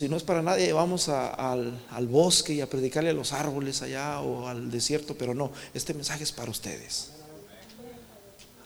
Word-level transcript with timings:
Si 0.00 0.08
no 0.08 0.16
es 0.16 0.22
para 0.22 0.42
nadie, 0.42 0.72
vamos 0.72 1.08
al, 1.08 2.06
bosque 2.08 2.54
y 2.54 2.60
a 2.60 2.70
predicarle 2.70 3.10
a 3.10 3.12
los 3.12 3.32
árboles 3.32 3.82
allá 3.82 4.20
o 4.20 4.46
al 4.46 4.70
desierto, 4.70 5.18
pero 5.18 5.34
no, 5.34 5.50
este 5.74 5.92
mensaje 5.92 6.22
es 6.22 6.30
para 6.30 6.52
ustedes. 6.52 7.10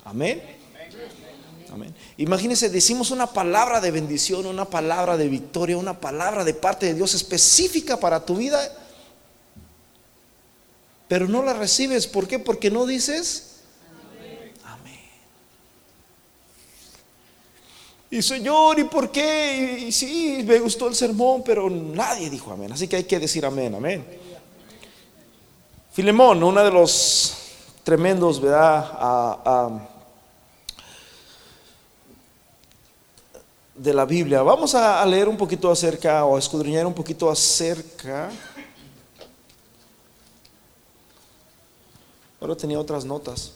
Amén. 0.04 0.42
Amén. 1.72 1.94
Imagínense, 2.18 2.68
decimos 2.68 3.10
una 3.10 3.26
palabra 3.26 3.80
de 3.80 3.90
bendición, 3.90 4.44
una 4.44 4.66
palabra 4.66 5.16
de 5.16 5.28
victoria, 5.28 5.78
una 5.78 5.98
palabra 5.98 6.44
de 6.44 6.52
parte 6.52 6.84
de 6.84 6.92
Dios 6.92 7.14
específica 7.14 7.98
para 7.98 8.26
tu 8.26 8.36
vida, 8.36 8.60
pero 11.08 11.26
no 11.28 11.42
la 11.42 11.54
recibes. 11.54 12.06
¿Por 12.06 12.28
qué? 12.28 12.40
Porque 12.40 12.70
no 12.70 12.84
dices 12.84 13.51
Y 18.12 18.20
Señor, 18.20 18.78
¿y 18.78 18.84
por 18.84 19.10
qué? 19.10 19.86
Y, 19.86 19.90
sí, 19.90 20.44
me 20.46 20.58
gustó 20.58 20.86
el 20.86 20.94
sermón, 20.94 21.42
pero 21.42 21.70
nadie 21.70 22.28
dijo 22.28 22.52
amén. 22.52 22.70
Así 22.70 22.86
que 22.86 22.96
hay 22.96 23.04
que 23.04 23.18
decir 23.18 23.46
amén, 23.46 23.74
amén. 23.74 24.06
Filemón, 25.92 26.42
uno 26.42 26.62
de 26.62 26.70
los 26.70 27.34
tremendos, 27.82 28.38
¿verdad? 28.38 29.88
de 33.74 33.94
la 33.94 34.04
Biblia. 34.04 34.42
Vamos 34.42 34.74
a, 34.74 35.02
leer 35.06 35.26
un 35.26 35.38
poquito 35.38 35.70
acerca 35.70 36.26
o 36.26 36.36
a 36.36 36.38
escudriñar 36.38 36.84
un 36.84 36.92
poquito 36.92 37.30
acerca. 37.30 38.30
Ahora 42.42 42.54
tenía 42.56 42.78
otras 42.78 43.06
notas, 43.06 43.52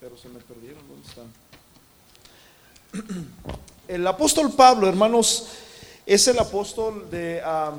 pero 0.00 0.18
se 0.18 0.28
me 0.28 0.40
perdieron. 0.40 0.82
¿Dónde 0.86 1.08
están? 1.08 1.44
El 3.94 4.04
apóstol 4.08 4.50
Pablo, 4.50 4.88
hermanos, 4.88 5.44
es 6.04 6.26
el 6.26 6.36
apóstol 6.40 7.08
de... 7.12 7.40
Ah, 7.44 7.74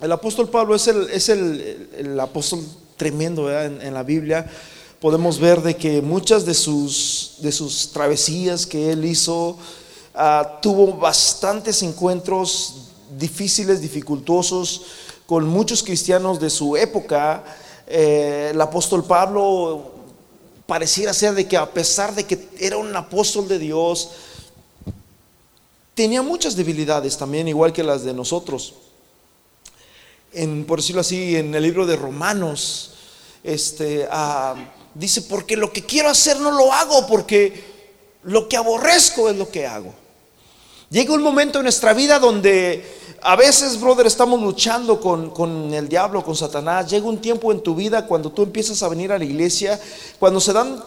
el 0.00 0.10
apóstol 0.10 0.48
Pablo 0.48 0.74
es 0.74 0.88
el, 0.88 1.08
es 1.08 1.28
el, 1.28 2.18
apóstol 2.18 2.66
tremendo 2.96 3.48
en, 3.48 3.94
la 3.94 4.02
Biblia. 4.02 4.50
Podemos 4.98 5.38
ver 5.38 5.62
de 5.62 5.76
que 5.76 6.02
muchas 6.02 6.44
de 6.44 6.54
sus, 6.54 7.34
de 7.38 7.52
sus 7.52 7.92
travesías 7.92 8.66
que 8.66 8.90
él 8.90 9.04
hizo, 9.04 9.56
ah, 10.16 10.58
tuvo 10.60 10.94
bastantes 10.94 11.80
encuentros 11.84 12.88
difíciles, 13.16 13.80
dificultosos, 13.80 14.82
con 15.26 15.46
muchos 15.46 15.84
cristianos 15.84 16.40
de 16.40 16.50
su 16.50 16.76
época. 16.76 17.44
Eh, 17.86 18.50
el 18.52 18.60
apóstol 18.60 19.04
Pablo 19.04 19.92
pareciera 20.66 21.14
ser 21.14 21.34
de 21.34 21.46
que 21.46 21.56
a 21.56 21.70
pesar 21.70 22.14
de 22.14 22.24
que 22.24 22.48
era 22.58 22.76
un 22.76 22.94
apóstol 22.94 23.48
de 23.48 23.58
Dios, 23.58 24.10
tenía 25.94 26.22
muchas 26.22 26.56
debilidades 26.56 27.16
también, 27.16 27.48
igual 27.48 27.72
que 27.72 27.82
las 27.82 28.04
de 28.04 28.12
nosotros. 28.12 28.74
En, 30.32 30.64
por 30.64 30.80
decirlo 30.80 31.00
así, 31.00 31.36
en 31.36 31.54
el 31.54 31.62
libro 31.62 31.86
de 31.86 31.96
Romanos, 31.96 32.92
este, 33.42 34.06
ah, 34.10 34.54
dice, 34.94 35.22
porque 35.22 35.56
lo 35.56 35.72
que 35.72 35.84
quiero 35.84 36.10
hacer 36.10 36.38
no 36.40 36.50
lo 36.50 36.72
hago, 36.72 37.06
porque 37.06 37.64
lo 38.24 38.48
que 38.48 38.56
aborrezco 38.56 39.30
es 39.30 39.36
lo 39.36 39.50
que 39.50 39.66
hago. 39.66 39.94
Llega 40.90 41.14
un 41.14 41.22
momento 41.22 41.58
en 41.58 41.64
nuestra 41.64 41.94
vida 41.94 42.18
donde 42.18 42.95
a 43.26 43.34
veces, 43.34 43.80
brother, 43.80 44.06
estamos 44.06 44.40
luchando 44.40 45.00
con, 45.00 45.74
el 45.74 45.88
diablo, 45.88 46.22
con 46.22 46.36
Satanás. 46.36 46.88
Llega 46.88 47.08
un 47.08 47.20
tiempo 47.20 47.50
en 47.50 47.60
tu 47.60 47.74
vida 47.74 48.06
cuando 48.06 48.30
tú 48.30 48.44
empiezas 48.44 48.84
a 48.84 48.88
venir 48.88 49.10
a 49.10 49.18
la 49.18 49.24
iglesia, 49.24 49.80
cuando 50.20 50.38
se 50.38 50.52
dan, 50.52 50.84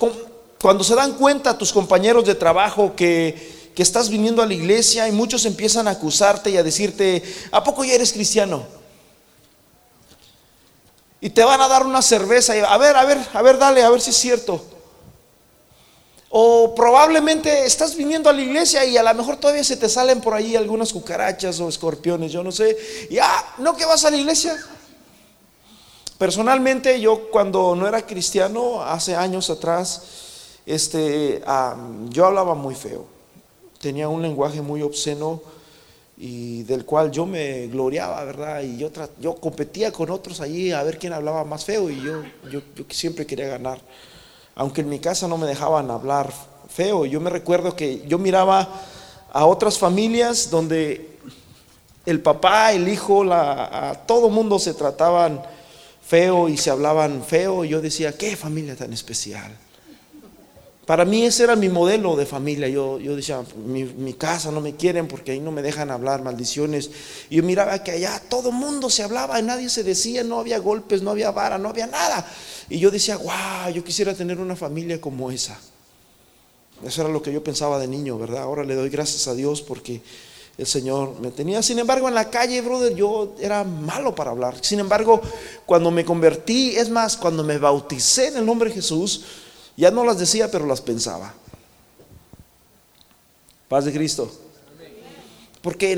cuando 0.61 0.85
se 0.85 0.95
dan 0.95 1.15
cuenta 1.15 1.57
tus 1.57 1.73
compañeros 1.73 2.23
de 2.23 2.35
trabajo 2.35 2.95
que, 2.95 3.71
que 3.75 3.83
estás 3.83 4.07
viniendo 4.09 4.41
a 4.41 4.45
la 4.45 4.53
iglesia 4.53 5.09
y 5.09 5.11
muchos 5.11 5.45
empiezan 5.45 5.89
a 5.89 5.91
acusarte 5.91 6.49
y 6.49 6.55
a 6.55 6.63
decirte, 6.63 7.21
¿a 7.51 7.61
poco 7.61 7.83
ya 7.83 7.95
eres 7.95 8.13
cristiano? 8.13 8.63
Y 11.19 11.31
te 11.31 11.43
van 11.43 11.59
a 11.59 11.67
dar 11.67 11.85
una 11.85 12.01
cerveza 12.01 12.55
y 12.55 12.61
a 12.61 12.77
ver, 12.77 12.95
a 12.95 13.03
ver, 13.03 13.17
a 13.33 13.41
ver, 13.41 13.57
dale, 13.57 13.83
a 13.83 13.89
ver 13.89 13.99
si 13.99 14.11
es 14.11 14.15
cierto. 14.15 14.63
O 16.31 16.75
probablemente 16.75 17.65
estás 17.65 17.95
viniendo 17.95 18.29
a 18.29 18.33
la 18.33 18.41
iglesia 18.41 18.85
y 18.85 18.97
a 18.97 19.03
lo 19.03 19.13
mejor 19.15 19.37
todavía 19.37 19.63
se 19.63 19.77
te 19.77 19.89
salen 19.89 20.21
por 20.21 20.35
ahí 20.35 20.55
algunas 20.55 20.93
cucarachas 20.93 21.59
o 21.59 21.67
escorpiones, 21.67 22.31
yo 22.31 22.43
no 22.43 22.51
sé. 22.51 22.77
Y 23.09 23.17
ah, 23.17 23.55
¿no 23.57 23.75
que 23.75 23.85
vas 23.85 24.05
a 24.05 24.11
la 24.11 24.17
iglesia? 24.17 24.55
Personalmente 26.19 26.99
yo 27.01 27.31
cuando 27.31 27.75
no 27.75 27.87
era 27.87 28.05
cristiano, 28.05 28.83
hace 28.83 29.15
años 29.15 29.49
atrás, 29.49 30.03
este, 30.67 31.41
yo 32.09 32.25
hablaba 32.25 32.53
muy 32.53 32.75
feo. 32.75 33.05
Tenía 33.81 34.07
un 34.07 34.21
lenguaje 34.21 34.61
muy 34.61 34.83
obsceno 34.83 35.41
y 36.15 36.63
del 36.63 36.85
cual 36.85 37.09
yo 37.09 37.25
me 37.25 37.67
gloriaba, 37.67 38.23
¿verdad? 38.25 38.61
Y 38.61 38.77
yo, 38.77 38.91
yo 39.19 39.35
competía 39.35 39.91
con 39.91 40.11
otros 40.11 40.41
allí 40.41 40.71
a 40.73 40.83
ver 40.83 40.99
quién 40.99 41.13
hablaba 41.13 41.43
más 41.43 41.65
feo 41.65 41.89
y 41.89 42.01
yo, 42.01 42.21
yo 42.51 42.61
siempre 42.89 43.25
quería 43.25 43.47
ganar 43.47 43.79
aunque 44.59 44.81
en 44.81 44.89
mi 44.89 44.99
casa 44.99 45.25
no 45.29 45.37
me 45.37 45.47
dejaban 45.47 45.89
hablar 45.89 46.33
feo. 46.67 47.05
Yo 47.05 47.21
me 47.21 47.29
recuerdo 47.29 47.77
que 47.77 48.03
yo 48.05 48.17
miraba 48.17 48.67
a 49.31 49.45
otras 49.45 49.79
familias 49.79 50.49
donde 50.51 51.17
el 52.05 52.19
papá, 52.19 52.73
el 52.73 52.89
hijo, 52.89 53.23
la, 53.23 54.01
todo 54.05 54.29
mundo 54.29 54.59
se 54.59 54.73
trataban 54.73 55.41
feo 56.05 56.49
y 56.49 56.57
se 56.57 56.71
hablaban 56.71 57.23
feo. 57.23 57.63
Yo 57.63 57.79
decía, 57.79 58.17
qué 58.17 58.35
familia 58.35 58.75
tan 58.75 58.91
especial. 58.91 59.49
Para 60.89 61.05
mí 61.05 61.23
ese 61.23 61.43
era 61.43 61.55
mi 61.55 61.69
modelo 61.69 62.15
de 62.15 62.25
familia. 62.25 62.67
Yo, 62.67 62.97
yo 62.97 63.15
decía, 63.15 63.43
mi, 63.63 64.13
casa 64.15 64.49
no 64.49 64.59
me 64.59 64.75
quieren 64.75 65.07
porque 65.07 65.33
ahí 65.33 65.39
no 65.39 65.51
me 65.51 65.61
dejan 65.61 65.91
hablar 65.91 66.23
maldiciones. 66.23 66.89
Y 67.29 67.35
yo 67.35 67.43
miraba 67.43 67.83
que 67.83 67.91
allá 67.91 68.19
todo 68.27 68.51
mundo 68.51 68.89
se 68.89 69.03
hablaba 69.03 69.39
y 69.39 69.43
nadie 69.43 69.69
se 69.69 69.83
decía, 69.83 70.23
no 70.23 70.39
había 70.39 70.57
golpes, 70.57 71.03
no 71.03 71.11
había 71.11 71.29
vara, 71.29 71.59
no 71.59 71.69
había 71.69 71.85
nada. 71.85 72.27
Y 72.71 72.79
yo 72.79 72.89
decía, 72.89 73.17
wow, 73.17 73.71
yo 73.71 73.83
quisiera 73.83 74.15
tener 74.15 74.39
una 74.39 74.55
familia 74.55 74.99
como 74.99 75.29
esa. 75.29 75.59
Eso 76.83 77.01
era 77.03 77.11
lo 77.11 77.21
que 77.21 77.31
yo 77.31 77.43
pensaba 77.43 77.77
de 77.77 77.87
niño, 77.87 78.17
¿verdad? 78.17 78.41
Ahora 78.41 78.63
le 78.63 78.73
doy 78.73 78.89
gracias 78.89 79.27
a 79.27 79.35
Dios 79.35 79.61
porque 79.61 80.01
el 80.57 80.65
Señor 80.65 81.19
me 81.21 81.29
tenía. 81.29 81.61
Sin 81.61 81.77
embargo, 81.77 82.07
en 82.07 82.15
la 82.15 82.31
calle, 82.31 82.61
brother, 82.61 82.95
yo 82.95 83.35
era 83.39 83.63
malo 83.63 84.15
para 84.15 84.31
hablar. 84.31 84.55
Sin 84.61 84.79
embargo, 84.79 85.21
cuando 85.67 85.91
me 85.91 86.03
convertí, 86.03 86.75
es 86.77 86.89
más, 86.89 87.15
cuando 87.15 87.43
me 87.43 87.59
bauticé 87.59 88.29
en 88.29 88.37
el 88.37 88.45
nombre 88.47 88.69
de 88.69 88.75
Jesús, 88.77 89.23
ya 89.79 89.91
no 89.91 90.03
las 90.03 90.19
decía, 90.19 90.51
pero 90.51 90.65
las 90.65 90.81
pensaba. 90.81 91.33
Paz 93.67 93.85
de 93.85 93.93
Cristo. 93.93 94.31
Porque 95.61 95.93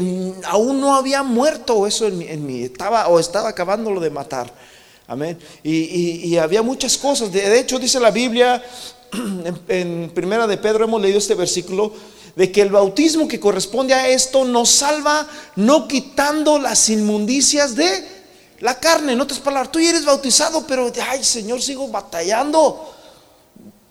aún 0.46 0.80
no 0.80 0.96
había 0.96 1.24
muerto 1.24 1.86
eso 1.86 2.08
en 2.08 2.46
mí. 2.46 2.64
Estaba, 2.64 3.08
o 3.08 3.20
estaba 3.20 3.50
acabándolo 3.50 4.00
de 4.00 4.10
matar. 4.10 4.52
Amén. 5.12 5.38
Y, 5.62 6.38
había 6.38 6.62
muchas 6.62 6.98
cosas. 6.98 7.34
De, 7.34 7.60
hecho, 7.60 7.78
dice 7.78 8.00
la 8.00 8.12
Biblia, 8.12 8.64
en, 9.68 10.10
Primera 10.16 10.48
de 10.48 10.58
Pedro 10.58 10.86
hemos 10.86 11.02
leído 11.02 11.18
este 11.18 11.36
versículo, 11.36 11.92
de 12.34 12.50
que 12.50 12.62
el 12.62 12.70
bautismo 12.70 13.28
que 13.28 13.38
corresponde 13.38 13.94
a 13.94 14.08
esto 14.08 14.46
nos 14.46 14.70
salva 14.70 15.28
no 15.58 15.86
quitando 15.86 16.60
las 16.60 16.88
inmundicias 16.88 17.76
de 17.76 18.08
la 18.62 18.80
carne. 18.80 19.12
En 19.12 19.20
otras 19.20 19.42
palabras, 19.42 19.70
tú 19.70 19.82
ya 19.82 19.90
eres 19.90 20.06
bautizado, 20.06 20.66
pero, 20.66 20.90
ay 21.10 21.26
Señor, 21.26 21.62
sigo 21.62 21.90
batallando. 21.90 22.96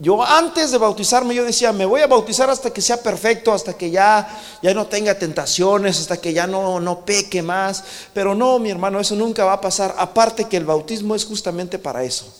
Yo 0.02 0.22
antes 0.24 0.70
de 0.70 0.78
bautizarme 0.78 1.34
yo 1.34 1.44
decía, 1.44 1.74
me 1.74 1.84
voy 1.84 2.00
a 2.00 2.06
bautizar 2.06 2.48
hasta 2.48 2.72
que 2.72 2.80
sea 2.80 3.02
perfecto, 3.02 3.52
hasta 3.52 3.76
que 3.76 3.90
ya, 3.90 4.40
ya 4.62 4.72
no 4.72 4.86
tenga 4.86 5.18
tentaciones, 5.18 6.00
hasta 6.00 6.18
que 6.18 6.32
ya 6.32 6.46
no, 6.46 6.80
no 6.80 7.04
peque 7.04 7.42
más. 7.42 7.84
Pero 8.14 8.34
no, 8.34 8.58
mi 8.58 8.70
hermano, 8.70 8.98
eso 8.98 9.14
nunca 9.14 9.44
va 9.44 9.52
a 9.52 9.60
pasar. 9.60 9.94
Aparte 9.98 10.46
que 10.46 10.56
el 10.56 10.64
bautismo 10.64 11.14
es 11.14 11.26
justamente 11.26 11.78
para 11.78 12.02
eso. 12.02 12.32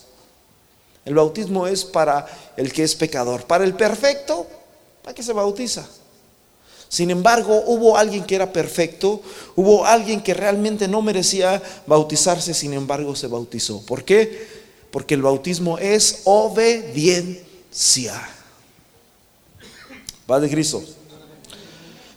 El 1.05 1.13
bautismo 1.13 1.67
es 1.67 1.85
para 1.85 2.25
el 2.57 2.73
que 2.73 2.81
es 2.81 2.95
pecador. 2.95 3.43
Para 3.43 3.63
el 3.63 3.75
perfecto, 3.75 4.47
¿para 5.03 5.13
qué 5.13 5.21
se 5.21 5.31
bautiza? 5.31 5.87
Sin 6.89 7.11
embargo, 7.11 7.61
hubo 7.67 7.95
alguien 7.95 8.23
que 8.23 8.33
era 8.33 8.51
perfecto, 8.51 9.21
hubo 9.55 9.85
alguien 9.85 10.21
que 10.21 10.33
realmente 10.33 10.87
no 10.87 11.03
merecía 11.03 11.61
bautizarse, 11.85 12.55
sin 12.55 12.73
embargo 12.73 13.15
se 13.15 13.27
bautizó. 13.27 13.85
¿Por 13.85 14.03
qué? 14.03 14.47
Porque 14.89 15.13
el 15.13 15.21
bautismo 15.21 15.77
es 15.77 16.21
obediente 16.23 17.50
Padre 20.27 20.49
Cristo. 20.49 20.83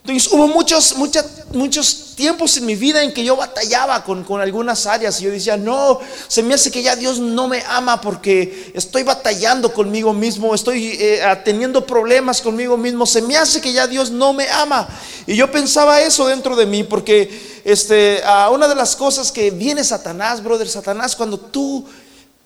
Entonces 0.06 0.30
hubo 0.32 0.46
muchos, 0.48 0.96
muchos, 0.96 1.24
muchos 1.52 2.14
tiempos 2.14 2.56
en 2.58 2.66
mi 2.66 2.74
vida 2.74 3.02
en 3.02 3.14
que 3.14 3.24
yo 3.24 3.36
batallaba 3.36 4.04
con, 4.04 4.26
algunas 4.38 4.86
áreas 4.86 5.18
y 5.18 5.24
yo 5.24 5.30
decía, 5.30 5.56
no, 5.56 5.98
se 6.28 6.42
me 6.42 6.52
hace 6.52 6.70
que 6.70 6.82
ya 6.82 6.94
Dios 6.94 7.18
no 7.18 7.48
me 7.48 7.62
ama 7.66 8.02
porque 8.02 8.72
estoy 8.74 9.02
batallando 9.02 9.72
conmigo 9.72 10.12
mismo, 10.12 10.54
estoy 10.54 10.98
eh, 11.00 11.22
teniendo 11.42 11.86
problemas 11.86 12.42
conmigo 12.42 12.76
mismo, 12.76 13.06
se 13.06 13.22
me 13.22 13.36
hace 13.36 13.62
que 13.62 13.72
ya 13.72 13.86
Dios 13.86 14.10
no 14.10 14.34
me 14.34 14.46
ama. 14.50 14.86
Y 15.26 15.36
yo 15.36 15.50
pensaba 15.50 16.02
eso 16.02 16.26
dentro 16.26 16.54
de 16.54 16.66
mí 16.66 16.84
porque 16.84 17.62
este, 17.64 18.22
una 18.52 18.68
de 18.68 18.74
las 18.74 18.94
cosas 18.96 19.32
que 19.32 19.50
viene 19.50 19.82
Satanás, 19.82 20.42
brother, 20.42 20.68
Satanás, 20.68 21.16
cuando 21.16 21.38
tú 21.38 21.86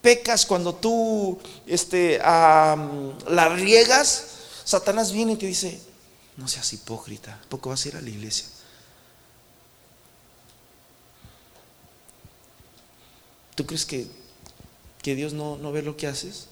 pecas, 0.00 0.46
cuando 0.46 0.74
tú 0.74 1.38
este, 1.66 2.18
um, 2.18 3.12
la 3.28 3.48
riegas, 3.50 4.24
Satanás 4.64 5.12
viene 5.12 5.32
y 5.32 5.36
te 5.36 5.46
dice, 5.46 5.80
no 6.36 6.46
seas 6.48 6.72
hipócrita, 6.72 7.40
poco 7.48 7.70
vas 7.70 7.84
a 7.84 7.88
ir 7.88 7.96
a 7.96 8.00
la 8.00 8.10
iglesia. 8.10 8.46
¿Tú 13.54 13.66
crees 13.66 13.84
que, 13.84 14.06
que 15.02 15.16
Dios 15.16 15.32
no, 15.32 15.56
no, 15.56 15.72
ve 15.72 15.82
lo 15.82 15.96
que 15.96 16.06
haces? 16.06 16.46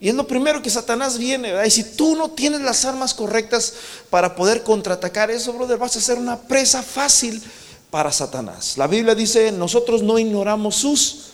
Y 0.00 0.08
es 0.08 0.14
lo 0.14 0.26
primero 0.26 0.62
que 0.62 0.70
Satanás 0.70 1.18
viene. 1.18 1.52
Y 1.66 1.70
si 1.70 1.84
tú 1.84 2.16
no 2.16 2.30
tienes 2.30 2.62
las 2.62 2.86
armas 2.86 3.12
correctas 3.12 3.74
para 4.08 4.34
poder 4.34 4.62
contraatacar 4.62 5.30
eso, 5.30 5.52
brother, 5.52 5.76
vas 5.76 5.94
a 5.96 6.00
ser 6.00 6.16
una 6.16 6.40
presa 6.40 6.82
fácil 6.82 7.42
para 7.90 8.10
Satanás. 8.10 8.78
La 8.78 8.86
Biblia 8.86 9.14
dice, 9.14 9.52
nosotros 9.52 10.02
no 10.02 10.18
ignoramos 10.18 10.76
sus 10.76 11.29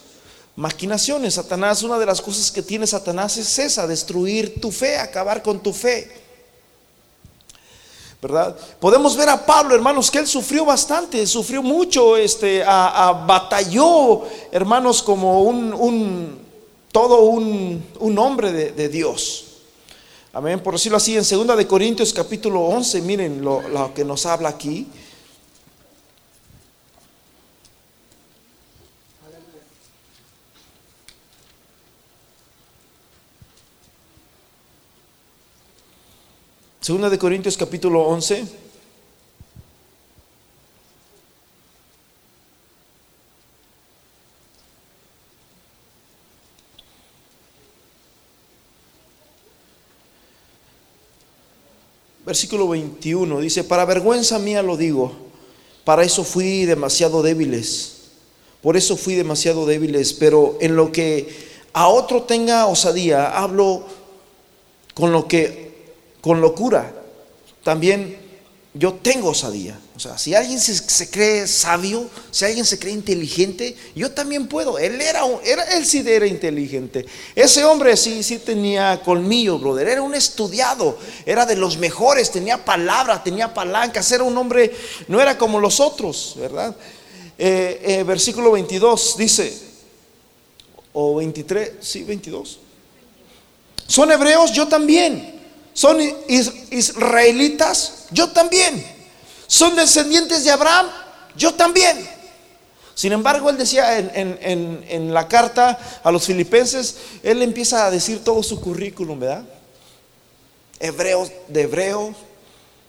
maquinaciones. 0.57 1.35
Satanás, 1.35 1.83
una 1.83 1.99
de 1.99 2.07
las 2.07 2.21
cosas 2.21 2.51
que 2.51 2.63
tiene 2.63 2.87
Satanás 2.87 3.37
es 3.37 3.59
esa, 3.59 3.87
destruir 3.87 4.61
tu 4.61 4.73
fe, 4.73 4.99
acabar 4.99 5.43
con 5.43 5.63
tu 5.63 5.73
fe. 5.73 6.27
¿verdad? 8.21 8.57
Podemos 8.81 9.17
ver 9.17 9.29
a 9.29 9.45
Pablo, 9.45 9.75
hermanos, 9.75 10.11
que 10.11 10.19
él 10.19 10.27
sufrió 10.27 10.65
bastante, 10.65 11.27
sufrió 11.27 11.63
mucho, 11.63 12.17
este, 12.17 12.65
a, 12.67 13.25
batalló, 13.27 14.23
hermanos, 14.51 15.03
como 15.03 15.43
un, 15.43 16.39
todo 16.91 17.21
un, 17.21 18.19
hombre 18.19 18.53
de, 18.53 18.89
Dios. 18.89 19.45
Amén, 20.33 20.61
por 20.61 20.75
decirlo 20.75 20.97
así, 20.97 21.17
en 21.17 21.25
2 21.47 21.57
de 21.57 21.67
Corintios 21.67 22.13
capítulo 22.13 22.63
11, 22.63 23.01
miren 23.03 23.43
lo, 23.43 23.67
lo 23.69 23.95
que 23.95 24.05
nos 24.05 24.27
habla 24.27 24.49
aquí. 24.49 24.87
Segunda 36.87 37.11
de 37.11 37.19
Corintios 37.19 37.57
capítulo 37.57 38.03
11. 38.03 38.47
Versículo 52.25 52.69
21 52.69 53.41
dice, 53.41 53.65
para 53.65 53.85
vergüenza 53.85 54.39
mía 54.39 54.63
lo 54.63 54.77
digo, 54.77 55.13
para 55.83 56.05
eso 56.05 56.23
fui 56.23 56.67
demasiado 56.67 57.21
débiles, 57.21 58.13
por 58.63 58.77
eso 58.77 58.97
fui 58.97 59.17
demasiado 59.17 59.67
débiles, 59.67 60.13
pero 60.13 60.57
en 60.61 60.77
lo 60.77 60.93
que 60.93 61.35
a 61.73 61.89
otro 61.89 62.23
tenga 62.23 62.67
osadía, 62.67 63.37
hablo 63.37 63.83
con 64.95 65.11
lo 65.11 65.27
que 65.27 65.66
con 66.27 66.41
locura. 66.41 66.93
También 67.63 68.19
yo 68.75 68.95
tengo 68.95 69.29
osadía. 69.29 69.79
O 69.95 70.01
sea, 70.01 70.19
si 70.19 70.35
alguien 70.35 70.59
se, 70.59 71.09
cree 71.09 71.47
sabio, 71.47 72.11
si 72.33 72.45
alguien 72.45 72.65
se 72.65 72.81
cree 72.81 72.93
inteligente, 72.93 73.77
yo 73.95 74.11
también 74.11 74.49
puedo. 74.49 74.77
Él 74.77 75.01
era, 75.01 75.21
era, 75.45 75.63
él 75.77 75.87
sí 75.87 76.03
era 76.05 76.27
inteligente. 76.27 77.07
Ese 77.37 77.65
hombre 77.65 77.97
sí, 77.97 78.25
sí 78.25 78.39
tenía 78.39 79.01
colmillo, 79.05 79.61
brother. 79.61 79.87
Era 79.87 80.03
un 80.03 80.17
estudiado, 80.17 80.99
era 81.25 81.47
de 81.47 81.55
los 81.55 81.79
mejores, 81.79 82.33
tenía 82.33 82.65
palabra, 82.65 83.23
tenía 83.23 83.55
palancas. 83.55 84.11
Era 84.11 84.25
un 84.25 84.37
hombre, 84.37 84.75
no 85.07 85.21
era 85.21 85.39
como 85.39 85.61
los 85.61 85.79
otros, 85.79 86.35
¿verdad? 86.41 86.75
Eh, 87.39 87.83
eh, 87.85 88.03
versículo 88.03 88.51
22 88.51 89.15
dice, 89.17 89.57
o 90.93 91.15
23, 91.15 91.75
sí, 91.79 92.03
22. 92.03 92.59
Son 93.87 94.11
hebreos, 94.11 94.51
yo 94.51 94.67
también 94.67 95.36
son 95.77 95.99
israelitas, 96.71 98.07
yo 98.11 98.31
también. 98.31 98.83
Son 99.47 99.77
descendientes 99.77 100.43
de 100.43 100.51
Abraham, 100.51 100.87
yo 101.37 101.53
también. 101.53 101.99
Sin 102.95 103.13
embargo, 103.13 103.51
él 103.51 103.59
decía 103.59 103.99
en, 103.99 105.13
la 105.13 105.29
carta 105.29 105.79
a 106.03 106.11
los 106.11 106.25
filipenses, 106.25 106.97
él 107.23 107.43
empieza 107.43 107.85
a 107.85 107.91
decir 107.91 108.25
todo 108.25 108.43
su 108.43 108.59
currículum, 108.59 109.21
¿verdad? 109.21 109.45
Hebreo 110.81 111.31
de 111.49 111.61
hebreo, 111.61 112.15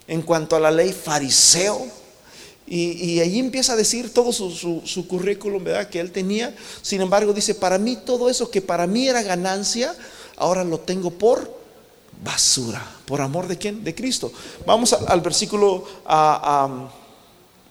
en 0.06 0.22
cuanto 0.22 0.56
a 0.56 0.60
la 0.60 0.70
ley 0.70 0.94
fariseo, 0.94 1.86
y, 2.66 3.20
ahí 3.20 3.38
empieza 3.38 3.74
a 3.74 3.76
decir 3.76 4.14
todo 4.14 4.32
su, 4.32 4.50
su, 4.50 5.06
currículum, 5.06 5.62
¿verdad? 5.62 5.90
Que 5.90 6.00
él 6.00 6.10
tenía. 6.10 6.56
Sin 6.80 7.02
embargo, 7.02 7.34
dice, 7.34 7.54
para 7.54 7.76
mí 7.76 7.96
todo 7.96 8.30
eso 8.30 8.50
que 8.50 8.62
para 8.62 8.86
mí 8.86 9.08
era 9.08 9.22
ganancia, 9.22 9.94
ahora 10.38 10.64
lo 10.64 10.80
tengo 10.80 11.10
por 11.10 11.57
basura. 12.22 12.84
¿Por 13.06 13.20
amor 13.20 13.46
de 13.46 13.56
quién? 13.56 13.84
De 13.84 13.94
Cristo. 13.94 14.32
Vamos 14.66 14.92
al 14.92 15.20
versículo 15.20 15.84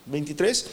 23. 0.05 0.65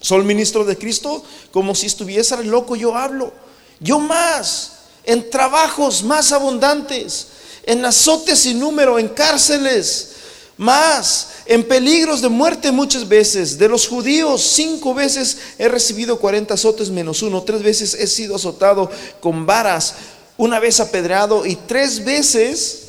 Soy 0.00 0.24
ministro 0.24 0.64
de 0.64 0.76
Cristo, 0.76 1.22
como 1.50 1.74
si 1.74 1.86
estuviese 1.86 2.42
loco 2.44 2.76
yo 2.76 2.94
hablo. 2.94 3.32
Yo 3.80 3.98
más, 3.98 4.72
en 5.04 5.30
trabajos 5.30 6.02
más 6.02 6.32
abundantes, 6.32 7.28
en 7.64 7.84
azotes 7.84 8.40
sin 8.40 8.60
número, 8.60 8.98
en 8.98 9.08
cárceles, 9.08 10.12
más, 10.56 11.28
en 11.46 11.66
peligros 11.66 12.22
de 12.22 12.28
muerte 12.28 12.72
muchas 12.72 13.06
veces. 13.06 13.58
De 13.58 13.68
los 13.68 13.88
judíos, 13.88 14.42
cinco 14.42 14.94
veces 14.94 15.38
he 15.58 15.68
recibido 15.68 16.18
40 16.18 16.54
azotes 16.54 16.90
menos 16.90 17.22
uno. 17.22 17.42
Tres 17.42 17.62
veces 17.62 17.94
he 17.94 18.06
sido 18.06 18.36
azotado 18.36 18.90
con 19.20 19.46
varas, 19.46 19.94
una 20.36 20.60
vez 20.60 20.80
apedreado 20.80 21.46
y 21.46 21.56
tres 21.56 22.04
veces 22.04 22.85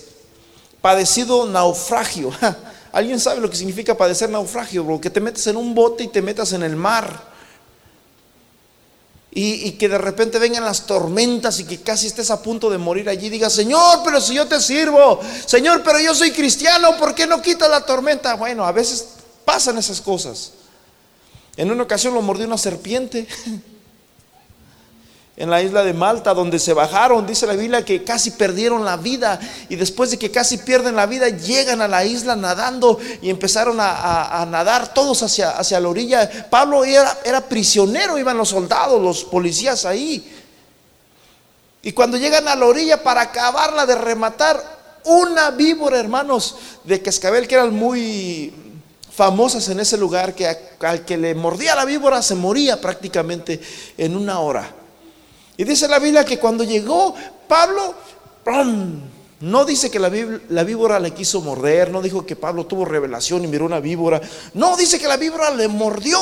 padecido 0.87 1.45
naufragio. 1.45 2.31
¿Alguien 2.93 3.19
sabe 3.19 3.41
lo 3.41 3.49
que 3.49 3.57
significa 3.57 3.97
padecer 3.97 4.29
naufragio? 4.29 4.85
Bro? 4.85 5.01
Que 5.01 5.09
te 5.09 5.19
metes 5.19 5.45
en 5.47 5.57
un 5.57 5.75
bote 5.75 6.05
y 6.05 6.07
te 6.07 6.21
metas 6.21 6.53
en 6.53 6.63
el 6.63 6.77
mar. 6.77 7.35
Y, 9.29 9.73
que 9.73 9.89
de 9.89 9.97
repente 9.97 10.39
vengan 10.39 10.63
las 10.63 10.87
tormentas 10.87 11.59
y 11.59 11.65
que 11.65 11.81
casi 11.81 12.07
estés 12.07 12.31
a 12.31 12.41
punto 12.41 12.69
de 12.69 12.77
morir 12.77 13.09
allí. 13.09 13.27
Diga, 13.27 13.49
Señor, 13.49 13.99
pero 14.05 14.21
si 14.21 14.33
yo 14.33 14.47
te 14.47 14.61
sirvo. 14.61 15.19
Señor, 15.45 15.83
pero 15.83 15.99
yo 15.99 16.15
soy 16.15 16.31
cristiano, 16.31 16.95
¿por 16.97 17.13
qué 17.13 17.27
no 17.27 17.41
quita 17.41 17.67
la 17.67 17.85
tormenta? 17.85 18.35
Bueno, 18.35 18.65
a 18.65 18.71
veces 18.71 19.09
pasan 19.43 19.77
esas 19.77 19.99
cosas. 19.99 20.53
En 21.57 21.69
una 21.69 21.83
ocasión 21.83 22.13
lo 22.13 22.21
mordió 22.21 22.47
una 22.47 22.57
serpiente. 22.57 23.27
en 25.37 25.51
la 25.51 25.61
isla 25.61 25.83
de 25.83 25.93
Malta, 25.93 26.33
donde 26.33 26.57
se 26.57 26.73
bajaron, 26.73 27.27
dice 27.27 27.45
la 27.45 27.53
Biblia 27.53 27.85
que 27.85 28.03
casi 28.03 28.31
perdieron 28.31 28.83
la 28.83 28.97
vida 28.97 29.39
y 29.69 29.75
después 29.75 30.09
de 30.09 30.17
que 30.17 30.31
casi 30.31 30.57
pierden 30.57 30.95
la 30.95 31.05
vida 31.05 31.29
llegan 31.29 31.79
a 31.79 31.87
la 31.87 32.03
isla 32.03 32.35
nadando 32.35 32.99
y 33.21 33.29
empezaron 33.29 33.77
a, 33.79 34.45
nadar 34.49 34.95
todos 34.95 35.21
hacia, 35.21 35.51
hacia, 35.51 35.79
la 35.79 35.89
orilla. 35.89 36.49
Pablo 36.49 36.83
era, 36.83 37.19
era 37.23 37.41
prisionero, 37.41 38.17
iban 38.17 38.35
los 38.35 38.49
soldados, 38.49 38.99
los 38.99 39.23
policías 39.25 39.85
ahí. 39.85 40.27
Y 41.83 41.91
cuando 41.91 42.17
llegan 42.17 42.47
a 42.47 42.55
la 42.55 42.65
orilla 42.65 43.03
para 43.03 43.21
acabarla 43.21 43.85
de 43.85 43.95
rematar, 43.95 44.77
una 45.05 45.51
víbora, 45.51 45.99
hermanos, 45.99 46.55
de 46.83 47.01
cascabel 47.01 47.47
que 47.47 47.55
eran 47.55 47.73
muy 47.73 48.53
famosas 49.11 49.69
en 49.69 49.79
ese 49.79 49.97
lugar, 49.97 50.33
que 50.33 50.47
al 50.81 51.05
que 51.05 51.15
le 51.15 51.35
mordía 51.35 51.75
la 51.75 51.85
víbora 51.85 52.23
se 52.23 52.33
moría 52.33 52.81
prácticamente 52.81 53.61
en 53.97 54.17
una 54.17 54.39
hora. 54.39 54.76
Y 55.57 55.63
dice 55.63 55.87
la 55.87 55.97
Biblia 55.97 56.23
que 56.23 56.37
cuando 56.37 56.63
llegó 56.63 57.15
Pablo, 57.47 57.95
no 59.39 59.65
dice 59.65 59.89
que 59.89 59.99
la, 59.99 60.09
víbora 60.09 60.99
le 60.99 61.11
quiso 61.11 61.41
morder, 61.41 61.91
no 61.91 62.01
dijo 62.01 62.25
que 62.25 62.35
Pablo 62.35 62.65
tuvo 62.65 62.85
revelación 62.85 63.43
y 63.43 63.47
miró 63.47 63.65
una 63.65 63.79
víbora, 63.79 64.21
no 64.53 64.77
dice 64.77 64.99
que 64.99 65.07
la 65.07 65.17
víbora 65.17 65.49
le 65.51 65.67
mordió. 65.67 66.19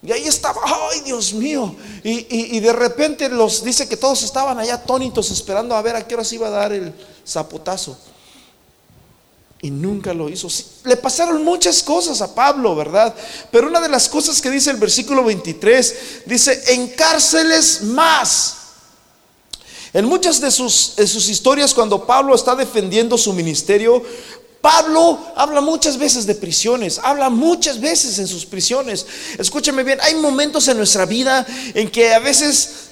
Y 0.00 0.12
ahí 0.12 0.26
estaba, 0.28 0.60
ay 0.64 1.00
Dios 1.00 1.32
mío. 1.34 1.74
Y, 2.04 2.56
y, 2.56 2.60
de 2.60 2.72
repente 2.72 3.28
los 3.28 3.64
dice 3.64 3.88
que 3.88 3.96
todos 3.96 4.22
estaban 4.22 4.58
allá 4.58 4.74
atónitos 4.74 5.30
esperando 5.32 5.74
a 5.74 5.82
ver 5.82 5.96
a 5.96 6.06
qué 6.06 6.14
hora 6.14 6.24
se 6.24 6.36
iba 6.36 6.46
a 6.46 6.50
dar 6.50 6.72
el 6.72 6.94
zapotazo. 7.26 7.98
Y 9.60 9.70
nunca 9.70 10.14
lo 10.14 10.28
hizo. 10.28 10.48
le 10.84 10.96
pasaron 10.96 11.44
muchas 11.44 11.82
cosas 11.82 12.20
a 12.20 12.34
Pablo, 12.34 12.76
¿verdad? 12.76 13.14
Pero 13.50 13.66
una 13.66 13.80
de 13.80 13.88
las 13.88 14.08
cosas 14.08 14.40
que 14.40 14.50
dice 14.50 14.70
el 14.70 14.76
versículo 14.76 15.24
23, 15.24 16.22
dice, 16.26 16.62
en 16.74 16.88
cárceles 16.90 17.82
más. 17.82 18.54
En 19.92 20.04
muchas 20.04 20.40
de 20.40 20.50
sus, 20.50 20.94
historias, 21.28 21.74
cuando 21.74 22.06
Pablo 22.06 22.34
está 22.34 22.54
defendiendo 22.54 23.16
su 23.18 23.32
ministerio, 23.32 24.02
Pablo 24.60 25.18
habla 25.34 25.60
muchas 25.60 25.96
veces 25.96 26.26
de 26.26 26.34
prisiones, 26.34 27.00
habla 27.02 27.30
muchas 27.30 27.80
veces 27.80 28.18
en 28.18 28.26
sus 28.26 28.44
prisiones. 28.44 29.06
Escúchame 29.38 29.82
bien, 29.82 29.98
hay 30.02 30.14
momentos 30.16 30.68
en 30.68 30.76
nuestra 30.76 31.06
vida 31.06 31.46
en 31.74 31.90
que 31.90 32.12
a 32.12 32.18
veces 32.18 32.87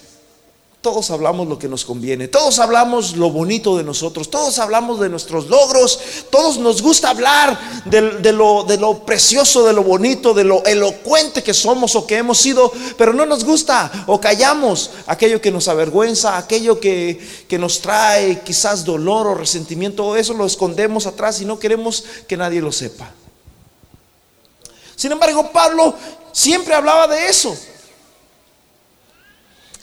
todos 0.87 1.11
hablamos 1.11 1.49
lo 1.49 1.59
que 1.59 1.67
nos 1.67 1.85
conviene, 1.85 2.29
todos 2.29 2.61
hablamos 2.61 3.17
lo 3.17 3.29
bonito 3.31 3.77
de 3.77 3.83
nosotros, 3.83 4.31
todos 4.31 4.61
hablamos 4.61 5.01
de 5.01 5.09
nuestros 5.09 5.49
logros, 5.49 5.99
todos 6.31 6.59
nos 6.59 6.81
gusta 6.81 7.11
hablar 7.11 7.59
de, 7.87 8.33
lo, 8.33 9.05
precioso, 9.05 9.67
de 9.67 9.73
lo 9.73 9.83
bonito, 9.83 10.33
de 10.33 10.45
lo 10.45 10.65
elocuente 10.65 11.43
que 11.43 11.53
somos 11.53 11.97
o 11.97 12.07
que 12.07 12.19
hemos 12.19 12.39
sido, 12.39 12.71
pero 12.97 13.13
no 13.13 13.27
nos 13.27 13.43
gusta 13.43 13.91
o 14.07 14.21
callamos 14.21 14.91
aquello 15.09 15.41
que 15.41 15.51
nos 15.51 15.67
avergüenza, 15.67 16.39
aquello 16.39 16.79
que, 16.79 17.19
que 17.49 17.59
nos 17.59 17.81
trae 17.81 18.43
quizás 18.45 18.85
dolor 18.85 19.27
o 19.27 19.35
resentimiento, 19.35 20.15
eso 20.15 20.35
lo 20.35 20.47
escondemos 20.47 21.09
atrás 21.09 21.41
y 21.41 21.47
no 21.47 21.59
queremos 21.59 22.05
que 22.29 22.37
nadie 22.37 22.61
lo 22.61 22.71
sepa. 22.71 23.11
Sin 24.95 25.11
embargo, 25.11 25.51
Pablo 25.51 25.97
siempre 26.31 26.77
hablaba 26.77 27.09
de 27.09 27.27
eso. 27.27 27.59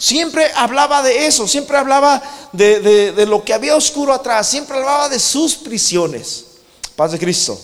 Siempre 0.04 0.52
hablaba 0.54 1.02
de 1.02 1.28
eso, 1.28 1.48
siempre 1.48 1.78
hablaba 1.78 2.22
de, 2.52 2.82
de, 3.14 3.26
lo 3.26 3.46
que 3.46 3.54
había 3.54 3.74
oscuro 3.74 4.12
atrás, 4.12 4.50
siempre 4.50 4.76
hablaba 4.76 5.08
de 5.08 5.18
sus 5.18 5.56
prisiones. 5.56 6.44
Paz 6.98 7.14
de 7.14 7.20
Cristo. 7.20 7.58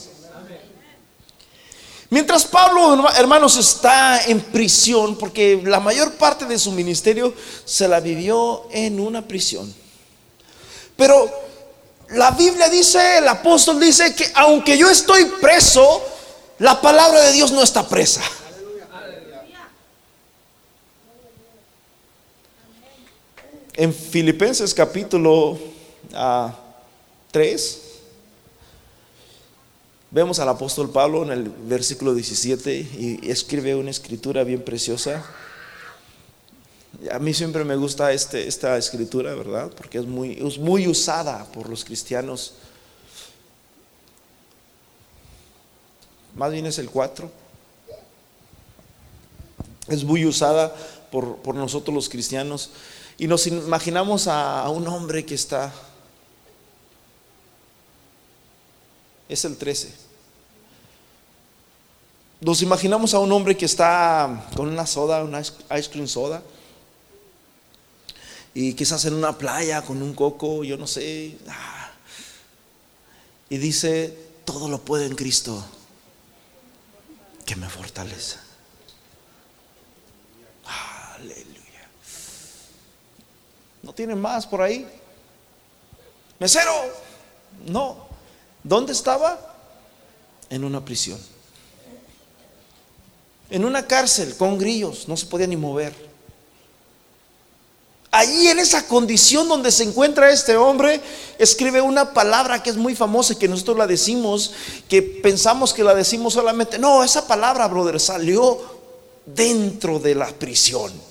Mientras 2.10 2.46
Pablo, 2.46 3.10
hermanos, 3.14 3.58
está 3.58 4.24
en 4.24 4.40
prisión, 4.40 5.18
porque 5.18 5.62
la 5.66 5.82
mayor 5.82 6.14
parte 6.14 6.46
de 6.46 6.58
su 6.58 6.72
ministerio 6.72 7.34
se 7.66 7.90
la 7.90 8.00
vivió 8.00 8.68
en 8.72 9.02
una 9.02 9.28
prisión. 9.28 9.76
Pero 10.96 11.30
la 12.12 12.32
Biblia 12.32 12.70
dice, 12.70 13.18
el 13.18 13.28
apóstol 13.28 13.82
dice 13.82 14.16
que 14.16 14.32
aunque 14.34 14.78
yo 14.78 14.90
estoy 14.90 15.26
preso, 15.42 16.02
la 16.60 16.80
palabra 16.80 17.20
de 17.20 17.34
Dios 17.34 17.52
no 17.52 17.62
está 17.62 17.86
presa. 17.86 18.22
En 23.80 23.94
Filipenses 23.94 24.74
capítulo 24.74 25.58
3, 26.12 26.12
ah, 26.14 26.54
Vemos 30.12 30.38
al 30.40 30.50
apóstol 30.50 30.90
Pablo 30.90 31.24
en 31.24 31.32
el 31.32 31.44
versículo 31.50 32.14
17 32.14 32.76
y 32.76 33.32
escribe 33.32 33.76
una 33.76 33.90
escritura 33.90 34.44
bien 34.44 34.64
preciosa. 34.64 35.26
A 37.10 37.20
mí 37.20 37.34
siempre 37.34 37.64
me 37.64 37.78
gusta 37.78 38.12
este, 38.12 38.50
esta 38.50 38.78
escritura, 38.78 39.34
¿verdad? 39.34 39.72
Porque 39.78 40.00
es 40.00 40.06
muy, 40.06 40.34
es 40.34 40.58
muy 40.58 40.86
usada 40.86 41.46
por 41.46 41.70
los 41.70 41.86
cristianos. 41.86 42.56
Más 46.36 46.52
bien 46.52 46.66
es 46.66 46.80
el 46.80 46.90
4. 46.90 47.32
Es 49.88 50.04
muy 50.04 50.26
usada 50.26 50.76
por, 51.14 51.38
por 51.38 51.56
nosotros 51.56 51.96
los 51.96 52.10
cristianos. 52.10 52.72
Y 53.20 53.28
nos 53.28 53.46
imaginamos 53.46 54.28
a 54.28 54.68
un 54.70 54.88
hombre 54.88 55.26
que 55.26 55.36
está 55.36 55.72
es 59.30 59.46
el 59.46 59.56
13. 59.56 59.94
Nos 62.42 62.62
imaginamos 62.62 63.14
a 63.14 63.20
un 63.20 63.32
hombre 63.32 63.56
que 63.56 63.66
está 63.66 64.48
con 64.56 64.68
una 64.68 64.88
soda, 64.88 65.24
una 65.24 65.40
ice 65.42 65.90
cream 65.92 66.08
soda, 66.08 66.42
y 68.54 68.74
quizás 68.74 69.06
en 69.06 69.14
una 69.14 69.38
playa 69.38 69.84
con 69.84 70.02
un 70.02 70.14
coco, 70.16 70.64
yo 70.64 70.78
no 70.78 70.88
sé, 70.88 71.38
y 73.50 73.58
dice, 73.58 74.18
todo 74.46 74.68
lo 74.68 74.80
puede 74.80 75.06
en 75.06 75.16
Cristo, 75.16 75.64
que 77.46 77.56
me 77.56 77.70
fortalece. 77.70 78.38
Aleluya. 80.66 81.69
¿No 83.90 83.96
tiene 83.96 84.14
más 84.14 84.46
por 84.46 84.62
ahí? 84.62 84.88
Mesero, 86.38 86.72
no. 87.66 87.98
¿Dónde 88.64 88.94
estaba? 88.94 89.40
En 90.48 90.64
una 90.64 90.86
prisión. 90.86 91.20
En 93.50 93.66
una 93.66 93.88
cárcel 93.88 94.38
con 94.38 94.60
grillos, 94.60 95.08
no 95.08 95.18
se 95.18 95.26
podía 95.26 95.48
ni 95.48 95.56
mover. 95.56 95.92
Allí 98.12 98.48
en 98.48 98.60
esa 98.60 98.88
condición 98.88 99.50
donde 99.50 99.72
se 99.72 99.86
encuentra 99.86 100.30
este 100.30 100.56
hombre, 100.56 101.02
escribe 101.40 101.82
una 101.82 102.14
palabra 102.14 102.62
que 102.62 102.70
es 102.70 102.78
muy 102.78 102.94
famosa 102.94 103.34
y 103.34 103.38
que 103.38 103.48
nosotros 103.48 103.76
la 103.80 103.88
decimos, 103.88 104.54
que 104.88 105.02
pensamos 105.02 105.74
que 105.74 105.84
la 105.84 105.96
decimos 105.96 106.34
solamente. 106.34 106.78
No, 106.78 107.04
esa 107.04 107.26
palabra, 107.26 107.68
brother, 107.68 108.00
salió 108.00 108.60
dentro 109.26 109.98
de 109.98 110.14
la 110.14 110.28
prisión. 110.28 111.09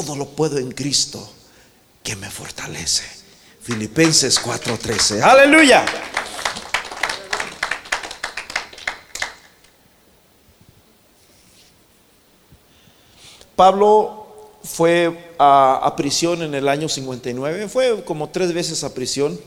Todo 0.00 0.16
lo 0.16 0.24
puedo 0.24 0.56
en 0.56 0.72
Cristo 0.72 1.20
que 2.02 2.16
me 2.16 2.30
fortalece. 2.30 3.04
Filipenses 3.60 4.40
4:13. 4.40 5.20
Aleluya. 5.20 5.84
Pablo 13.54 14.54
fue 14.64 15.34
a, 15.38 15.92
prisión 15.98 16.40
en 16.40 16.54
el 16.54 16.66
año 16.66 16.88
59, 16.88 17.68
fue 17.68 18.02
como 18.04 18.30
tres 18.30 18.54
veces 18.54 18.82
a 18.84 18.94
prisión 18.94 19.38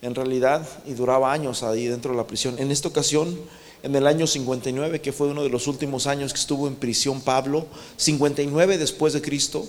en 0.00 0.14
realidad 0.14 0.64
y 0.86 0.94
duraba 0.94 1.32
años 1.32 1.64
ahí 1.64 1.88
dentro 1.88 2.12
de 2.12 2.18
la 2.18 2.26
prisión. 2.28 2.56
En 2.60 2.70
esta 2.70 2.86
ocasión 2.86 3.36
en 3.86 3.94
el 3.94 4.08
año 4.08 4.26
59, 4.26 5.00
que 5.00 5.12
fue 5.12 5.28
uno 5.28 5.44
de 5.44 5.48
los 5.48 5.68
últimos 5.68 6.08
años 6.08 6.32
que 6.32 6.40
estuvo 6.40 6.66
en 6.66 6.74
prisión 6.74 7.20
Pablo, 7.20 7.66
59 7.96 8.78
después 8.78 9.12
de 9.12 9.22
Cristo, 9.22 9.64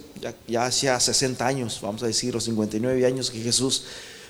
ya, 0.47 0.65
hacía 0.65 0.99
60 0.99 1.45
años, 1.45 1.79
vamos 1.83 2.01
a 2.01 2.07
decir, 2.07 2.33
los 2.33 2.45
59 2.45 3.05
años 3.05 3.29
que 3.29 3.39
Jesús 3.39 3.83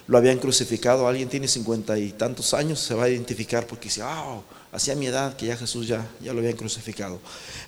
lo 0.08 0.18
habían 0.18 0.40
crucificado. 0.40 1.08
Alguien 1.08 1.30
tiene 1.30 1.48
50 1.48 1.98
y 2.00 2.12
tantos 2.12 2.54
años, 2.54 2.82
se 2.82 2.96
va 2.96 3.06
a 3.06 3.10
identificar 3.10 3.66
porque 3.66 3.86
dice, 3.86 4.02
ah, 4.04 4.42
hacía 4.74 4.94
mi 4.94 5.08
edad 5.08 5.38
que 5.38 5.46
ya 5.46 5.56
Jesús 5.56 5.88
ya, 5.88 6.06
ya 6.22 6.34
lo 6.34 6.40
habían 6.40 6.58
crucificado. 6.58 7.20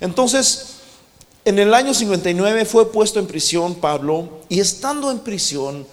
Entonces, 0.01 0.75
en 1.45 1.57
el 1.57 1.73
año 1.73 1.93
59 1.93 2.65
fue 2.65 2.91
puesto 2.91 3.21
en 3.21 3.27
prisión 3.27 3.75
Pablo 3.75 4.41
y 4.49 4.59
estando 4.59 5.09
en 5.09 5.19
prisión, 5.19 5.88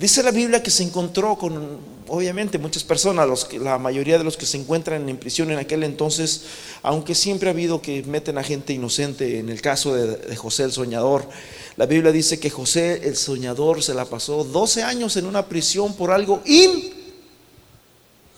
dice 0.00 0.22
la 0.22 0.30
Biblia 0.30 0.62
que 0.62 0.70
se 0.70 0.82
encontró 0.82 1.36
con 1.36 1.78
obviamente 2.08 2.56
muchas 2.58 2.82
personas, 2.84 3.46
la 3.52 3.78
mayoría 3.78 4.16
de 4.16 4.24
los 4.24 4.38
que 4.38 4.46
se 4.46 4.56
encuentran 4.56 5.06
en 5.08 5.18
prisión 5.18 5.50
en 5.50 5.58
aquel 5.58 5.84
entonces, 5.84 6.44
aunque 6.82 7.14
siempre 7.14 7.50
ha 7.50 7.52
habido 7.52 7.82
que 7.82 8.02
meten 8.04 8.38
a 8.38 8.42
gente 8.42 8.72
inocente, 8.72 9.38
en 9.38 9.50
el 9.50 9.60
caso 9.60 9.94
de, 9.94 10.34
José 10.36 10.64
el 10.64 10.72
soñador, 10.72 11.28
la 11.76 11.84
Biblia 11.84 12.12
dice 12.12 12.40
que 12.40 12.48
José 12.48 13.02
el 13.04 13.14
soñador 13.16 13.82
se 13.82 13.92
la 13.92 14.06
pasó 14.06 14.42
12 14.42 14.82
años 14.82 15.18
en 15.18 15.26
una 15.26 15.46
prisión 15.46 15.94
por 15.94 16.10
algo 16.10 16.42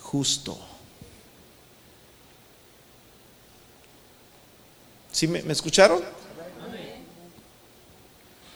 injusto. 0.01 0.59
¿Sí 5.13 5.29
me 5.29 5.53
escucharon? 5.53 6.03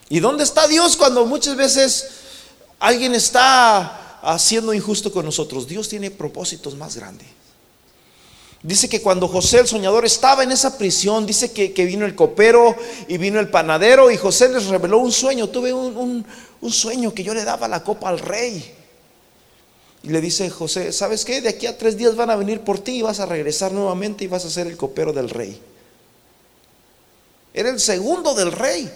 ¿Y 0.09 0.19
dónde 0.21 0.43
está 0.43 0.67
Dios 0.67 0.97
cuando 0.97 1.25
muchas 1.25 1.57
veces 1.57 2.25
alguien 2.78 3.14
está 3.14 4.21
haciendo 4.23 4.75
injusto 4.75 5.12
con 5.12 5.25
nosotros. 5.25 5.66
Dios 5.66 5.88
tiene 5.88 6.11
propósitos 6.11 6.76
más 6.76 6.97
grandes. 6.97 7.28
Dice 8.62 8.88
que 8.88 9.00
cuando 9.00 9.28
José 9.28 9.61
el 9.61 9.68
soñador 9.68 10.04
estaba 10.04 10.42
en 10.42 10.50
esa 10.50 10.76
prisión, 10.76 11.25
dice 11.26 11.52
que, 11.52 11.85
vino 11.85 12.04
el 12.04 12.16
copero 12.16 12.75
y 13.06 13.16
vino 13.18 13.38
el 13.38 13.49
panadero 13.49 14.11
y 14.11 14.16
José 14.16 14.49
les 14.49 14.66
reveló 14.66 14.99
un 14.99 15.12
sueño. 15.12 15.49
Tuve 15.49 15.73
un, 15.73 16.26
un 16.61 16.73
sueño 16.73 17.14
que 17.14 17.23
yo 17.23 17.33
le 17.35 17.45
daba 17.45 17.68
la 17.68 17.85
copa 17.85 18.09
al 18.09 18.18
rey. 18.18 18.75
Y 20.02 20.09
le 20.09 20.21
dice 20.21 20.49
José, 20.50 20.92
¿sabes 20.92 21.25
qué? 21.25 21.40
De 21.40 21.49
aquí 21.49 21.66
a 21.66 21.76
tres 21.76 21.97
días 21.97 22.16
van 22.16 22.30
a 22.30 22.37
venir 22.37 22.61
por 22.61 22.78
ti 22.78 22.99
y 22.99 23.02
vas 23.02 23.21
a 23.21 23.26
regresar 23.26 23.73
nuevamente 23.73 24.25
y 24.25 24.28
vas 24.28 24.45
a 24.45 24.50
ser 24.50 24.66
el 24.66 24.76
copero 24.76 25.12
del 25.12 25.30
rey. 25.30 25.61
Era 27.52 27.71
el 27.71 27.80
segundo 27.80 28.35
del 28.35 28.52
rey. 28.52 28.90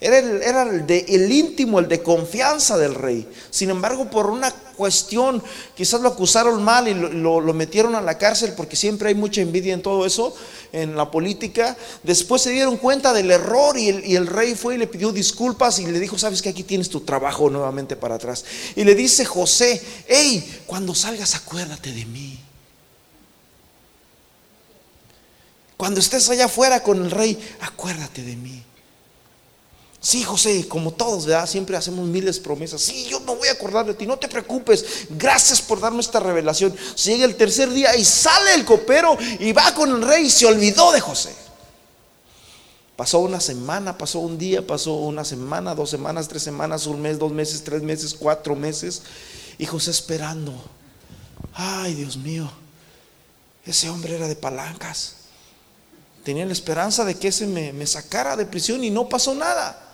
Era, 0.00 0.62
el, 0.62 0.86
de, 0.86 1.04
el 1.08 1.30
íntimo, 1.30 1.78
el 1.78 1.86
de 1.86 2.02
confianza 2.02 2.78
del 2.78 2.94
rey. 2.94 3.28
Sin 3.50 3.68
embargo, 3.68 4.08
por 4.08 4.30
una 4.30 4.50
cuestión, 4.50 5.42
quizás 5.76 6.00
lo 6.00 6.08
acusaron 6.08 6.64
mal 6.64 6.88
y 6.88 6.94
lo, 6.94 7.42
metieron 7.52 7.94
a 7.94 8.00
la 8.00 8.16
cárcel 8.16 8.54
porque 8.56 8.76
siempre 8.76 9.10
hay 9.10 9.14
mucha 9.14 9.42
envidia 9.42 9.74
en 9.74 9.82
todo 9.82 10.06
eso, 10.06 10.34
en 10.72 10.96
la 10.96 11.10
política. 11.10 11.76
Después 12.02 12.40
se 12.40 12.50
dieron 12.50 12.78
cuenta 12.78 13.12
del 13.12 13.30
error 13.30 13.76
y 13.76 13.90
el, 14.16 14.26
rey 14.26 14.54
fue 14.54 14.76
y 14.76 14.78
le 14.78 14.86
pidió 14.86 15.12
disculpas 15.12 15.78
y 15.80 15.86
le 15.86 16.00
dijo, 16.00 16.16
sabes 16.16 16.40
que 16.40 16.48
aquí 16.48 16.62
tienes 16.62 16.88
tu 16.88 17.00
trabajo 17.00 17.50
nuevamente 17.50 17.94
para 17.94 18.14
atrás. 18.14 18.46
Y 18.76 18.84
le 18.84 18.94
dice 18.94 19.26
José, 19.26 19.82
hey, 20.08 20.62
cuando 20.66 20.94
salgas 20.94 21.34
acuérdate 21.34 21.92
de 21.92 22.06
mí. 22.06 22.38
Cuando 25.76 26.00
estés 26.00 26.30
allá 26.30 26.46
afuera 26.46 26.82
con 26.82 27.04
el 27.04 27.10
rey, 27.10 27.38
acuérdate 27.60 28.22
de 28.22 28.36
mí. 28.36 28.64
Sí, 30.02 30.22
José, 30.24 30.66
como 30.66 30.92
todos, 30.92 31.26
¿verdad? 31.26 31.46
Siempre 31.46 31.76
hacemos 31.76 32.08
miles 32.08 32.36
de 32.36 32.42
promesas. 32.42 32.80
Sí, 32.80 33.04
yo 33.04 33.20
me 33.20 33.34
voy 33.34 33.48
a 33.48 33.52
acordar 33.52 33.84
de 33.84 33.92
ti, 33.92 34.06
no 34.06 34.18
te 34.18 34.28
preocupes. 34.28 35.06
Gracias 35.10 35.60
por 35.60 35.78
darme 35.78 36.00
esta 36.00 36.18
revelación. 36.18 36.74
llega 37.04 37.26
el 37.26 37.36
tercer 37.36 37.70
día 37.70 37.94
y 37.94 38.04
sale 38.04 38.54
el 38.54 38.64
copero 38.64 39.18
y 39.38 39.52
va 39.52 39.74
con 39.74 39.90
el 39.90 40.02
rey 40.02 40.24
y 40.24 40.30
se 40.30 40.46
olvidó 40.46 40.90
de 40.92 41.00
José. 41.00 41.34
Pasó 42.96 43.18
una 43.18 43.40
semana, 43.40 43.96
pasó 43.96 44.20
un 44.20 44.38
día, 44.38 44.66
pasó 44.66 44.94
una 44.94 45.24
semana, 45.24 45.74
dos 45.74 45.90
semanas, 45.90 46.28
tres 46.28 46.42
semanas, 46.42 46.86
un 46.86 47.00
mes, 47.02 47.18
dos 47.18 47.32
meses, 47.32 47.62
tres 47.62 47.82
meses, 47.82 48.14
cuatro 48.14 48.56
meses. 48.56 49.02
Y 49.58 49.66
José 49.66 49.90
esperando. 49.90 50.54
Ay, 51.52 51.94
Dios 51.94 52.16
mío, 52.16 52.50
ese 53.66 53.90
hombre 53.90 54.16
era 54.16 54.28
de 54.28 54.36
palancas. 54.36 55.16
Tenía 56.24 56.46
la 56.46 56.52
esperanza 56.52 57.04
de 57.04 57.16
que 57.16 57.28
ese 57.28 57.46
me, 57.46 57.72
me 57.74 57.86
sacara 57.86 58.36
de 58.36 58.46
prisión 58.46 58.82
y 58.82 58.88
no 58.88 59.08
pasó 59.08 59.34
nada. 59.34 59.88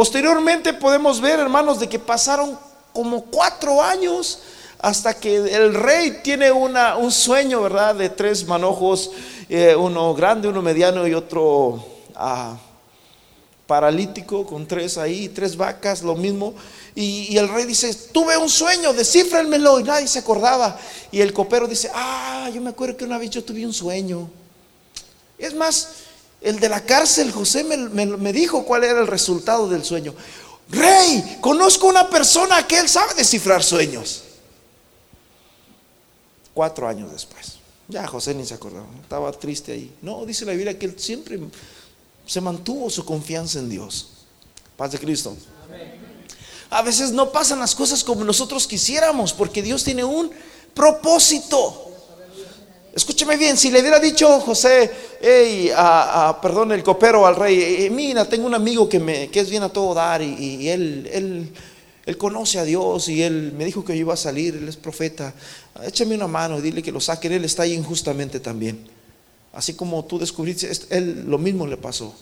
Posteriormente 0.00 0.72
podemos 0.72 1.20
ver, 1.20 1.40
hermanos, 1.40 1.78
de 1.78 1.86
que 1.86 1.98
pasaron 1.98 2.58
como 2.90 3.26
cuatro 3.26 3.82
años 3.82 4.38
hasta 4.78 5.12
que 5.12 5.36
el 5.36 5.74
rey 5.74 6.20
tiene 6.24 6.50
una, 6.50 6.96
un 6.96 7.12
sueño, 7.12 7.60
¿verdad? 7.60 7.94
De 7.96 8.08
tres 8.08 8.46
manojos, 8.46 9.10
eh, 9.50 9.76
uno 9.76 10.14
grande, 10.14 10.48
uno 10.48 10.62
mediano 10.62 11.06
y 11.06 11.12
otro 11.12 11.84
ah, 12.14 12.56
paralítico, 13.66 14.46
con 14.46 14.66
tres 14.66 14.96
ahí, 14.96 15.28
tres 15.28 15.54
vacas, 15.54 16.02
lo 16.02 16.16
mismo. 16.16 16.54
Y, 16.94 17.36
el 17.36 17.50
rey 17.50 17.66
dice, 17.66 17.94
tuve 18.10 18.38
un 18.38 18.48
sueño, 18.48 18.94
descifrenmelo. 18.94 19.80
Y 19.80 19.82
nadie 19.82 20.08
se 20.08 20.20
acordaba. 20.20 20.80
Y 21.12 21.20
el 21.20 21.34
copero 21.34 21.66
dice, 21.68 21.90
ah, 21.94 22.48
yo 22.54 22.62
me 22.62 22.70
acuerdo 22.70 22.96
que 22.96 23.04
una 23.04 23.18
vez 23.18 23.28
yo 23.28 23.44
tuve 23.44 23.66
un 23.66 23.74
sueño. 23.74 24.30
Es 25.36 25.52
más, 25.52 25.88
el 26.40 26.58
de 26.58 26.68
la 26.68 26.84
cárcel, 26.84 27.32
José 27.32 27.64
me, 27.64 27.76
me 28.06 28.32
dijo 28.32 28.64
cuál 28.64 28.84
era 28.84 29.00
el 29.00 29.06
resultado 29.06 29.68
del 29.68 29.84
sueño. 29.84 30.14
Rey, 30.70 31.38
conozco 31.40 31.88
una 31.88 32.08
persona 32.08 32.66
que 32.66 32.78
él 32.78 32.88
sabe 32.88 33.14
descifrar 33.14 33.62
sueños. 33.62 34.24
Cuatro 36.54 36.86
años 36.88 37.10
después. 37.12 37.58
Ya 37.88 38.06
José 38.06 38.34
ni 38.34 38.46
se 38.46 38.54
acordaba, 38.54 38.86
estaba 39.02 39.32
triste 39.32 39.72
ahí. 39.72 39.92
No, 40.00 40.24
dice 40.24 40.44
la 40.44 40.52
Biblia 40.52 40.78
que 40.78 40.86
él 40.86 40.94
siempre 40.96 41.40
se 42.24 42.40
mantuvo 42.40 42.88
su 42.88 43.04
confianza 43.04 43.58
en 43.58 43.68
Dios. 43.68 44.10
Paz 44.76 44.92
de 44.92 44.98
Cristo. 44.98 45.36
A 46.70 46.82
veces 46.82 47.10
no 47.10 47.32
pasan 47.32 47.58
las 47.58 47.74
cosas 47.74 48.04
como 48.04 48.22
nosotros 48.22 48.68
quisiéramos, 48.68 49.32
porque 49.32 49.60
Dios 49.60 49.82
tiene 49.82 50.04
un 50.04 50.30
propósito. 50.72 51.89
Escúcheme 52.94 53.36
bien, 53.36 53.56
si 53.56 53.70
le 53.70 53.80
hubiera 53.80 54.00
dicho 54.00 54.40
José, 54.40 54.90
hey, 55.20 55.70
perdón, 56.42 56.72
el 56.72 56.82
copero 56.82 57.24
al 57.24 57.36
rey, 57.36 57.84
eh, 57.84 57.90
mira, 57.90 58.24
tengo 58.24 58.46
un 58.46 58.54
amigo 58.54 58.88
que, 58.88 58.98
me, 58.98 59.28
que 59.28 59.40
es 59.40 59.48
bien 59.48 59.62
a 59.62 59.68
todo 59.68 59.94
dar 59.94 60.20
y, 60.22 60.68
él, 60.68 61.08
él, 61.12 61.52
él, 62.04 62.16
conoce 62.18 62.58
a 62.58 62.64
Dios 62.64 63.08
y 63.08 63.22
él 63.22 63.52
me 63.56 63.64
dijo 63.64 63.84
que 63.84 63.94
yo 63.94 64.00
iba 64.00 64.14
a 64.14 64.16
salir, 64.16 64.56
él 64.56 64.68
es 64.68 64.76
profeta, 64.76 65.32
échame 65.84 66.16
una 66.16 66.26
mano 66.26 66.58
y 66.58 66.62
dile 66.62 66.82
que 66.82 66.90
lo 66.90 67.00
saquen, 67.00 67.32
él 67.32 67.44
está 67.44 67.62
ahí 67.62 67.74
injustamente 67.74 68.40
también. 68.40 68.84
Así 69.52 69.74
como 69.74 70.04
tú 70.04 70.18
descubriste, 70.18 70.70
él 70.90 71.24
lo 71.28 71.38
mismo 71.38 71.68
le 71.68 71.76
pasó 71.76 72.12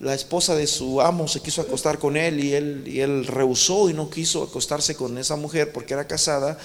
la 0.00 0.14
esposa 0.14 0.54
de 0.54 0.68
su 0.68 1.00
amo 1.00 1.26
se 1.26 1.40
quiso 1.40 1.60
acostar 1.60 1.98
con 1.98 2.16
él 2.16 2.42
y 2.42 2.54
él, 2.54 2.84
y 2.86 3.00
él 3.00 3.26
rehusó 3.26 3.90
y 3.90 3.94
no 3.94 4.08
quiso 4.08 4.44
acostarse 4.44 4.94
con 4.94 5.18
esa 5.18 5.34
mujer 5.34 5.72
porque 5.72 5.94
era 5.94 6.06
casada 6.06 6.56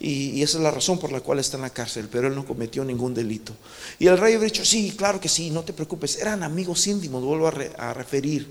y, 0.00 0.42
esa 0.42 0.58
es 0.58 0.64
la 0.64 0.72
razón 0.72 0.98
por 0.98 1.12
la 1.12 1.20
cual 1.20 1.38
está 1.38 1.56
en 1.56 1.62
la 1.62 1.70
cárcel, 1.70 2.08
pero 2.10 2.26
él 2.26 2.34
no 2.34 2.44
cometió 2.44 2.84
ningún 2.84 3.14
delito. 3.14 3.52
Y 3.98 4.06
el 4.06 4.18
rey 4.18 4.34
había 4.34 4.46
dicho, 4.46 4.64
sí, 4.64 4.94
claro 4.96 5.20
que 5.20 5.28
sí, 5.28 5.50
no 5.50 5.62
te 5.62 5.72
preocupes, 5.72 6.16
eran 6.16 6.42
amigos 6.42 6.86
íntimos, 6.86 7.22
vuelvo 7.22 7.46
a, 7.46 7.94
referir. 7.94 8.50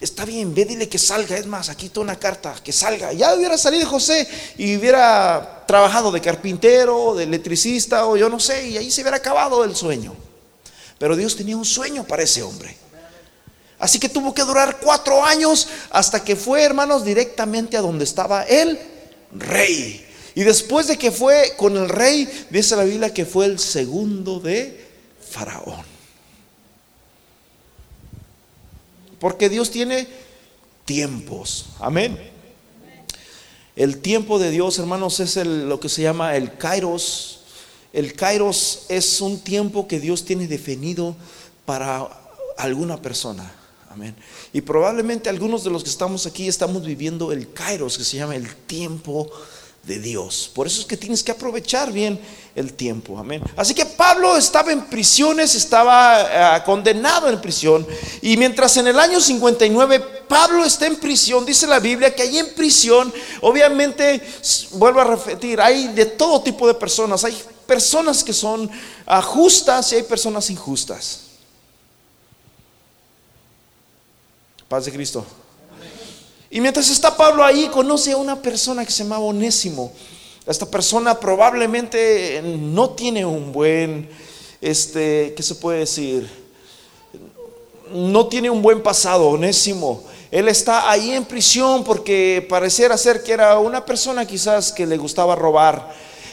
Está 0.00 0.24
bien, 0.24 0.52
ve, 0.52 0.64
dile 0.64 0.88
que 0.88 0.98
salga, 0.98 1.36
es 1.36 1.46
más, 1.46 1.68
aquí 1.68 1.86
está 1.86 2.00
una 2.00 2.18
carta, 2.18 2.56
que 2.64 2.72
salga. 2.72 3.12
Ya 3.12 3.34
hubiera 3.34 3.56
salido 3.56 3.86
José 3.86 4.26
y 4.56 4.76
hubiera 4.76 5.64
trabajado 5.68 6.10
de 6.10 6.20
carpintero, 6.20 7.14
de 7.14 7.24
electricista 7.24 8.06
o 8.06 8.16
yo 8.16 8.28
no 8.28 8.40
sé, 8.40 8.70
y 8.70 8.78
ahí 8.78 8.90
se 8.90 9.02
hubiera 9.02 9.18
acabado 9.18 9.62
el 9.62 9.76
sueño. 9.76 10.16
Pero 10.98 11.14
Dios 11.14 11.36
tenía 11.36 11.56
un 11.56 11.64
sueño 11.64 12.04
para 12.04 12.22
ese 12.22 12.42
hombre. 12.42 12.76
Así 13.82 13.98
que 13.98 14.08
tuvo 14.08 14.32
que 14.32 14.44
durar 14.44 14.78
cuatro 14.78 15.24
años 15.24 15.66
hasta 15.90 16.22
que 16.22 16.36
fue, 16.36 16.62
hermanos, 16.62 17.04
directamente 17.04 17.76
a 17.76 17.80
donde 17.80 18.04
estaba 18.04 18.44
el 18.44 18.78
rey. 19.32 20.06
Y 20.36 20.44
después 20.44 20.86
de 20.86 20.96
que 20.96 21.10
fue 21.10 21.54
con 21.56 21.76
el 21.76 21.88
rey, 21.88 22.46
dice 22.48 22.76
la 22.76 22.84
Biblia 22.84 23.12
que 23.12 23.26
fue 23.26 23.46
el 23.46 23.58
segundo 23.58 24.38
de 24.38 24.86
Faraón. 25.28 25.84
Porque 29.18 29.48
Dios 29.48 29.72
tiene 29.72 30.06
tiempos. 30.84 31.66
Amén. 31.80 32.16
El 33.74 33.98
tiempo 33.98 34.38
de 34.38 34.52
Dios, 34.52 34.78
hermanos, 34.78 35.18
es 35.18 35.34
lo 35.44 35.80
que 35.80 35.88
se 35.88 36.02
llama 36.02 36.36
el 36.36 36.56
kairos. 36.56 37.40
El 37.92 38.14
kairos 38.14 38.84
es 38.88 39.20
un 39.20 39.40
tiempo 39.40 39.88
que 39.88 39.98
Dios 39.98 40.24
tiene 40.24 40.46
definido 40.46 41.16
para 41.66 42.08
alguna 42.56 43.02
persona. 43.02 43.58
Amén. 43.92 44.16
Y 44.54 44.62
probablemente 44.62 45.28
algunos 45.28 45.64
de 45.64 45.70
los 45.70 45.84
que 45.84 45.90
estamos 45.90 46.24
aquí 46.24 46.48
estamos 46.48 46.82
viviendo 46.82 47.30
el 47.30 47.52
kairos, 47.52 47.98
que 47.98 48.04
se 48.04 48.16
llama 48.16 48.34
el 48.34 48.54
tiempo 48.54 49.30
de 49.82 49.98
Dios. 49.98 50.50
Por 50.54 50.66
eso 50.66 50.80
es 50.80 50.86
que 50.86 50.96
tienes 50.96 51.22
que 51.22 51.32
aprovechar 51.32 51.92
bien 51.92 52.18
el 52.54 52.72
tiempo. 52.72 53.18
Amén. 53.18 53.42
Así 53.54 53.74
que 53.74 53.84
Pablo 53.84 54.38
estaba 54.38 54.72
en 54.72 54.86
prisiones, 54.86 55.54
estaba 55.54 56.56
eh, 56.56 56.62
condenado 56.64 57.28
en 57.28 57.38
prisión. 57.38 57.86
Y 58.22 58.38
mientras 58.38 58.78
en 58.78 58.86
el 58.86 58.98
año 58.98 59.20
59 59.20 59.98
Pablo 60.26 60.64
está 60.64 60.86
en 60.86 60.96
prisión, 60.96 61.44
dice 61.44 61.66
la 61.66 61.78
Biblia 61.78 62.14
que 62.14 62.22
ahí 62.22 62.38
en 62.38 62.54
prisión, 62.54 63.12
obviamente, 63.42 64.22
vuelvo 64.72 65.00
a 65.00 65.04
repetir, 65.04 65.60
hay 65.60 65.88
de 65.88 66.06
todo 66.06 66.40
tipo 66.40 66.66
de 66.66 66.72
personas. 66.72 67.24
Hay 67.24 67.36
personas 67.66 68.24
que 68.24 68.32
son 68.32 68.70
ah, 69.04 69.20
justas 69.20 69.92
y 69.92 69.96
hay 69.96 70.02
personas 70.04 70.48
injustas. 70.48 71.21
Paz 74.72 74.86
de 74.86 74.92
Cristo. 74.92 75.22
Y 76.48 76.58
mientras 76.58 76.88
está 76.88 77.14
Pablo 77.14 77.44
ahí, 77.44 77.68
conoce 77.70 78.12
a 78.12 78.16
una 78.16 78.40
persona 78.40 78.86
que 78.86 78.90
se 78.90 79.02
llama 79.02 79.18
Onésimo. 79.18 79.92
Esta 80.46 80.64
persona 80.64 81.20
probablemente 81.20 82.40
no 82.42 82.88
tiene 82.88 83.22
un 83.22 83.52
buen, 83.52 84.08
este, 84.62 85.34
¿qué 85.36 85.42
se 85.42 85.56
puede 85.56 85.80
decir? 85.80 86.26
No 87.92 88.28
tiene 88.28 88.48
un 88.48 88.62
buen 88.62 88.82
pasado, 88.82 89.28
Onésimo. 89.28 90.04
Él 90.30 90.48
está 90.48 90.90
ahí 90.90 91.10
en 91.10 91.26
prisión 91.26 91.84
porque 91.84 92.46
pareciera 92.48 92.96
ser 92.96 93.22
que 93.22 93.32
era 93.32 93.58
una 93.58 93.84
persona 93.84 94.24
quizás 94.24 94.72
que 94.72 94.86
le 94.86 94.96
gustaba 94.96 95.36
robar. 95.36 95.92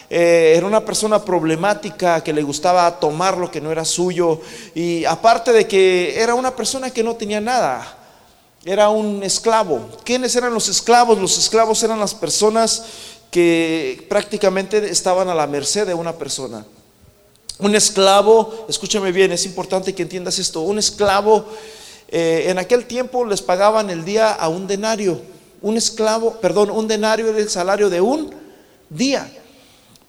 Eh, 0.10 0.54
era 0.56 0.66
una 0.66 0.86
persona 0.86 1.26
problemática 1.26 2.24
que 2.24 2.32
le 2.32 2.42
gustaba 2.42 3.02
tomar 3.02 3.38
lo 3.38 3.52
que 3.52 3.60
no 3.60 3.70
era 3.70 3.84
suyo. 3.84 4.40
Y 4.74 5.04
aparte 5.04 5.52
de 5.52 5.68
que 5.68 6.18
era 6.18 6.36
una 6.36 6.56
persona 6.56 6.90
que 6.90 7.04
no 7.04 7.18
tenía 7.18 7.42
nada 7.42 7.98
era 8.66 8.90
un 8.90 9.24
esclavo. 9.24 9.90
¿Quiénes 10.04 10.36
eran 10.36 10.54
los 10.54 10.68
esclavos? 10.68 11.18
Los 11.18 11.38
esclavos 11.38 11.82
eran 11.84 12.00
las 12.00 12.14
personas 12.14 12.84
que 13.32 14.06
prácticamente 14.10 14.90
estaban 14.90 15.30
a 15.30 15.36
la 15.36 15.48
merced 15.48 15.88
de 15.88 15.94
una 15.94 16.14
persona. 16.14 16.66
Un 17.60 17.76
esclavo, 17.76 18.66
escúchame 18.70 19.12
bien, 19.12 19.32
es 19.32 19.46
importante 19.46 19.94
que 19.94 20.04
entiendas 20.04 20.40
esto, 20.40 20.62
un 20.62 20.80
esclavo 20.80 21.46
eh, 22.08 22.46
en 22.48 22.58
aquel 22.58 22.86
tiempo 22.86 23.24
les 23.26 23.42
pagaban 23.42 23.90
el 23.90 24.04
día 24.04 24.32
a 24.32 24.50
un 24.50 24.66
denario. 24.66 25.22
Un 25.62 25.78
esclavo, 25.78 26.40
perdón, 26.40 26.72
un 26.72 26.88
denario 26.88 27.28
era 27.28 27.38
el 27.38 27.50
salario 27.50 27.90
de 27.90 28.02
un 28.02 28.34
día. 28.90 29.32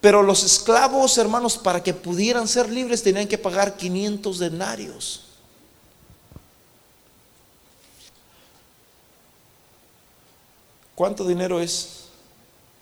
Pero 0.01 0.23
los 0.23 0.45
esclavos, 0.45 1.19
hermanos, 1.19 1.59
para 1.59 1.83
que 1.83 1.93
pudieran 1.93 2.49
ser 2.49 2.71
libres 2.71 3.03
tenían 3.03 3.29
que 3.29 3.37
pagar 3.37 3.77
500 3.77 4.39
denarios. 4.39 5.30
¿Cuánto 11.01 11.27
dinero 11.27 11.63
es? 11.63 12.09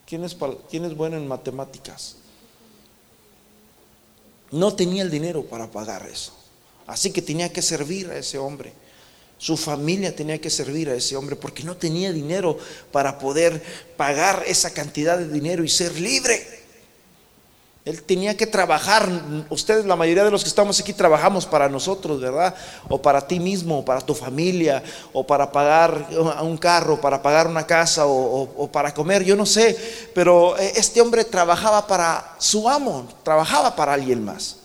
¿Quién 0.04 0.24
es, 0.24 0.37
bueno 0.37 1.16
en 1.16 1.28
matemáticas? 1.28 2.16
No 4.50 4.74
tenía 4.74 5.04
el 5.04 5.11
dinero 5.12 5.44
para 5.44 5.70
pagar 5.70 6.04
eso. 6.12 6.33
Así 6.88 7.12
que 7.12 7.22
tenía 7.22 7.52
que 7.52 7.62
servir 7.62 8.11
a 8.11 8.18
ese 8.18 8.37
hombre. 8.37 8.72
Su 9.38 9.57
familia 9.57 10.16
tenía 10.16 10.40
que 10.40 10.50
servir 10.50 10.90
a 10.90 10.96
ese 10.96 11.14
hombre 11.14 11.37
porque 11.37 11.62
no 11.62 11.76
tenía 11.76 12.12
dinero 12.12 12.59
para 12.90 13.20
poder 13.20 13.62
pagar 13.96 14.42
esa 14.48 14.72
cantidad 14.72 15.16
de 15.16 15.28
dinero 15.28 15.62
y 15.62 15.68
ser 15.68 16.00
libre. 16.00 16.44
Él 17.88 18.03
tenía 18.03 18.37
que 18.37 18.46
trabajar. 18.46 19.09
Ustedes, 19.48 19.87
la 19.87 19.96
mayoría 19.96 20.22
de 20.22 20.31
los 20.31 20.42
que 20.42 20.51
estamos 20.51 20.79
aquí, 20.79 20.92
trabajamos 20.92 21.46
para 21.46 21.70
nosotros, 21.70 22.20
¿verdad? 22.20 22.55
O 22.90 23.01
para 23.01 23.27
ti 23.27 23.40
mismo, 23.40 23.79
o 23.79 23.85
para 23.85 24.03
tu 24.03 24.14
familia, 24.14 24.83
o 25.14 25.27
para 25.27 25.51
pagar 25.51 26.07
un 26.42 26.59
carro, 26.59 27.01
para 27.01 27.22
pagar 27.22 27.46
una 27.46 27.66
casa, 27.66 28.05
o, 28.07 28.68
para 28.70 28.92
comer, 28.92 29.24
yo 29.24 29.35
no 29.37 29.46
sé. 29.46 29.74
Pero 30.14 30.59
eh, 30.59 30.74
este 30.77 31.01
hombre 31.01 31.24
trabajaba 31.24 31.87
para 31.87 32.37
su 32.37 32.68
amo, 32.68 33.09
trabajaba 33.22 33.74
para 33.74 33.94
alguien 33.94 34.22
más. 34.22 34.57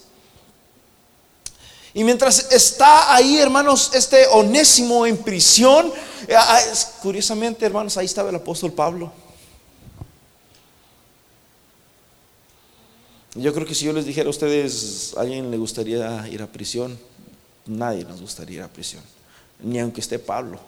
Y 1.93 2.03
mientras 2.03 2.51
está 2.51 3.15
ahí, 3.15 3.37
hermanos, 3.37 3.91
este 3.93 4.27
onésimo 4.33 5.05
en 5.05 5.15
prisión, 5.15 5.93
eh, 6.27 6.35
ah, 6.37 6.59
curiosamente, 7.01 7.65
hermanos, 7.65 7.95
ahí 7.95 8.05
estaba 8.05 8.29
el 8.31 8.35
apóstol 8.35 8.73
Pablo. 8.73 9.22
Yo 13.35 13.53
creo 13.53 13.65
que 13.65 13.73
si 13.73 13.85
yo 13.85 13.93
les 13.93 14.05
dijera 14.05 14.27
a 14.27 14.29
ustedes, 14.29 15.13
¿a 15.17 15.21
alguien 15.21 15.49
le 15.49 15.57
gustaría 15.57 16.27
ir 16.27 16.41
a 16.41 16.47
prisión? 16.47 16.99
Nadie 17.65 18.03
nos 18.03 18.21
gustaría 18.21 18.57
ir 18.57 18.63
a 18.63 18.67
prisión, 18.67 19.01
ni 19.59 19.79
aunque 19.79 20.01
esté 20.01 20.19
Pablo. 20.19 20.59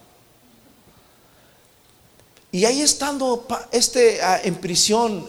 Y 2.51 2.65
ahí 2.65 2.81
estando 2.81 3.45
este, 3.71 4.19
en 4.47 4.55
prisión, 4.55 5.27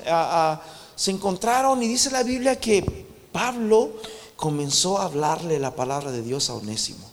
se 0.94 1.10
encontraron 1.10 1.82
y 1.82 1.88
dice 1.88 2.10
la 2.10 2.22
Biblia 2.22 2.58
que 2.58 3.06
Pablo 3.32 4.00
comenzó 4.36 4.98
a 4.98 5.04
hablarle 5.04 5.58
la 5.58 5.74
palabra 5.74 6.12
de 6.12 6.22
Dios 6.22 6.48
a 6.48 6.54
Onésimo. 6.54 7.10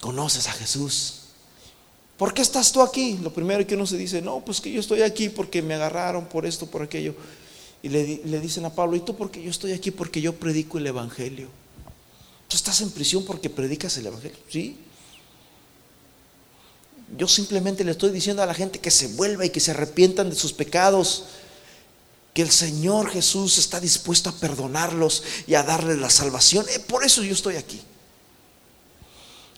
¿Conoces 0.00 0.46
a 0.48 0.52
Jesús? 0.52 1.20
¿Por 2.16 2.34
qué 2.34 2.42
estás 2.42 2.70
tú 2.70 2.82
aquí? 2.82 3.18
Lo 3.22 3.32
primero 3.32 3.66
que 3.66 3.74
uno 3.74 3.86
se 3.86 3.96
dice, 3.96 4.20
no, 4.22 4.40
pues 4.40 4.60
que 4.60 4.70
yo 4.70 4.80
estoy 4.80 5.02
aquí 5.02 5.30
porque 5.30 5.62
me 5.62 5.74
agarraron 5.74 6.26
por 6.26 6.46
esto, 6.46 6.66
por 6.66 6.82
aquello. 6.82 7.14
Y 7.84 7.90
le, 7.90 8.22
le 8.24 8.40
dicen 8.40 8.64
a 8.64 8.74
Pablo, 8.74 8.96
¿y 8.96 9.00
tú 9.00 9.14
por 9.14 9.30
qué 9.30 9.42
yo 9.42 9.50
estoy 9.50 9.72
aquí? 9.72 9.90
Porque 9.90 10.22
yo 10.22 10.34
predico 10.34 10.78
el 10.78 10.86
Evangelio. 10.86 11.48
¿Tú 12.48 12.56
estás 12.56 12.80
en 12.80 12.90
prisión 12.90 13.26
porque 13.26 13.50
predicas 13.50 13.98
el 13.98 14.06
Evangelio? 14.06 14.38
Sí. 14.48 14.78
Yo 17.18 17.28
simplemente 17.28 17.84
le 17.84 17.90
estoy 17.90 18.10
diciendo 18.10 18.42
a 18.42 18.46
la 18.46 18.54
gente 18.54 18.78
que 18.78 18.90
se 18.90 19.08
vuelva 19.08 19.44
y 19.44 19.50
que 19.50 19.60
se 19.60 19.72
arrepientan 19.72 20.30
de 20.30 20.34
sus 20.34 20.54
pecados, 20.54 21.24
que 22.32 22.40
el 22.40 22.50
Señor 22.50 23.10
Jesús 23.10 23.58
está 23.58 23.80
dispuesto 23.80 24.30
a 24.30 24.34
perdonarlos 24.34 25.22
y 25.46 25.52
a 25.54 25.62
darles 25.62 25.98
la 25.98 26.08
salvación. 26.08 26.64
Eh, 26.74 26.78
por 26.78 27.04
eso 27.04 27.22
yo 27.22 27.34
estoy 27.34 27.56
aquí. 27.56 27.82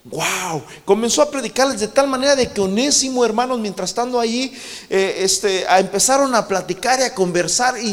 Wow, 0.09 0.63
comenzó 0.85 1.21
a 1.21 1.31
predicarles 1.31 1.81
de 1.81 1.89
tal 1.89 2.07
manera 2.07 2.37
de 2.37 2.53
que 2.53 2.61
Onésimo, 2.61 3.25
hermanos, 3.25 3.59
mientras 3.59 3.91
estando 3.91 4.21
allí, 4.21 4.53
eh, 4.89 5.17
este, 5.19 5.65
empezaron 5.65 6.33
a 6.37 6.47
platicar 6.47 7.01
y 7.01 7.03
a 7.03 7.15
conversar. 7.15 7.77
¿Y 7.77 7.93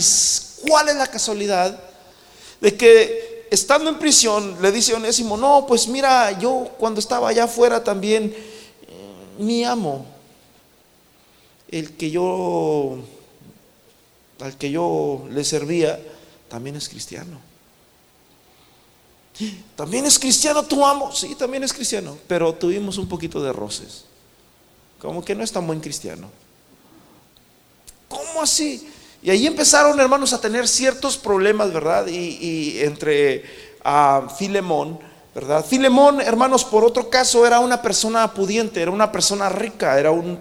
cuál 0.68 0.90
es 0.90 0.96
la 0.96 1.08
casualidad? 1.08 1.80
De 2.62 2.78
que 2.78 3.48
estando 3.50 3.90
en 3.90 3.98
prisión, 3.98 4.58
le 4.62 4.72
dice 4.72 4.94
Onésimo, 4.94 5.38
no, 5.38 5.66
pues 5.68 5.88
mira, 5.88 6.38
yo 6.38 6.70
cuando 6.78 7.00
estaba 7.00 7.30
allá 7.30 7.46
afuera 7.46 7.84
también 7.84 8.36
mi 9.40 9.64
amo, 9.64 10.06
el 11.70 11.94
que 11.94 12.12
yo, 12.12 13.00
al 14.40 14.56
que 14.56 14.70
yo 14.70 15.26
le 15.32 15.44
servía, 15.44 16.00
también 16.48 16.76
es 16.76 16.90
cristiano. 16.90 17.53
También 19.76 20.06
es 20.06 20.20
cristiano 20.20 20.64
tu 20.64 20.86
amo, 20.86 21.12
sí, 21.12 21.36
también 21.36 21.64
es 21.64 21.74
cristiano, 21.74 22.18
pero 22.28 22.54
tuvimos 22.54 22.98
un 22.98 23.08
poquito 23.08 23.42
de 23.42 23.52
roces. 23.52 24.06
Como 25.00 25.26
que 25.26 25.36
no 25.36 25.44
es 25.44 25.52
tan 25.52 25.66
buen 25.66 25.80
cristiano. 25.80 26.30
¿Cómo 28.08 28.42
así? 28.42 28.88
Y 29.24 29.30
ahí 29.30 29.48
empezaron, 29.48 30.00
hermanos, 30.00 30.34
a 30.34 30.42
tener 30.42 30.68
ciertos 30.68 31.18
problemas, 31.18 31.74
¿verdad? 31.74 32.08
Y, 32.08 32.80
entre 32.82 33.44
a 33.84 34.28
Filemón, 34.38 35.00
¿verdad? 35.34 35.66
Filemón, 35.66 36.22
hermanos, 36.22 36.64
por 36.64 36.84
otro 36.84 37.10
caso, 37.10 37.46
era 37.48 37.60
una 37.60 37.82
persona 37.82 38.34
pudiente, 38.34 38.82
era 38.82 38.92
una 38.92 39.12
persona 39.12 39.50
rica, 39.50 39.98
era 39.98 40.12
un... 40.12 40.40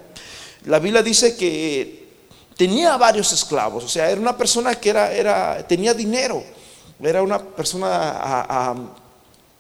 La 0.65 0.79
Biblia 0.79 1.03
dice 1.03 1.37
que 1.37 2.09
tenía 2.57 2.97
varios 2.97 3.33
esclavos, 3.33 3.85
o 3.85 3.89
sea, 3.89 4.11
era 4.11 4.21
una 4.21 4.37
persona 4.37 4.75
que 4.75 4.91
era, 4.91 5.13
era, 5.13 5.67
tenía 5.67 5.95
dinero, 5.95 6.45
era 7.01 7.23
una 7.23 7.39
persona 7.39 8.93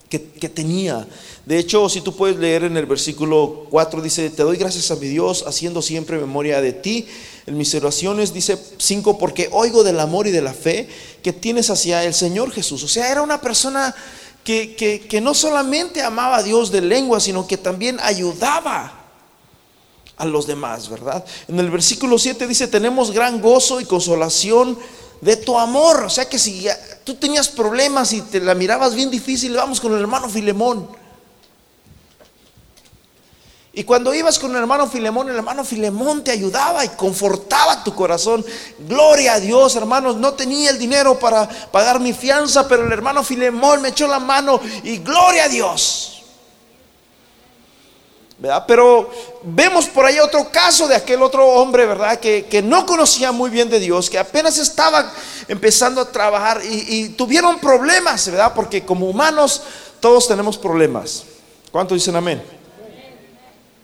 que, 0.08 0.48
tenía. 0.48 1.06
De 1.46 1.58
hecho, 1.58 1.88
si 1.88 2.02
tú 2.02 2.14
puedes 2.14 2.36
leer 2.36 2.64
en 2.64 2.76
el 2.76 2.86
versículo 2.86 3.66
4, 3.70 4.02
dice, 4.02 4.28
te 4.30 4.42
doy 4.42 4.58
gracias 4.58 4.90
a 4.90 4.96
mi 4.96 5.06
Dios, 5.06 5.44
haciendo 5.46 5.80
siempre 5.80 6.18
memoria 6.18 6.60
de 6.60 6.72
ti. 6.72 7.06
En 7.46 7.56
mis 7.56 7.74
oraciones 7.74 8.34
dice 8.34 8.58
5, 8.76 9.18
porque 9.18 9.48
oigo 9.52 9.82
del 9.82 9.98
amor 10.00 10.26
y 10.26 10.30
de 10.30 10.42
la 10.42 10.52
fe 10.52 10.88
que 11.22 11.32
tienes 11.32 11.70
hacia 11.70 12.04
el 12.04 12.12
Señor 12.12 12.50
Jesús. 12.52 12.82
O 12.82 12.88
sea, 12.88 13.10
era 13.10 13.22
una 13.22 13.40
persona 13.40 13.94
que, 14.44 15.20
no 15.22 15.34
solamente 15.34 16.02
amaba 16.02 16.36
a 16.36 16.42
Dios 16.42 16.70
de 16.70 16.82
lengua, 16.82 17.20
sino 17.20 17.46
que 17.46 17.56
también 17.56 17.98
ayudaba 18.02 19.00
a 20.16 20.26
los 20.26 20.46
demás, 20.46 20.88
¿verdad? 20.88 21.24
En 21.48 21.58
el 21.58 21.70
versículo 21.70 22.18
7 22.18 22.46
dice, 22.46 22.68
tenemos 22.68 23.12
gran 23.12 23.40
gozo 23.40 23.80
y 23.80 23.86
consolación 23.86 24.78
de 25.22 25.36
tu 25.36 25.58
amor. 25.58 26.04
O 26.04 26.10
sea 26.10 26.28
que 26.28 26.38
si 26.38 26.66
tú 27.04 27.14
tenías 27.14 27.48
problemas 27.48 28.12
y 28.12 28.20
te 28.20 28.40
la 28.40 28.54
mirabas 28.54 28.94
bien 28.94 29.10
difícil, 29.10 29.54
vamos 29.56 29.80
con 29.80 29.94
el 29.94 30.00
hermano 30.00 30.28
Filemón. 30.28 31.00
Y 33.74 33.84
cuando 33.84 34.12
ibas 34.12 34.38
con 34.38 34.50
el 34.50 34.58
hermano 34.58 34.86
Filemón, 34.86 35.30
el 35.30 35.36
hermano 35.36 35.64
Filemón 35.64 36.22
te 36.22 36.30
ayudaba 36.30 36.84
y 36.84 36.90
confortaba 36.90 37.82
tu 37.82 37.94
corazón. 37.94 38.44
Gloria 38.80 39.34
a 39.34 39.40
Dios, 39.40 39.74
hermanos. 39.76 40.16
No 40.16 40.34
tenía 40.34 40.68
el 40.68 40.78
dinero 40.78 41.18
para 41.18 41.48
pagar 41.48 41.98
mi 41.98 42.12
fianza, 42.12 42.68
pero 42.68 42.84
el 42.84 42.92
hermano 42.92 43.22
Filemón 43.22 43.80
me 43.80 43.88
echó 43.88 44.06
la 44.08 44.18
mano 44.18 44.60
y 44.82 44.98
gloria 44.98 45.44
a 45.44 45.48
Dios. 45.48 46.21
Pero 48.66 49.10
vemos 49.42 49.86
por 49.86 50.04
ahí 50.04 50.18
otro 50.18 50.50
caso 50.50 50.88
de 50.88 50.96
aquel 50.96 51.22
otro 51.22 51.46
hombre, 51.46 51.86
¿verdad? 51.86 52.18
Que, 52.18 52.46
que 52.46 52.60
no 52.60 52.84
conocía 52.84 53.30
muy 53.30 53.50
bien 53.50 53.70
de 53.70 53.78
Dios, 53.78 54.10
que 54.10 54.18
apenas 54.18 54.58
estaba 54.58 55.12
empezando 55.48 56.00
a 56.00 56.10
trabajar 56.10 56.60
y, 56.64 57.10
tuvieron 57.10 57.58
problemas, 57.58 58.26
¿verdad? 58.28 58.52
Porque 58.54 58.84
como 58.84 59.06
humanos 59.06 59.62
todos 60.00 60.26
tenemos 60.26 60.58
problemas. 60.58 61.24
¿Cuántos 61.70 61.96
dicen 61.96 62.16
amén? 62.16 62.42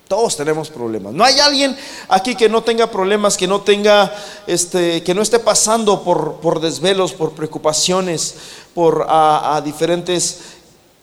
Todos 0.09 0.37
tenemos 0.39 0.71
problemas. 0.71 1.13
No 1.13 1.23
hay 1.23 1.39
alguien 1.39 1.77
aquí 2.09 2.35
que 2.35 2.49
no 2.49 2.63
tenga 2.63 2.91
problemas, 2.91 3.37
que 3.37 3.47
no 3.47 3.61
tenga, 3.61 4.11
este, 4.47 5.03
que 5.03 5.15
no 5.15 5.21
esté 5.21 5.39
pasando 5.39 6.03
por, 6.03 6.37
por 6.41 6.61
desvelos, 6.61 7.13
por 7.13 7.33
preocupaciones, 7.33 8.35
por 8.73 9.07
a, 9.09 9.61
diferentes 9.63 10.39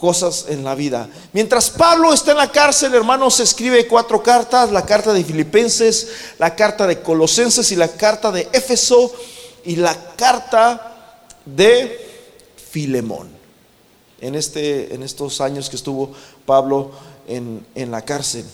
cosas 0.05 0.45
en 0.49 0.63
la 0.63 0.75
vida. 0.75 1.09
Mientras 1.33 1.71
Pablo 1.71 2.13
está 2.13 2.31
en 2.31 2.37
la 2.37 2.51
cárcel, 2.51 2.93
hermanos, 2.93 3.39
escribe 3.39 3.87
cuatro 3.87 4.21
cartas: 4.21 4.71
la 4.71 4.85
carta 4.85 5.13
de 5.13 5.23
Filipenses, 5.23 6.09
la 6.37 6.55
carta 6.55 6.85
de 6.85 7.01
Colosenses 7.01 7.71
y 7.71 7.75
la 7.75 7.87
carta 7.87 8.31
de 8.31 8.47
Éfeso 8.53 9.11
y 9.63 9.77
la 9.77 9.95
carta 10.15 11.17
de 11.43 11.99
Filemón. 12.69 13.29
En, 14.21 14.35
este, 14.35 14.93
en 14.93 15.01
estos 15.01 15.41
años 15.41 15.71
que 15.71 15.75
estuvo 15.75 16.11
Pablo 16.45 16.91
en, 17.27 17.65
en 17.73 17.89
la 17.89 18.03
cárcel. 18.03 18.45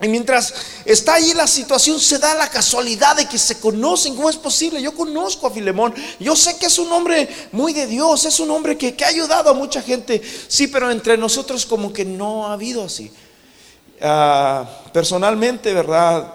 Y 0.00 0.06
mientras 0.06 0.54
está 0.84 1.14
ahí 1.14 1.32
la 1.34 1.48
situación, 1.48 1.98
se 1.98 2.18
da 2.18 2.34
la 2.34 2.48
casualidad 2.48 3.16
de 3.16 3.26
que 3.26 3.36
se 3.36 3.58
conocen. 3.58 4.14
¿Cómo 4.14 4.30
es 4.30 4.36
posible? 4.36 4.80
Yo 4.80 4.94
conozco 4.94 5.48
a 5.48 5.50
Filemón. 5.50 5.92
Yo 6.20 6.36
sé 6.36 6.56
que 6.56 6.66
es 6.66 6.78
un 6.78 6.92
hombre 6.92 7.28
muy 7.50 7.72
de 7.72 7.86
Dios, 7.86 8.24
es 8.24 8.38
un 8.38 8.50
hombre 8.52 8.78
que, 8.78 8.94
ha 9.04 9.08
ayudado 9.08 9.50
a 9.50 9.54
mucha 9.54 9.82
gente. 9.82 10.22
Sí, 10.46 10.68
pero 10.68 10.90
entre 10.90 11.16
nosotros 11.16 11.66
como 11.66 11.92
que 11.92 12.04
no 12.04 12.46
ha 12.46 12.52
habido 12.52 12.84
así. 12.84 13.10
Ah, 14.00 14.68
personalmente, 14.92 15.74
¿verdad? 15.74 16.32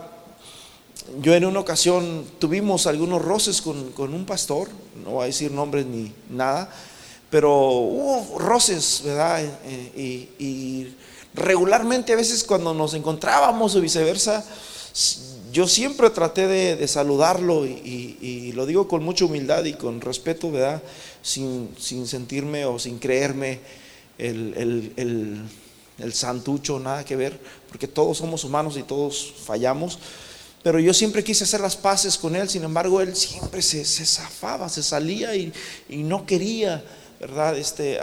Yo 1.22 1.34
en 1.34 1.46
una 1.46 1.62
ocasión 1.62 2.26
tuvimos 2.40 2.86
algunos 2.86 3.22
roces 3.22 3.62
con, 3.62 3.94
un 3.98 4.26
pastor, 4.26 4.68
no 5.06 5.12
voy 5.12 5.24
a 5.24 5.28
decir 5.28 5.52
nombres 5.52 5.86
ni 5.86 6.12
nada, 6.30 6.70
pero 7.30 7.52
hubo 7.52 8.40
roces, 8.40 9.02
¿verdad? 9.06 9.42
Eh, 9.66 10.30
y 10.38 10.94
regularmente 11.34 12.14
a 12.14 12.16
veces 12.16 12.44
cuando 12.44 12.74
nos 12.74 12.94
encontrábamos 12.94 13.76
o 13.76 13.82
viceversa, 13.82 14.46
yo 15.52 15.68
siempre 15.68 16.10
traté 16.10 16.48
de, 16.48 16.88
saludarlo 16.88 17.66
y, 17.66 18.52
lo 18.56 18.66
digo 18.66 18.88
con 18.88 19.04
mucha 19.04 19.26
humildad 19.26 19.64
y 19.66 19.74
con 19.74 20.02
respeto, 20.02 20.52
¿verdad? 20.52 20.82
Sin, 21.22 21.70
sentirme 21.78 22.66
o 22.66 22.80
sin 22.80 23.00
creerme 23.00 23.60
el, 24.18 24.92
el, 24.98 26.14
santucho, 26.14 26.80
nada 26.80 27.06
que 27.06 27.16
ver, 27.16 27.40
porque 27.70 27.88
todos 27.88 28.18
somos 28.18 28.44
humanos 28.44 28.78
y 28.78 28.84
todos 28.84 29.34
fallamos. 29.46 30.00
Pero 30.64 30.80
yo 30.80 30.94
siempre 30.94 31.24
quise 31.24 31.44
hacer 31.44 31.60
las 31.60 31.76
paces 31.76 32.18
con 32.18 32.36
él, 32.36 32.50
sin 32.50 32.64
embargo, 32.64 33.02
él 33.02 33.16
siempre 33.16 33.62
se, 33.62 33.84
zafaba, 33.86 34.70
se 34.70 34.82
salía 34.82 35.36
y, 35.36 35.54
no 35.90 36.26
quería, 36.26 36.84
¿verdad? 37.20 37.58
Este, 37.58 38.00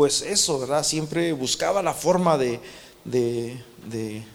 pues 0.00 0.22
eso, 0.22 0.58
¿verdad? 0.58 0.82
Siempre 0.82 1.30
buscaba 1.34 1.82
la 1.82 1.92
forma 1.92 2.38
de, 2.38 2.58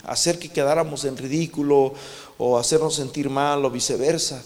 hacer 0.04 0.38
que 0.38 0.48
quedáramos 0.48 1.04
en 1.04 1.16
ridículo 1.16 1.92
o 2.38 2.56
hacernos 2.56 2.94
sentir 2.94 3.28
mal 3.28 3.64
o 3.64 3.68
viceversa. 3.68 4.44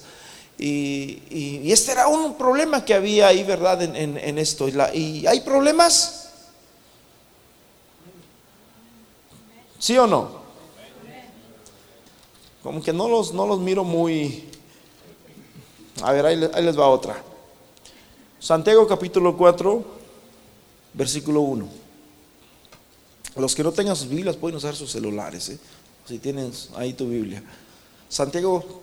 Y, 0.58 1.70
este 1.70 1.92
era 1.92 2.08
un 2.08 2.38
problema 2.38 2.86
que 2.86 2.94
había 2.94 3.26
ahí, 3.26 3.44
¿verdad? 3.44 3.82
En, 3.82 4.38
esto. 4.38 4.66
Y, 4.94 5.26
hay 5.26 5.40
problemas? 5.42 6.30
¿Sí 9.78 9.98
o 9.98 10.06
no? 10.06 10.40
Como 12.62 12.82
que 12.82 12.94
no 12.94 13.10
los, 13.10 13.34
no 13.34 13.46
los 13.46 13.58
miro 13.58 13.84
muy... 13.84 14.48
A 16.00 16.12
ver, 16.12 16.24
ahí, 16.24 16.50
ahí 16.54 16.64
les 16.64 16.78
va 16.78 16.88
otra. 16.88 17.22
Santiago 18.38 18.86
capítulo 18.86 19.36
4 19.36 19.99
versículo 20.94 21.40
1. 21.40 21.68
Los 23.36 23.54
que 23.54 23.62
no 23.62 23.72
tengan 23.72 23.96
sus 23.96 24.08
Biblias 24.08 24.36
pueden 24.36 24.56
usar 24.56 24.74
sus 24.74 24.90
celulares, 24.90 25.48
¿eh? 25.50 25.58
si 26.06 26.18
tienen 26.18 26.52
ahí 26.76 26.92
tu 26.92 27.08
Biblia. 27.08 27.42
Santiago 28.08 28.82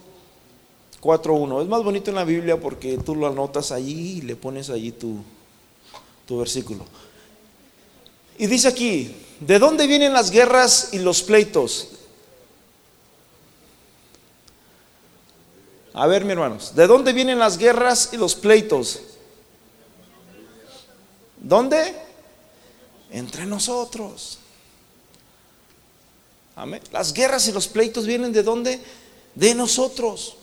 4.1. 1.02 1.62
Es 1.62 1.67
más 1.67 1.84
bonito 1.84 2.10
en 2.10 2.15
la 2.15 2.24
Biblia 2.24 2.60
porque 2.60 2.98
tú 2.98 3.15
lo 3.15 3.28
anotas 3.28 3.72
allí 3.72 4.17
y 4.17 4.22
le 4.22 4.36
pones 4.36 4.70
allí 4.70 4.91
tu, 4.91 5.17
tu 6.26 6.38
versículo. 6.38 6.86
Y 8.38 8.48
dice 8.48 8.67
aquí, 8.67 9.15
¿de 9.39 9.60
dónde 9.60 9.88
vienen 9.88 10.13
las 10.13 10.32
guerras 10.32 10.89
y 10.93 11.00
los 11.00 11.24
pleitos? 11.24 11.89
A 15.93 16.06
ver, 16.06 16.24
mi 16.24 16.34
hermanos, 16.34 16.76
¿de 16.76 16.86
dónde 16.86 17.12
vienen 17.12 17.39
las 17.39 17.58
guerras 17.58 18.12
y 18.13 18.17
los 18.17 18.36
pleitos? 18.36 19.02
¿Dónde? 21.47 21.95
Entre 23.10 23.45
nosotros. 23.45 24.39
Amén. 26.57 26.81
Las 26.91 27.13
guerras 27.13 27.47
y 27.47 27.53
los 27.53 27.69
pleitos 27.69 28.05
vienen 28.05 28.33
de 28.33 28.43
dónde? 28.43 28.83
De 29.33 29.55
nosotros. 29.55 30.36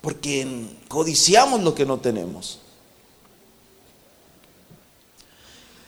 Porque 0.00 0.70
codiciamos 0.88 1.60
lo 1.60 1.74
que 1.74 1.84
no 1.84 1.98
tenemos. 1.98 2.60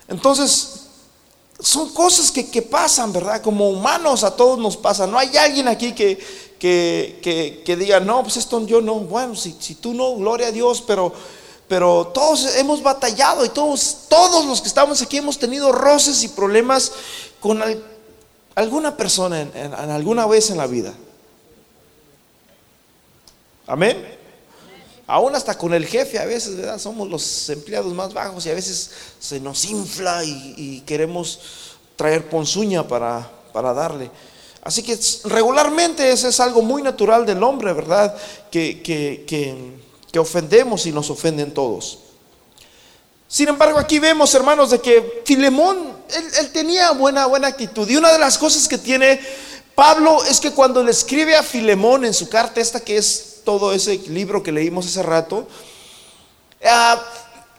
Entonces, 0.06 0.88
son 1.58 1.94
cosas 1.94 2.30
que, 2.30 2.62
pasan, 2.62 3.14
¿verdad? 3.14 3.40
Como 3.40 3.70
humanos 3.70 4.24
a 4.24 4.36
todos 4.36 4.58
nos 4.58 4.76
pasa. 4.76 5.06
No 5.06 5.18
hay 5.18 5.34
alguien 5.38 5.68
aquí 5.68 5.94
que, 5.94 6.18
que, 6.58 7.76
diga, 7.78 7.98
no, 7.98 8.22
pues 8.24 8.36
esto 8.36 8.66
yo 8.66 8.82
no. 8.82 8.96
Bueno, 8.96 9.34
si, 9.36 9.56
si 9.58 9.76
tú 9.76 9.94
no, 9.94 10.16
gloria 10.16 10.48
a 10.48 10.52
Dios, 10.52 10.82
pero, 10.86 11.14
pero 11.70 12.08
todos 12.12 12.56
hemos 12.56 12.82
batallado 12.82 13.44
y 13.44 13.48
todos, 13.48 13.98
todos 14.08 14.44
los 14.44 14.60
que 14.60 14.66
estamos 14.66 15.00
aquí 15.02 15.18
hemos 15.18 15.38
tenido 15.38 15.70
roces 15.70 16.24
y 16.24 16.28
problemas 16.28 16.90
con 17.38 17.62
alguna 18.56 18.96
persona 18.96 19.42
en, 19.42 19.72
alguna 19.72 20.26
vez 20.26 20.50
en 20.50 20.56
la 20.56 20.66
vida. 20.66 20.92
Amén. 23.68 24.04
Aún 25.06 25.36
hasta 25.36 25.56
con 25.56 25.72
el 25.72 25.86
jefe 25.86 26.18
a 26.18 26.24
veces, 26.24 26.56
¿verdad? 26.56 26.76
Somos 26.80 27.08
los 27.08 27.48
empleados 27.50 27.94
más 27.94 28.12
bajos 28.12 28.44
y 28.46 28.50
a 28.50 28.54
veces 28.54 28.90
se 29.20 29.38
nos 29.38 29.64
infla 29.66 30.24
y, 30.24 30.82
queremos 30.84 31.38
traer 31.94 32.28
ponzuña 32.28 32.88
para, 32.88 33.30
para, 33.52 33.72
darle. 33.72 34.10
Así 34.64 34.82
que 34.82 34.98
regularmente 35.22 36.10
eso 36.10 36.26
es 36.26 36.40
algo 36.40 36.62
muy 36.62 36.82
natural 36.82 37.24
del 37.24 37.40
hombre, 37.44 37.72
¿verdad? 37.72 38.12
Que, 38.50 38.82
que, 38.82 39.88
ofendemos 40.18 40.86
y 40.86 40.92
nos 40.92 41.10
ofenden 41.10 41.54
todos. 41.54 41.98
Sin 43.30 43.48
embargo, 43.48 43.78
aquí 43.78 44.00
vemos, 44.00 44.34
hermanos, 44.34 44.70
de 44.70 44.80
que 44.80 45.22
Filemón, 45.24 45.96
él, 46.40 46.50
tenía 46.50 46.90
buena, 46.90 47.26
buena 47.26 47.46
actitud. 47.46 47.88
Y 47.88 47.96
una 47.96 48.12
de 48.12 48.18
las 48.18 48.36
cosas 48.36 48.66
que 48.66 48.76
tiene 48.76 49.20
Pablo 49.76 50.24
es 50.24 50.40
que 50.40 50.50
cuando 50.50 50.82
le 50.82 50.90
escribe 50.90 51.36
a 51.36 51.44
Filemón 51.44 52.04
en 52.04 52.12
su 52.12 52.28
carta 52.28 52.60
esta 52.60 52.80
que 52.80 52.96
es 52.96 53.42
todo 53.44 53.72
ese 53.72 53.98
libro 54.08 54.42
que 54.42 54.50
leímos 54.50 54.86
hace 54.86 55.04
rato, 55.04 55.46
ah, 56.64 57.00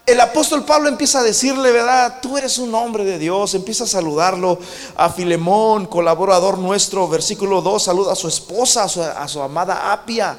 el 0.05 0.19
apóstol 0.19 0.65
Pablo 0.65 0.89
empieza 0.89 1.19
a 1.19 1.23
decirle, 1.23 1.71
¿verdad? 1.71 2.19
Tú 2.21 2.37
eres 2.37 2.57
un 2.57 2.75
hombre 2.75 3.05
de 3.05 3.17
Dios, 3.17 3.53
empieza 3.55 3.85
a 3.85 3.87
saludarlo 3.87 4.59
a 4.97 5.09
Filemón, 5.09 5.85
colaborador 5.85 6.57
nuestro, 6.57 7.07
versículo 7.07 7.61
2, 7.61 7.81
saluda 7.81 8.11
a 8.11 8.15
su 8.17 8.27
esposa, 8.27 8.83
a 8.83 9.27
su 9.29 9.41
amada 9.41 9.93
Apia. 9.93 10.37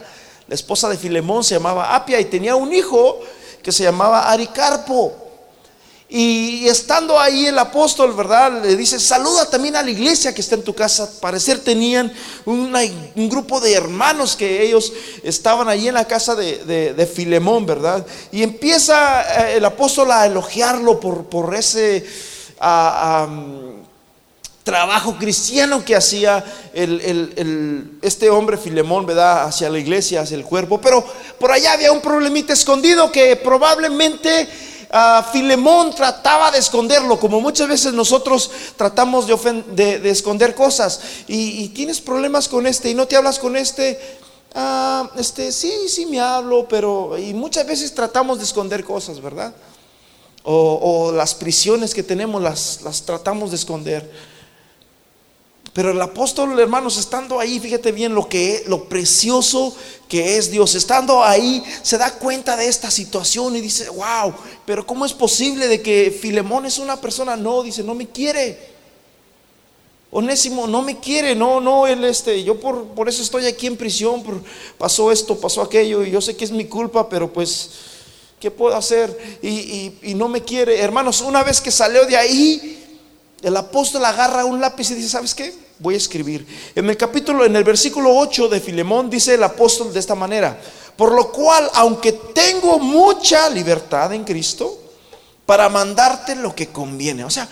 La 0.53 0.57
esposa 0.57 0.87
de 0.91 0.99
Filemón 0.99 1.43
se 1.43 1.55
llamaba 1.55 1.95
Apia 1.95 2.21
y 2.21 2.27
tenía 2.27 2.55
un 2.55 2.75
hijo 2.75 3.19
que 3.63 3.73
se 3.73 3.85
llamaba 3.85 4.31
Aricarpo. 4.31 5.11
Y 6.11 6.69
estando 6.69 7.19
ahí 7.19 7.47
el 7.47 7.59
apóstol, 7.59 8.13
¿verdad? 8.13 8.63
Le 8.63 8.77
dice, 8.77 9.01
saluda 9.01 9.49
también 9.49 9.77
a 9.77 9.83
la 9.83 9.91
iglesia 9.91 10.35
que 10.35 10.43
está 10.43 10.57
en 10.57 10.63
tu 10.63 10.75
casa. 10.75 11.11
Parecer 11.23 11.61
tenían 11.61 12.13
un 12.45 13.29
grupo 13.31 13.63
de 13.63 13.73
hermanos 13.73 14.37
que 14.37 14.63
ellos 14.63 14.93
estaban 15.23 15.71
ahí 15.71 15.89
en 15.89 15.95
la 15.95 16.07
casa 16.07 16.35
de, 16.35 17.11
Filemón, 17.15 17.65
¿verdad? 17.65 18.07
Y 18.31 18.43
empieza 18.43 19.23
eh, 19.23 19.57
el 19.57 19.65
apóstol 19.65 20.13
a 20.13 20.27
elogiarlo 20.27 21.01
por, 21.01 21.55
ese 21.55 22.05
trabajo 24.63 25.17
cristiano 25.19 25.85
que 25.85 25.97
hacía 25.97 26.45
este 28.03 28.31
hombre 28.31 28.57
Filemón, 28.57 29.07
¿verdad? 29.07 29.45
Hacia 29.45 29.69
la 29.69 29.79
iglesia, 29.79 30.23
hacia 30.23 30.37
el 30.37 30.45
cuerpo. 30.45 30.81
Pero 30.81 31.05
por 31.39 31.51
allá 31.51 31.73
había 31.73 31.93
un 31.93 32.01
problemita 32.01 32.53
escondido 32.53 33.11
que 33.11 33.37
probablemente 33.37 34.49
Filemón 35.33 35.95
trataba 35.95 36.51
de 36.51 36.59
esconderlo, 36.59 37.19
como 37.19 37.41
muchas 37.41 37.67
veces 37.67 37.95
nosotros 37.95 38.51
tratamos 38.77 39.27
de, 39.27 40.11
esconder 40.11 40.55
cosas. 40.55 41.01
Y, 41.27 41.69
tienes 41.71 42.01
problemas 42.01 42.49
con 42.49 42.67
este 42.67 42.91
y 42.91 42.95
no 42.95 43.07
te 43.07 43.17
hablas 43.17 43.39
con 43.39 43.57
este. 43.57 43.99
Ah, 44.55 45.11
este, 45.17 45.51
sí, 45.51 45.73
sí 45.89 46.07
me 46.07 46.21
hablo, 46.21 46.69
pero. 46.69 47.17
Y 47.19 47.33
muchas 47.33 47.67
veces 47.67 47.95
tratamos 47.95 48.39
de 48.39 48.45
esconder 48.45 48.85
cosas, 48.85 49.21
¿verdad? 49.21 49.55
O, 50.45 51.11
las 51.13 51.35
prisiones 51.35 51.95
que 51.95 52.03
tenemos 52.03 52.43
las 52.43 53.03
tratamos 53.07 53.51
de 53.51 53.57
esconder. 53.57 54.32
Pero 55.73 55.91
el 55.91 56.01
apóstol, 56.03 56.59
hermanos, 56.61 56.99
estando 56.99 57.41
ahí, 57.41 57.59
fíjate 57.59 57.93
bien 57.93 58.15
lo 58.15 58.29
que 58.29 58.63
lo 58.67 58.85
precioso 58.91 59.75
que 60.07 60.37
es 60.37 60.51
Dios. 60.51 60.75
Estando 60.75 61.25
ahí, 61.25 61.63
se 61.83 61.97
da 61.97 62.13
cuenta 62.13 62.59
de 62.59 62.69
esta 62.69 62.91
situación 62.91 63.57
y 63.57 63.63
dice, 63.63 63.89
"Wow, 63.89 64.35
pero 64.67 64.87
¿cómo 64.87 65.07
es 65.07 65.15
posible 65.15 65.69
de 65.69 65.81
que 65.81 66.11
Filemón 66.11 66.67
es 66.67 66.79
una 66.79 67.01
persona 67.01 67.37
no, 67.37 67.63
dice, 67.63 67.83
no 67.83 67.95
me 67.95 68.07
quiere?" 68.07 68.73
Onésimo 70.15 70.67
no 70.67 70.83
me 70.83 71.01
quiere, 71.01 71.35
no, 71.35 71.59
no, 71.59 71.87
él 71.87 72.05
este, 72.05 72.45
yo 72.45 72.61
por, 72.61 72.89
por 72.89 73.09
eso 73.09 73.23
estoy 73.23 73.47
aquí 73.47 73.67
en 73.67 73.79
prisión, 73.79 74.23
pasó 74.77 75.11
esto, 75.11 75.41
pasó 75.41 75.63
aquello, 75.63 76.05
y 76.05 76.11
yo 76.11 76.21
sé 76.21 76.37
que 76.37 76.45
es 76.45 76.51
mi 76.51 76.67
culpa, 76.67 77.09
pero 77.09 77.33
pues, 77.33 77.71
¿qué 78.39 78.51
puedo 78.51 78.77
hacer? 78.77 79.39
Y, 79.41 79.95
y 80.03 80.15
no 80.15 80.29
me 80.29 80.43
quiere. 80.43 80.79
Hermanos, 80.81 81.23
una 81.23 81.43
vez 81.43 81.63
que 81.63 81.71
salió 81.71 82.05
de 82.05 82.19
ahí, 82.19 82.79
el 83.41 83.57
apóstol 83.57 84.05
agarra 84.05 84.45
un 84.45 84.61
lápiz 84.61 84.91
y 84.91 84.97
dice, 84.97 85.09
¿sabes 85.09 85.35
qué? 85.35 85.62
Voy 85.83 85.95
a 85.95 85.97
escribir. 85.97 86.47
En 86.77 86.89
el 86.89 86.97
capítulo, 86.97 87.45
en 87.45 87.57
el 87.57 87.65
versículo 87.65 88.17
8 88.17 88.47
de 88.47 88.61
Filemón 88.61 89.11
dice 89.11 89.35
el 89.35 89.43
apóstol 89.43 89.93
de 89.93 89.99
esta 89.99 90.15
manera, 90.15 90.57
por 90.97 91.11
lo 91.11 91.33
cual, 91.33 91.69
aunque 91.75 92.13
tengo 92.13 92.79
mucha 92.79 93.51
libertad 93.51 94.13
en 94.13 94.23
Cristo, 94.23 94.79
para 95.45 95.69
mandarte 95.69 96.37
lo 96.37 96.55
que 96.55 96.69
conviene. 96.69 97.25
O 97.25 97.31
sea, 97.31 97.49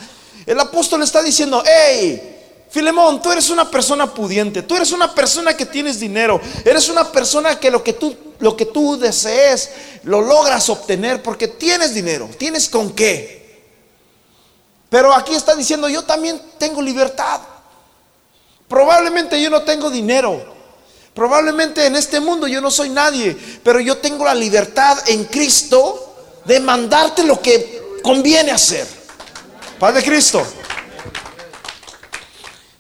el 0.47 0.61
apóstol 0.61 1.03
está 1.03 1.25
diciendo, 1.25 1.61
hey, 1.67 2.37
Filemón, 2.71 3.21
tú 3.21 3.33
eres 3.33 3.51
una 3.51 3.69
persona 3.69 4.15
pudiente, 4.15 4.63
tú 4.63 4.77
eres 4.77 4.93
una 4.93 5.13
persona 5.13 5.57
que 5.57 5.67
tienes 5.67 5.99
dinero, 5.99 6.41
eres 6.65 6.89
una 6.89 7.11
persona 7.11 7.59
que 7.59 7.69
lo 7.69 7.83
que 7.83 7.95
tú, 7.95 8.17
lo 8.39 8.57
que 8.57 8.67
tú 8.67 8.97
desees 8.97 9.71
lo 10.05 10.21
logras 10.21 10.69
obtener 10.69 11.21
porque 11.21 11.49
tienes 11.49 11.95
dinero, 11.95 12.31
tienes 12.39 12.69
con 12.69 12.93
qué. 12.93 13.41
Pero 14.89 15.13
aquí 15.13 15.35
está 15.35 15.57
diciendo, 15.57 15.89
yo 15.89 16.05
también 16.05 16.41
tengo 16.59 16.81
libertad. 16.81 17.41
Probablemente 18.71 19.43
yo 19.43 19.51
no 19.51 19.63
tengo 19.65 19.91
dinero. 19.91 20.45
Probablemente 21.13 21.85
en 21.85 21.97
este 21.97 22.21
mundo 22.21 22.47
yo 22.47 22.61
no 22.61 22.71
soy 22.71 22.89
nadie. 22.89 23.37
Pero 23.65 23.81
yo 23.81 23.99
tengo 23.99 24.25
la 24.25 24.33
libertad 24.33 24.97
en 25.09 25.25
Cristo 25.25 26.39
de 26.45 26.61
mandarte 26.61 27.25
lo 27.25 27.43
que 27.43 27.99
conviene 28.01 28.53
hacer. 28.53 28.87
Padre 29.77 30.05
Cristo. 30.05 30.47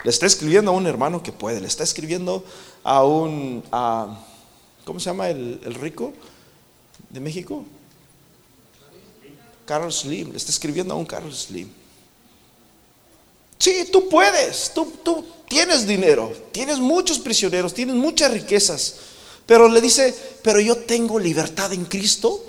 Le 0.04 0.10
está 0.10 0.26
escribiendo 0.26 0.70
a 0.70 0.74
un 0.74 0.86
hermano 0.86 1.24
que 1.24 1.32
puede. 1.32 1.60
Le 1.60 1.66
está 1.66 1.82
escribiendo 1.82 2.44
a 2.84 3.02
un... 3.02 3.64
¿Cómo 4.84 5.00
se 5.00 5.06
llama 5.06 5.28
el, 5.28 5.60
el 5.64 5.74
rico 5.74 6.12
de 7.08 7.18
México? 7.18 7.64
Carlos 9.66 10.02
Slim. 10.02 10.30
Le 10.30 10.36
está 10.36 10.52
escribiendo 10.52 10.94
a 10.94 10.96
un 10.96 11.04
Carlos 11.04 11.46
Slim. 11.48 11.79
Sí, 13.60 13.90
tú 13.92 14.08
puedes, 14.08 14.72
tú, 14.74 14.90
tú 15.04 15.22
tienes 15.46 15.86
dinero, 15.86 16.32
tienes 16.50 16.78
muchos 16.78 17.18
prisioneros, 17.18 17.74
tienes 17.74 17.94
muchas 17.94 18.32
riquezas, 18.32 18.94
pero 19.44 19.68
le 19.68 19.82
dice, 19.82 20.14
pero 20.42 20.60
yo 20.60 20.76
tengo 20.76 21.18
libertad 21.18 21.70
en 21.74 21.84
Cristo 21.84 22.42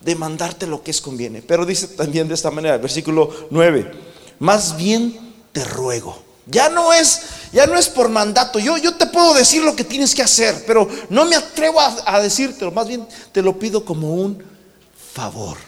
de 0.00 0.16
mandarte 0.16 0.66
lo 0.66 0.82
que 0.82 0.90
es 0.90 1.00
conviene. 1.00 1.42
Pero 1.42 1.64
dice 1.64 1.86
también 1.86 2.26
de 2.26 2.34
esta 2.34 2.50
manera, 2.50 2.76
versículo 2.76 3.48
9, 3.50 3.92
más 4.40 4.76
bien 4.76 5.32
te 5.52 5.64
ruego. 5.64 6.18
Ya 6.46 6.68
no 6.68 6.92
es, 6.92 7.20
ya 7.52 7.68
no 7.68 7.78
es 7.78 7.88
por 7.88 8.08
mandato. 8.08 8.58
Yo, 8.58 8.78
yo 8.78 8.96
te 8.96 9.06
puedo 9.06 9.34
decir 9.34 9.62
lo 9.62 9.76
que 9.76 9.84
tienes 9.84 10.12
que 10.12 10.22
hacer, 10.22 10.64
pero 10.66 10.88
no 11.08 11.24
me 11.24 11.36
atrevo 11.36 11.78
a, 11.78 11.94
a 12.04 12.20
decírtelo. 12.20 12.72
Más 12.72 12.88
bien 12.88 13.06
te 13.30 13.42
lo 13.42 13.56
pido 13.60 13.84
como 13.84 14.12
un 14.12 14.42
favor. 15.14 15.67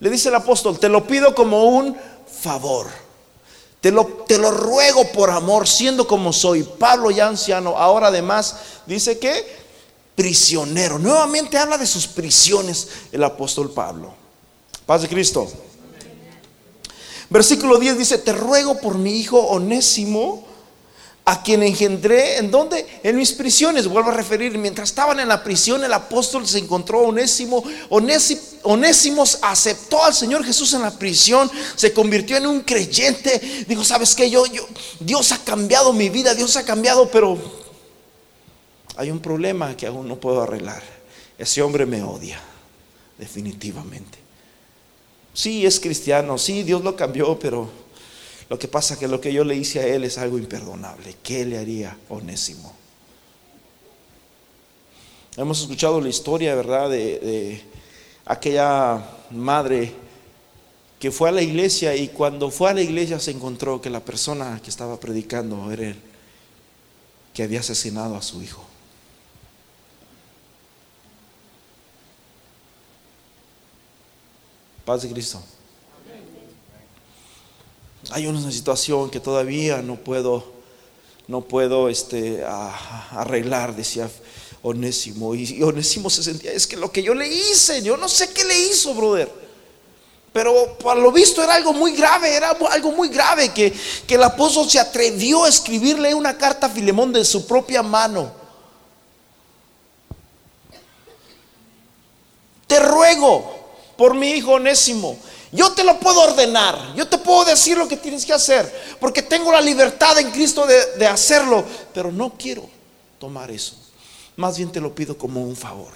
Le 0.00 0.10
dice 0.10 0.28
el 0.30 0.34
apóstol, 0.34 0.78
te 0.78 0.88
lo 0.88 1.06
pido 1.06 1.34
como 1.34 1.64
un 1.64 1.96
favor. 2.40 2.88
Te 3.80 3.90
lo, 3.90 4.04
te 4.26 4.38
lo 4.38 4.50
ruego 4.50 5.10
por 5.12 5.30
amor, 5.30 5.66
siendo 5.66 6.06
como 6.06 6.32
soy. 6.32 6.62
Pablo 6.62 7.10
ya 7.10 7.28
anciano, 7.28 7.76
ahora 7.76 8.08
además 8.08 8.56
dice 8.86 9.18
que 9.18 9.60
prisionero. 10.14 10.98
Nuevamente 10.98 11.56
habla 11.56 11.78
de 11.78 11.86
sus 11.86 12.06
prisiones 12.06 12.88
el 13.12 13.24
apóstol 13.24 13.70
Pablo. 13.70 14.12
Paz 14.84 15.02
de 15.02 15.08
Cristo. 15.08 15.50
Versículo 17.30 17.78
10 17.78 17.96
dice, 17.96 18.18
te 18.18 18.32
ruego 18.32 18.78
por 18.80 18.98
mi 18.98 19.12
hijo 19.12 19.38
onésimo 19.38 20.49
a 21.24 21.42
quien 21.42 21.62
engendré, 21.62 22.38
¿en 22.38 22.50
dónde? 22.50 22.84
En 23.02 23.16
mis 23.16 23.32
prisiones, 23.32 23.86
vuelvo 23.86 24.10
a 24.10 24.14
referir, 24.14 24.56
mientras 24.58 24.88
estaban 24.88 25.20
en 25.20 25.28
la 25.28 25.44
prisión 25.44 25.84
el 25.84 25.92
apóstol 25.92 26.46
se 26.46 26.58
encontró 26.58 27.00
Onésimo, 27.02 27.62
Onésimo 28.62 29.24
aceptó 29.42 30.02
al 30.02 30.14
Señor 30.14 30.44
Jesús 30.44 30.72
en 30.74 30.82
la 30.82 30.90
prisión, 30.90 31.50
se 31.76 31.92
convirtió 31.92 32.36
en 32.36 32.46
un 32.46 32.62
creyente, 32.62 33.64
dijo, 33.68 33.84
¿sabes 33.84 34.14
qué? 34.14 34.30
Yo, 34.30 34.46
yo, 34.46 34.66
Dios 34.98 35.30
ha 35.32 35.38
cambiado 35.38 35.92
mi 35.92 36.08
vida, 36.08 36.34
Dios 36.34 36.56
ha 36.56 36.64
cambiado, 36.64 37.08
pero 37.10 37.38
hay 38.96 39.10
un 39.10 39.20
problema 39.20 39.76
que 39.76 39.86
aún 39.86 40.08
no 40.08 40.18
puedo 40.18 40.42
arreglar, 40.42 40.82
ese 41.38 41.62
hombre 41.62 41.86
me 41.86 42.02
odia, 42.02 42.40
definitivamente. 43.18 44.18
Sí, 45.32 45.64
es 45.64 45.78
cristiano, 45.78 46.38
sí, 46.38 46.64
Dios 46.64 46.82
lo 46.82 46.96
cambió, 46.96 47.38
pero 47.38 47.70
lo 48.50 48.58
que 48.58 48.66
pasa 48.66 48.94
es 48.94 49.00
que 49.00 49.06
lo 49.06 49.20
que 49.20 49.32
yo 49.32 49.44
le 49.44 49.54
hice 49.54 49.78
a 49.78 49.86
él 49.86 50.02
es 50.02 50.18
algo 50.18 50.36
imperdonable. 50.36 51.14
¿Qué 51.22 51.46
le 51.46 51.56
haría 51.56 51.96
Onésimo? 52.08 52.74
Hemos 55.36 55.60
escuchado 55.60 56.00
la 56.00 56.08
historia, 56.08 56.56
¿verdad?, 56.56 56.90
de, 56.90 57.62
aquella 58.24 59.04
madre 59.30 59.94
que 60.98 61.12
fue 61.12 61.28
a 61.28 61.32
la 61.32 61.42
iglesia 61.42 61.94
y 61.94 62.08
cuando 62.08 62.50
fue 62.50 62.70
a 62.70 62.74
la 62.74 62.80
iglesia 62.82 63.20
se 63.20 63.30
encontró 63.30 63.80
que 63.80 63.88
la 63.88 64.00
persona 64.00 64.60
que 64.62 64.68
estaba 64.68 64.98
predicando 64.98 65.70
era 65.70 65.84
él, 65.84 65.96
que 67.32 67.44
había 67.44 67.60
asesinado 67.60 68.16
a 68.16 68.22
su 68.22 68.42
hijo. 68.42 68.64
Paz 74.84 75.02
de 75.02 75.10
Cristo. 75.10 75.40
Hay 78.10 78.26
una 78.26 78.50
situación 78.50 79.08
que 79.08 79.20
todavía 79.20 79.82
no 79.82 79.96
puedo, 79.96 80.44
no 81.28 81.42
puedo 81.42 81.88
este, 81.88 82.44
arreglar, 82.44 83.76
decía 83.76 84.10
Onésimo. 84.62 85.34
Y 85.34 85.62
Onésimo 85.62 86.10
se 86.10 86.22
sentía, 86.22 86.52
es 86.52 86.66
que 86.66 86.76
lo 86.76 86.90
que 86.90 87.02
yo 87.02 87.14
le 87.14 87.28
hice, 87.28 87.82
yo 87.82 87.96
no 87.96 88.08
sé 88.08 88.32
qué 88.32 88.44
le 88.44 88.58
hizo, 88.58 88.94
brother. 88.94 89.30
Pero 90.32 90.76
por 90.78 90.96
lo 90.96 91.10
visto 91.10 91.42
era 91.42 91.54
algo 91.54 91.72
muy 91.72 91.92
grave, 91.92 92.34
era 92.34 92.50
algo 92.50 92.92
muy 92.92 93.08
grave 93.08 93.52
que, 93.52 93.72
que 94.06 94.14
el 94.14 94.22
apóstol 94.22 94.68
se 94.68 94.78
atrevió 94.78 95.44
a 95.44 95.48
escribirle 95.48 96.14
una 96.14 96.36
carta 96.36 96.66
a 96.66 96.70
Filemón 96.70 97.12
de 97.12 97.24
su 97.24 97.46
propia 97.46 97.82
mano. 97.82 98.32
Te 102.66 102.78
ruego 102.78 103.58
por 103.96 104.14
mi 104.14 104.30
hijo 104.30 104.52
Onésimo. 104.52 105.18
Yo 105.52 105.72
te 105.72 105.82
lo 105.82 105.98
puedo 105.98 106.20
ordenar, 106.20 106.94
yo 106.94 107.08
te 107.08 107.18
puedo 107.18 107.44
decir 107.44 107.76
lo 107.76 107.88
que 107.88 107.96
tienes 107.96 108.24
que 108.24 108.32
hacer, 108.32 108.72
porque 109.00 109.22
tengo 109.22 109.50
la 109.50 109.60
libertad 109.60 110.16
en 110.18 110.30
Cristo 110.30 110.66
de, 110.66 110.96
de 110.96 111.06
hacerlo, 111.06 111.64
pero 111.92 112.12
no 112.12 112.34
quiero 112.38 112.68
tomar 113.18 113.50
eso. 113.50 113.74
Más 114.36 114.56
bien 114.56 114.70
te 114.70 114.80
lo 114.80 114.94
pido 114.94 115.18
como 115.18 115.42
un 115.42 115.56
favor. 115.56 115.92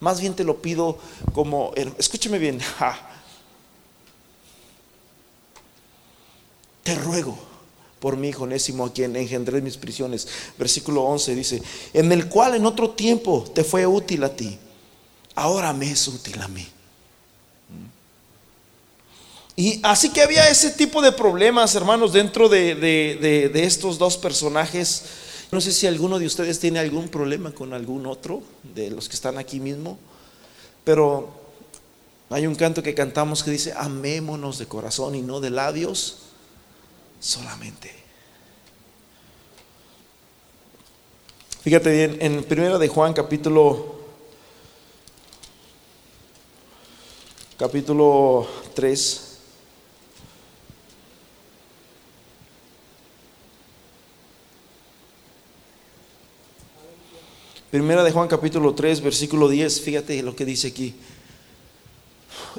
Más 0.00 0.20
bien 0.20 0.34
te 0.34 0.44
lo 0.44 0.60
pido 0.62 0.98
como, 1.32 1.72
escúcheme 1.98 2.38
bien, 2.38 2.60
te 6.84 6.94
ruego 6.94 7.36
por 7.98 8.16
mi 8.16 8.28
hijo 8.28 8.44
Onésimo 8.44 8.86
a 8.86 8.92
quien 8.92 9.16
engendré 9.16 9.60
mis 9.60 9.76
prisiones. 9.76 10.28
Versículo 10.56 11.02
11 11.02 11.34
dice, 11.34 11.60
en 11.92 12.12
el 12.12 12.28
cual 12.28 12.54
en 12.54 12.64
otro 12.64 12.90
tiempo 12.90 13.44
te 13.52 13.64
fue 13.64 13.84
útil 13.86 14.22
a 14.22 14.36
ti, 14.36 14.56
ahora 15.34 15.72
me 15.72 15.90
es 15.90 16.06
útil 16.06 16.40
a 16.40 16.46
mí. 16.48 16.66
Y 19.58 19.80
así 19.82 20.10
que 20.10 20.22
había 20.22 20.48
ese 20.48 20.70
tipo 20.70 21.02
de 21.02 21.10
problemas, 21.10 21.74
hermanos, 21.74 22.12
dentro 22.12 22.48
de, 22.48 22.76
de 22.76 23.64
estos 23.64 23.98
dos 23.98 24.16
personajes 24.16 25.02
no 25.50 25.60
sé 25.60 25.72
si 25.72 25.86
alguno 25.86 26.18
de 26.18 26.26
ustedes 26.26 26.60
tiene 26.60 26.78
algún 26.78 27.08
problema 27.08 27.52
con 27.52 27.72
algún 27.72 28.06
otro 28.06 28.42
de 28.62 28.90
los 28.90 29.08
que 29.08 29.14
están 29.14 29.38
aquí 29.38 29.60
mismo, 29.60 29.98
pero 30.84 31.30
hay 32.28 32.46
un 32.46 32.54
canto 32.54 32.82
que 32.82 32.94
cantamos 32.94 33.42
que 33.42 33.50
dice, 33.50 33.72
amémonos 33.74 34.58
de 34.58 34.66
corazón 34.66 35.14
y 35.14 35.22
no 35.22 35.40
de 35.40 35.48
labios 35.48 36.18
solamente. 37.18 37.94
Fíjate 41.62 41.90
bien, 41.90 42.18
en 42.20 42.44
primera 42.44 42.78
de 42.78 42.88
Juan 42.88 43.14
capítulo 43.14 43.96
capítulo 47.56 48.46
3 48.74 49.27
Primera 57.70 58.02
de 58.02 58.12
Juan 58.12 58.28
capítulo 58.28 58.74
3, 58.74 59.02
versículo 59.02 59.46
10, 59.46 59.82
fíjate 59.82 60.22
lo 60.22 60.34
que 60.34 60.46
dice 60.46 60.68
aquí. 60.68 60.94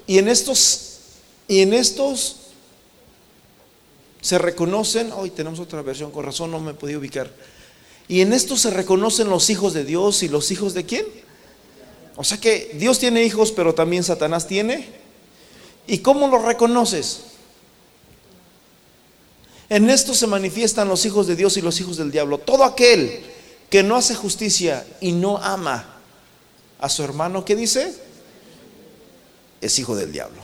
Y 0.05 0.19
en 0.19 0.27
estos, 0.27 0.99
y 1.47 1.61
en 1.61 1.73
estos 1.73 2.35
se 4.21 4.37
reconocen, 4.37 5.11
hoy 5.11 5.31
tenemos 5.31 5.59
otra 5.59 5.81
versión, 5.81 6.11
con 6.11 6.25
razón 6.25 6.51
no 6.51 6.59
me 6.59 6.75
podía 6.75 6.99
ubicar. 6.99 7.31
Y 8.07 8.21
en 8.21 8.33
estos 8.33 8.61
se 8.61 8.69
reconocen 8.69 9.29
los 9.29 9.49
hijos 9.49 9.73
de 9.73 9.83
Dios 9.83 10.21
y 10.21 10.27
los 10.27 10.51
hijos 10.51 10.75
de 10.75 10.85
quién? 10.85 11.05
O 12.15 12.23
sea 12.23 12.39
que 12.39 12.75
Dios 12.75 12.99
tiene 12.99 13.23
hijos, 13.23 13.51
pero 13.51 13.73
también 13.73 14.03
Satanás 14.03 14.45
tiene. 14.45 14.89
¿Y 15.87 15.99
cómo 15.99 16.27
los 16.27 16.43
reconoces? 16.43 17.21
En 19.69 19.89
esto 19.89 20.13
se 20.13 20.27
manifiestan 20.27 20.87
los 20.87 21.03
hijos 21.05 21.25
de 21.25 21.35
Dios 21.35 21.57
y 21.57 21.61
los 21.61 21.79
hijos 21.81 21.97
del 21.97 22.11
diablo. 22.11 22.37
Todo 22.37 22.63
aquel 22.63 23.28
que 23.69 23.83
no 23.83 23.95
hace 23.95 24.15
justicia 24.15 24.85
y 24.99 25.11
no 25.11 25.37
ama 25.37 25.85
a 26.79 26.89
su 26.89 27.03
hermano, 27.03 27.45
¿qué 27.45 27.55
dice? 27.55 27.93
Es 29.61 29.77
hijo 29.79 29.95
del 29.95 30.11
diablo. 30.11 30.41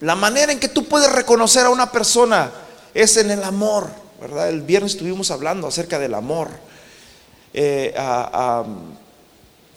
La 0.00 0.14
manera 0.14 0.52
en 0.52 0.58
que 0.58 0.68
tú 0.68 0.84
puedes 0.84 1.10
reconocer 1.12 1.66
a 1.66 1.70
una 1.70 1.90
persona 1.92 2.50
es 2.92 3.16
en 3.16 3.30
el 3.30 3.42
amor, 3.42 3.88
¿verdad? 4.20 4.48
El 4.48 4.62
viernes 4.62 4.92
estuvimos 4.92 5.30
hablando 5.30 5.66
acerca 5.66 5.98
del 5.98 6.14
amor. 6.14 6.50
Eh, 7.52 7.94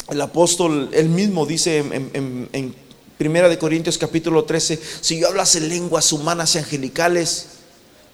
el 0.10 0.22
apóstol, 0.22 0.90
él 0.94 1.10
mismo 1.10 1.46
dice 1.46 1.78
en, 1.78 2.50
en, 2.52 2.88
Primera 3.18 3.50
de 3.50 3.58
Corintios 3.58 3.98
capítulo 3.98 4.44
13, 4.44 4.80
si 5.02 5.20
yo 5.20 5.28
hablase 5.28 5.60
lenguas 5.60 6.14
humanas 6.14 6.54
y 6.54 6.60
angelicales 6.60 7.48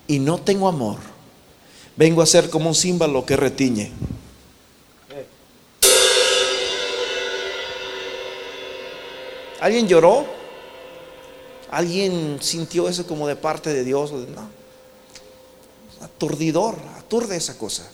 y 0.07 0.19
no 0.19 0.39
tengo 0.39 0.69
amor, 0.69 0.97
vengo 1.95 2.21
a 2.21 2.25
ser 2.25 2.49
como 2.49 2.69
un 2.69 2.75
símbolo 2.75 3.25
que 3.25 3.35
retiñe. 3.35 3.91
¿Alguien 9.59 9.87
lloró? 9.87 10.25
¿Alguien 11.71 12.37
sintió 12.41 12.89
eso 12.89 13.07
como 13.07 13.27
de 13.27 13.37
parte 13.37 13.73
de 13.73 13.83
Dios? 13.83 14.11
No. 14.11 14.49
Aturdidor, 16.01 16.75
aturde 16.97 17.37
esa 17.37 17.57
cosa. 17.57 17.89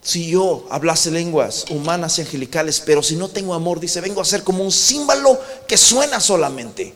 Si 0.00 0.30
yo 0.30 0.66
hablase 0.70 1.10
lenguas 1.10 1.66
humanas 1.68 2.16
y 2.18 2.20
angelicales, 2.20 2.80
pero 2.86 3.02
si 3.02 3.16
no 3.16 3.28
tengo 3.28 3.54
amor, 3.54 3.80
dice, 3.80 4.00
vengo 4.00 4.20
a 4.20 4.24
ser 4.24 4.44
como 4.44 4.62
un 4.62 4.70
símbolo 4.70 5.36
que 5.66 5.76
suena 5.76 6.20
solamente. 6.20 6.94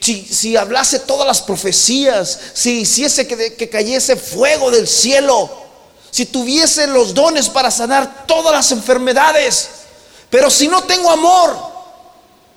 Si, 0.00 0.56
hablase 0.56 1.00
todas 1.00 1.26
las 1.26 1.42
profecías, 1.42 2.38
si 2.52 2.82
hiciese 2.82 3.26
que, 3.26 3.54
que 3.54 3.68
cayese 3.68 4.14
fuego 4.14 4.70
del 4.70 4.86
cielo, 4.86 5.50
si 6.12 6.26
tuviese 6.26 6.86
los 6.86 7.12
dones 7.12 7.48
para 7.48 7.72
sanar 7.72 8.24
todas 8.26 8.52
las 8.52 8.70
enfermedades, 8.70 9.68
pero 10.30 10.48
si 10.48 10.68
no 10.68 10.84
tengo 10.84 11.10
amor, 11.10 11.56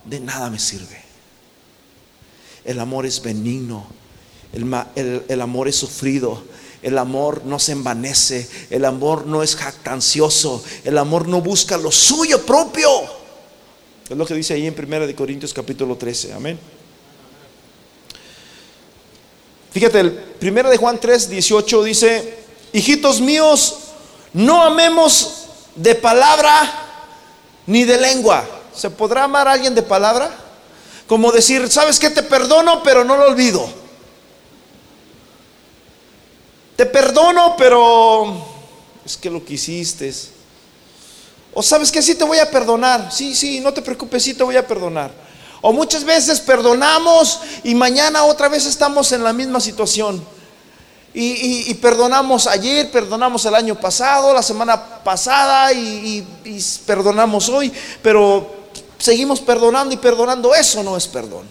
de 0.06 0.20
nada 0.20 0.52
me 0.52 0.60
sirve. 0.60 1.02
El 2.64 2.80
amor 2.80 3.08
es 3.08 3.20
benigno, 3.20 3.88
el, 4.54 5.24
el, 5.28 5.42
amor 5.42 5.68
es 5.68 5.76
sufrido, 5.76 6.44
el 6.84 7.00
amor 7.00 7.46
no 7.46 7.58
se 7.58 7.72
envanece, 7.72 8.48
el 8.70 8.86
amor 8.86 9.26
no 9.26 9.42
es 9.42 9.56
jactancioso, 9.56 10.64
el 10.84 11.00
amor 11.00 11.28
no 11.28 11.42
busca 11.42 11.78
lo 11.78 11.92
suyo 11.92 12.46
propio. 12.46 12.90
Es 14.08 14.16
lo 14.16 14.26
que 14.26 14.36
dice 14.36 14.54
ahí 14.54 14.68
en 14.68 14.76
1 14.78 15.16
Corintios 15.16 15.52
capítulo 15.52 15.98
13, 15.98 16.34
amén. 16.34 16.77
Fíjate, 19.72 20.00
el 20.00 20.12
primero 20.12 20.70
de 20.70 20.78
Juan 20.78 21.00
3, 21.00 21.30
18 21.30 21.84
dice, 21.84 22.40
hijitos 22.74 23.22
míos, 23.22 23.76
no 24.34 24.64
amemos 24.64 25.46
de 25.76 25.96
palabra 25.96 26.88
ni 27.66 27.84
de 27.84 27.98
lengua. 27.98 28.48
¿Se 28.76 28.90
podrá 28.90 29.24
amar 29.24 29.48
a 29.48 29.54
alguien 29.54 29.76
de 29.76 29.82
palabra? 29.82 30.32
Como 31.08 31.32
decir, 31.32 31.70
¿sabes 31.70 32.00
qué? 32.00 32.10
Te 32.10 32.24
perdono, 32.24 32.84
pero 32.84 33.04
no 33.04 33.18
lo 33.18 33.26
olvido. 33.26 33.68
Te 36.76 36.86
perdono, 36.86 37.56
pero 37.58 38.46
es 39.06 39.18
que 39.18 39.30
lo 39.30 39.44
que 39.44 39.56
hiciste. 39.56 40.14
O 41.54 41.64
sabes 41.64 41.92
que 41.92 42.04
sí 42.04 42.14
te 42.14 42.24
voy 42.24 42.38
a 42.38 42.52
perdonar. 42.52 43.12
Sí, 43.12 43.34
sí, 43.34 43.60
no 43.60 43.74
te 43.74 43.82
preocupes, 43.82 44.22
sí 44.22 44.34
te 44.34 44.44
voy 44.44 44.58
a 44.58 44.68
perdonar. 44.68 45.12
O 45.62 45.74
muchas 45.74 46.04
veces 46.04 46.40
perdonamos 46.40 47.40
y 47.64 47.74
mañana 47.74 48.24
otra 48.24 48.48
vez 48.48 48.66
estamos 48.66 49.12
en 49.12 49.24
la 49.24 49.34
misma 49.34 49.60
situación. 49.60 50.24
Y, 51.20 51.74
perdonamos 51.76 52.46
ayer, 52.46 52.92
perdonamos 52.92 53.44
el 53.46 53.56
año 53.56 53.74
pasado, 53.74 54.36
la 54.36 54.44
semana 54.44 54.80
pasada 55.04 55.74
y, 55.74 56.24
perdonamos 56.86 57.50
hoy, 57.50 57.74
pero 58.04 58.56
seguimos 59.00 59.40
perdonando 59.40 59.96
y 59.96 59.98
perdonando. 59.98 60.54
Eso 60.54 60.84
no 60.84 60.96
es 60.96 61.08
perdón. 61.08 61.48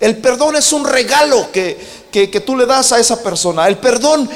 El 0.00 0.16
perdón 0.18 0.56
es 0.56 0.72
un 0.72 0.86
regalo 0.86 1.52
que, 1.52 1.78
que, 2.10 2.40
tú 2.40 2.56
le 2.56 2.64
das 2.64 2.92
a 2.92 2.98
esa 2.98 3.22
persona. 3.22 3.68
El 3.68 3.76
perdón, 3.76 4.28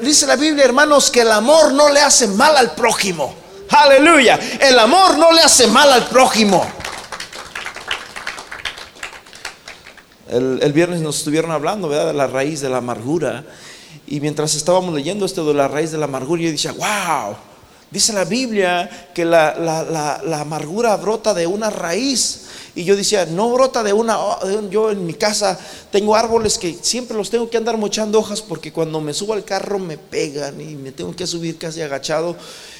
dice 0.00 0.26
la 0.26 0.34
Biblia, 0.34 0.64
hermanos, 0.64 1.08
que 1.08 1.20
el 1.20 1.30
amor 1.30 1.72
no 1.72 1.88
le 1.88 2.00
hace 2.00 2.26
mal 2.26 2.56
al 2.56 2.72
prójimo. 2.72 3.32
Aleluya. 3.70 4.40
El 4.60 4.76
amor 4.76 5.18
no 5.18 5.30
le 5.30 5.42
hace 5.42 5.68
mal 5.68 5.92
al 5.92 6.08
prójimo. 6.08 6.66
El, 10.28 10.72
viernes 10.72 11.00
nos 11.00 11.18
estuvieron 11.18 11.50
hablando. 11.50 11.88
De 11.88 12.12
la 12.12 12.26
raíz 12.26 12.60
de 12.60 12.68
la 12.68 12.78
amargura. 12.78 13.44
Y 14.06 14.20
mientras 14.20 14.54
estábamos 14.54 14.94
leyendo 14.94 15.26
esto 15.26 15.46
de 15.46 15.54
la 15.54 15.68
raíz 15.68 15.92
de 15.92 15.98
la 15.98 16.04
amargura, 16.04 16.42
yo 16.42 16.50
decía, 16.50 16.72
wow, 16.72 17.36
dice 17.90 18.12
la 18.12 18.24
Biblia 18.24 19.10
que 19.14 19.24
la, 19.24 19.54
la 20.24 20.40
amargura 20.40 20.96
brota 20.96 21.34
de 21.34 21.46
una 21.46 21.70
raíz. 21.70 22.46
Y 22.78 22.84
yo 22.84 22.94
decía, 22.94 23.26
no 23.26 23.50
brota 23.50 23.82
de 23.82 23.92
una, 23.92 24.16
yo 24.70 24.92
en 24.92 25.04
mi 25.04 25.14
casa 25.14 25.58
tengo 25.90 26.14
árboles 26.14 26.58
que 26.58 26.78
siempre 26.80 27.16
los 27.16 27.28
tengo 27.28 27.50
que 27.50 27.56
andar 27.56 27.76
mochando 27.76 28.20
hojas 28.20 28.40
porque 28.40 28.72
cuando 28.72 29.00
me 29.00 29.12
subo 29.12 29.32
al 29.32 29.44
carro 29.44 29.80
me 29.80 29.98
pegan 29.98 30.60
y 30.60 30.76
me 30.76 30.92
tengo 30.92 31.14
que 31.16 31.26
subir 31.26 31.58
casi 31.58 31.82
agachado 31.82 32.36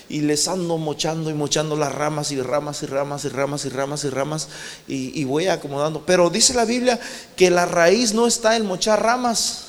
y 0.08 0.22
les 0.22 0.48
ando 0.48 0.78
mochando 0.78 1.30
y 1.30 1.34
mochando 1.34 1.76
las 1.76 1.94
ramas 1.94 2.32
y 2.32 2.40
ramas 2.40 2.82
y 2.82 2.86
ramas 2.86 3.24
y 3.24 3.28
ramas 3.28 3.64
y 3.64 3.68
ramas 3.68 4.04
y 4.04 4.10
ramas 4.10 4.48
y, 4.86 5.24
voy 5.24 5.48
acomodando. 5.48 6.02
Pero 6.06 6.30
dice 6.30 6.54
la 6.54 6.64
Biblia 6.64 6.98
que 7.36 7.50
la 7.50 7.66
raíz 7.66 8.14
no 8.14 8.26
está 8.26 8.56
en 8.56 8.66
mochar 8.66 9.02
ramas. 9.02 9.64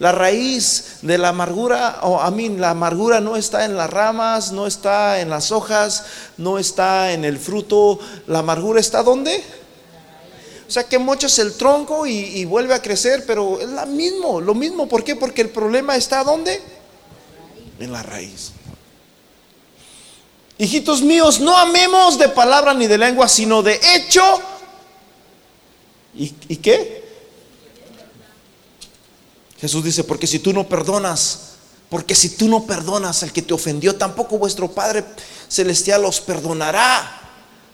La 0.00 0.12
raíz 0.12 0.98
de 1.02 1.18
la 1.18 1.30
amargura, 1.30 1.98
o 2.02 2.20
a 2.20 2.30
mí 2.30 2.48
la 2.50 2.70
amargura 2.70 3.20
no 3.20 3.36
está 3.36 3.64
en 3.64 3.76
las 3.76 3.90
ramas, 3.90 4.52
no 4.52 4.68
está 4.68 5.20
en 5.20 5.28
las 5.28 5.50
hojas, 5.50 6.04
no 6.36 6.58
está 6.58 7.12
en 7.12 7.24
el 7.24 7.36
fruto. 7.36 7.98
La 8.28 8.40
amargura 8.40 8.78
está 8.78 9.02
¿dónde? 9.02 9.42
O 10.68 10.70
sea 10.70 10.84
que 10.84 11.00
mochas 11.00 11.38
el 11.40 11.54
tronco 11.54 12.06
y, 12.06 12.12
y, 12.12 12.44
vuelve 12.44 12.74
a 12.74 12.82
crecer, 12.82 13.24
pero 13.26 13.58
es 13.58 13.68
lo 13.68 13.86
mismo, 13.86 14.40
lo 14.40 14.54
mismo. 14.54 14.88
¿Por 14.88 15.02
qué? 15.02 15.16
Porque 15.16 15.42
el 15.42 15.48
problema 15.48 15.96
está 15.96 16.22
¿dónde? 16.22 16.60
En 17.80 17.90
la 17.90 18.02
raíz. 18.02 18.52
Hijitos 20.58 21.02
míos, 21.02 21.38
no 21.38 21.56
amemos 21.56 22.18
de 22.18 22.28
palabra 22.28 22.74
ni 22.74 22.86
de 22.86 22.98
lengua, 22.98 23.28
sino 23.28 23.62
de 23.62 23.80
hecho. 23.94 24.22
¿Y, 26.14 26.34
¿Y 26.48 26.56
qué? 26.56 27.08
Jesús 29.60 29.84
dice, 29.84 30.04
porque 30.04 30.26
si 30.26 30.40
tú 30.40 30.52
no 30.52 30.68
perdonas, 30.68 31.54
porque 31.88 32.14
si 32.14 32.30
tú 32.30 32.48
no 32.48 32.66
perdonas 32.66 33.22
al 33.22 33.32
que 33.32 33.42
te 33.42 33.54
ofendió, 33.54 33.96
tampoco 33.96 34.38
vuestro 34.38 34.70
Padre 34.70 35.04
Celestial 35.48 36.04
os 36.04 36.20
perdonará 36.20 37.20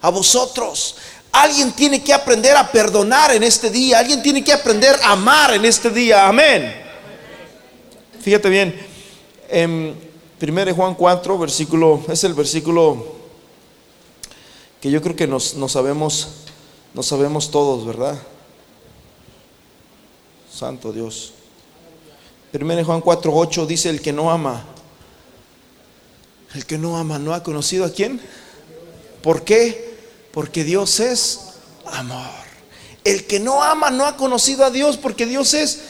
a 0.00 0.10
vosotros. 0.10 0.96
Alguien 1.32 1.72
tiene 1.72 2.04
que 2.04 2.12
aprender 2.12 2.56
a 2.56 2.70
perdonar 2.70 3.34
en 3.34 3.42
este 3.42 3.70
día. 3.70 3.98
Alguien 3.98 4.22
tiene 4.22 4.44
que 4.44 4.52
aprender 4.52 4.94
a 5.02 5.12
amar 5.12 5.54
en 5.54 5.64
este 5.64 5.90
día. 5.90 6.28
Amén. 6.28 6.72
Fíjate 8.20 8.48
bien. 8.48 8.86
1 10.40 10.74
Juan 10.74 10.94
4, 10.94 11.38
versículo, 11.38 12.02
es 12.08 12.24
el 12.24 12.34
versículo 12.34 13.06
que 14.80 14.90
yo 14.90 15.00
creo 15.00 15.16
que 15.16 15.26
nos, 15.26 15.54
nos 15.54 15.72
sabemos, 15.72 16.28
nos 16.92 17.06
sabemos 17.06 17.50
todos, 17.50 17.86
¿verdad? 17.86 18.18
Santo 20.52 20.92
Dios. 20.92 21.32
1 22.52 22.84
Juan 22.84 23.00
4, 23.00 23.32
8 23.34 23.66
dice, 23.66 23.90
el 23.90 24.00
que 24.00 24.12
no 24.12 24.30
ama, 24.30 24.64
el 26.54 26.66
que 26.66 26.78
no 26.78 26.96
ama, 26.96 27.18
¿no 27.18 27.34
ha 27.34 27.42
conocido 27.42 27.84
a 27.84 27.90
quién? 27.90 28.20
¿Por 29.22 29.42
qué? 29.42 29.96
Porque 30.32 30.64
Dios 30.64 31.00
es 31.00 31.54
amor. 31.86 32.44
El 33.04 33.26
que 33.26 33.40
no 33.40 33.62
ama 33.62 33.90
no 33.90 34.06
ha 34.06 34.16
conocido 34.16 34.64
a 34.64 34.70
Dios 34.70 34.96
porque 34.96 35.26
Dios 35.26 35.54
es 35.54 35.80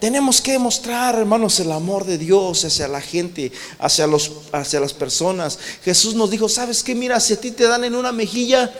tenemos 0.00 0.40
que 0.40 0.58
mostrar, 0.58 1.14
hermanos, 1.14 1.60
el 1.60 1.72
amor 1.72 2.04
de 2.04 2.18
Dios 2.18 2.64
hacia 2.64 2.88
la 2.88 3.00
gente, 3.00 3.52
hacia, 3.78 4.06
los, 4.06 4.32
hacia 4.52 4.80
las 4.80 4.92
personas. 4.92 5.58
Jesús 5.82 6.14
nos 6.14 6.30
dijo, 6.30 6.48
¿sabes 6.48 6.82
qué? 6.82 6.94
Mira, 6.94 7.20
si 7.20 7.34
a 7.34 7.40
ti 7.40 7.52
te 7.52 7.64
dan 7.64 7.84
en 7.84 7.94
una 7.94 8.12
mejilla, 8.12 8.72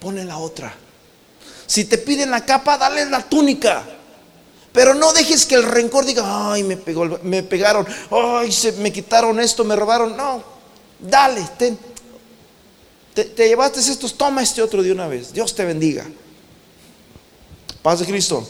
ponle 0.00 0.24
la 0.24 0.38
otra. 0.38 0.74
Si 1.66 1.84
te 1.84 1.98
piden 1.98 2.30
la 2.30 2.44
capa, 2.44 2.76
dale 2.76 3.06
la 3.06 3.22
túnica. 3.22 3.84
Pero 4.72 4.94
no 4.94 5.12
dejes 5.12 5.46
que 5.46 5.54
el 5.54 5.62
rencor 5.62 6.04
diga, 6.04 6.52
ay, 6.52 6.64
me, 6.64 6.76
pegó, 6.76 7.20
me 7.22 7.44
pegaron, 7.44 7.86
ay, 8.10 8.50
se, 8.50 8.72
me 8.72 8.92
quitaron 8.92 9.38
esto, 9.38 9.64
me 9.64 9.76
robaron. 9.76 10.16
No, 10.16 10.42
dale, 10.98 11.48
te, 11.56 13.24
te 13.24 13.46
llevaste 13.48 13.78
estos, 13.78 14.18
toma 14.18 14.42
este 14.42 14.60
otro 14.60 14.82
de 14.82 14.90
una 14.90 15.06
vez. 15.06 15.32
Dios 15.32 15.54
te 15.54 15.64
bendiga. 15.64 16.04
Paz 17.82 18.00
de 18.00 18.06
Cristo. 18.06 18.44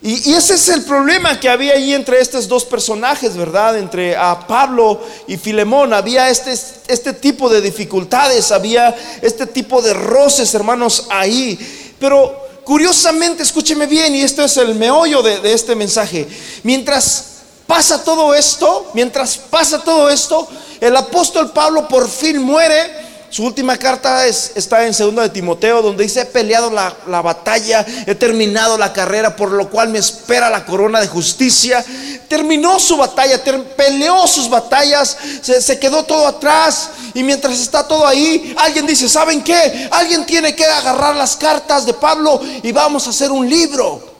Y, 0.00 0.32
ese 0.32 0.54
es 0.54 0.68
el 0.68 0.84
problema 0.84 1.40
que 1.40 1.48
había 1.48 1.74
ahí 1.74 1.92
entre 1.92 2.20
estos 2.20 2.46
dos 2.46 2.64
personajes, 2.64 3.36
¿verdad? 3.36 3.76
Entre 3.78 4.16
a 4.16 4.46
Pablo 4.46 5.00
y 5.26 5.36
Filemón. 5.36 5.92
Había 5.92 6.30
este, 6.30 6.52
este 6.86 7.12
tipo 7.12 7.48
de 7.48 7.60
dificultades, 7.60 8.52
había 8.52 8.96
este 9.22 9.46
tipo 9.46 9.82
de 9.82 9.94
roces, 9.94 10.54
hermanos, 10.54 11.06
ahí. 11.10 11.58
Pero 11.98 12.48
Curiosamente, 12.68 13.42
escúcheme 13.42 13.86
bien, 13.86 14.14
y 14.14 14.20
esto 14.20 14.44
es 14.44 14.54
el 14.58 14.74
meollo 14.74 15.22
de, 15.22 15.54
este 15.54 15.74
mensaje. 15.74 16.28
Mientras 16.64 17.24
pasa 17.66 18.04
todo 18.04 18.34
esto, 18.34 18.90
mientras 18.92 19.38
pasa 19.38 19.82
todo 19.82 20.10
esto, 20.10 20.46
el 20.78 20.94
apóstol 20.94 21.50
Pablo 21.52 21.88
por 21.88 22.06
fin 22.06 22.42
muere 22.42 23.07
su 23.30 23.44
última 23.44 23.76
carta 23.76 24.26
está 24.26 24.86
en 24.86 24.94
segunda 24.94 25.22
de 25.22 25.28
Timoteo, 25.28 25.82
donde 25.82 26.04
dice, 26.04 26.22
he 26.22 26.24
peleado 26.24 26.70
la, 26.70 27.20
batalla, 27.20 27.84
he 28.06 28.14
terminado 28.14 28.78
la 28.78 28.92
carrera, 28.92 29.36
por 29.36 29.52
lo 29.52 29.68
cual 29.68 29.90
me 29.90 29.98
espera 29.98 30.48
la 30.48 30.64
corona 30.64 31.00
de 31.00 31.08
justicia. 31.08 31.84
Terminó 32.26 32.80
su 32.80 32.96
batalla, 32.96 33.42
peleó 33.76 34.26
sus 34.26 34.48
batallas, 34.48 35.16
se, 35.42 35.60
se 35.60 35.78
quedó 35.78 36.04
todo 36.04 36.26
atrás. 36.26 36.90
Y 37.12 37.22
mientras 37.22 37.60
está 37.60 37.86
todo 37.86 38.06
ahí, 38.06 38.54
alguien 38.58 38.86
dice, 38.86 39.08
¿saben 39.08 39.44
qué? 39.44 39.88
Alguien 39.90 40.24
tiene 40.24 40.54
que 40.54 40.64
agarrar 40.64 41.14
las 41.14 41.36
cartas 41.36 41.84
de 41.84 41.92
Pablo 41.92 42.40
y 42.62 42.72
vamos 42.72 43.06
a 43.06 43.10
hacer 43.10 43.30
un 43.30 43.48
libro. 43.48 44.16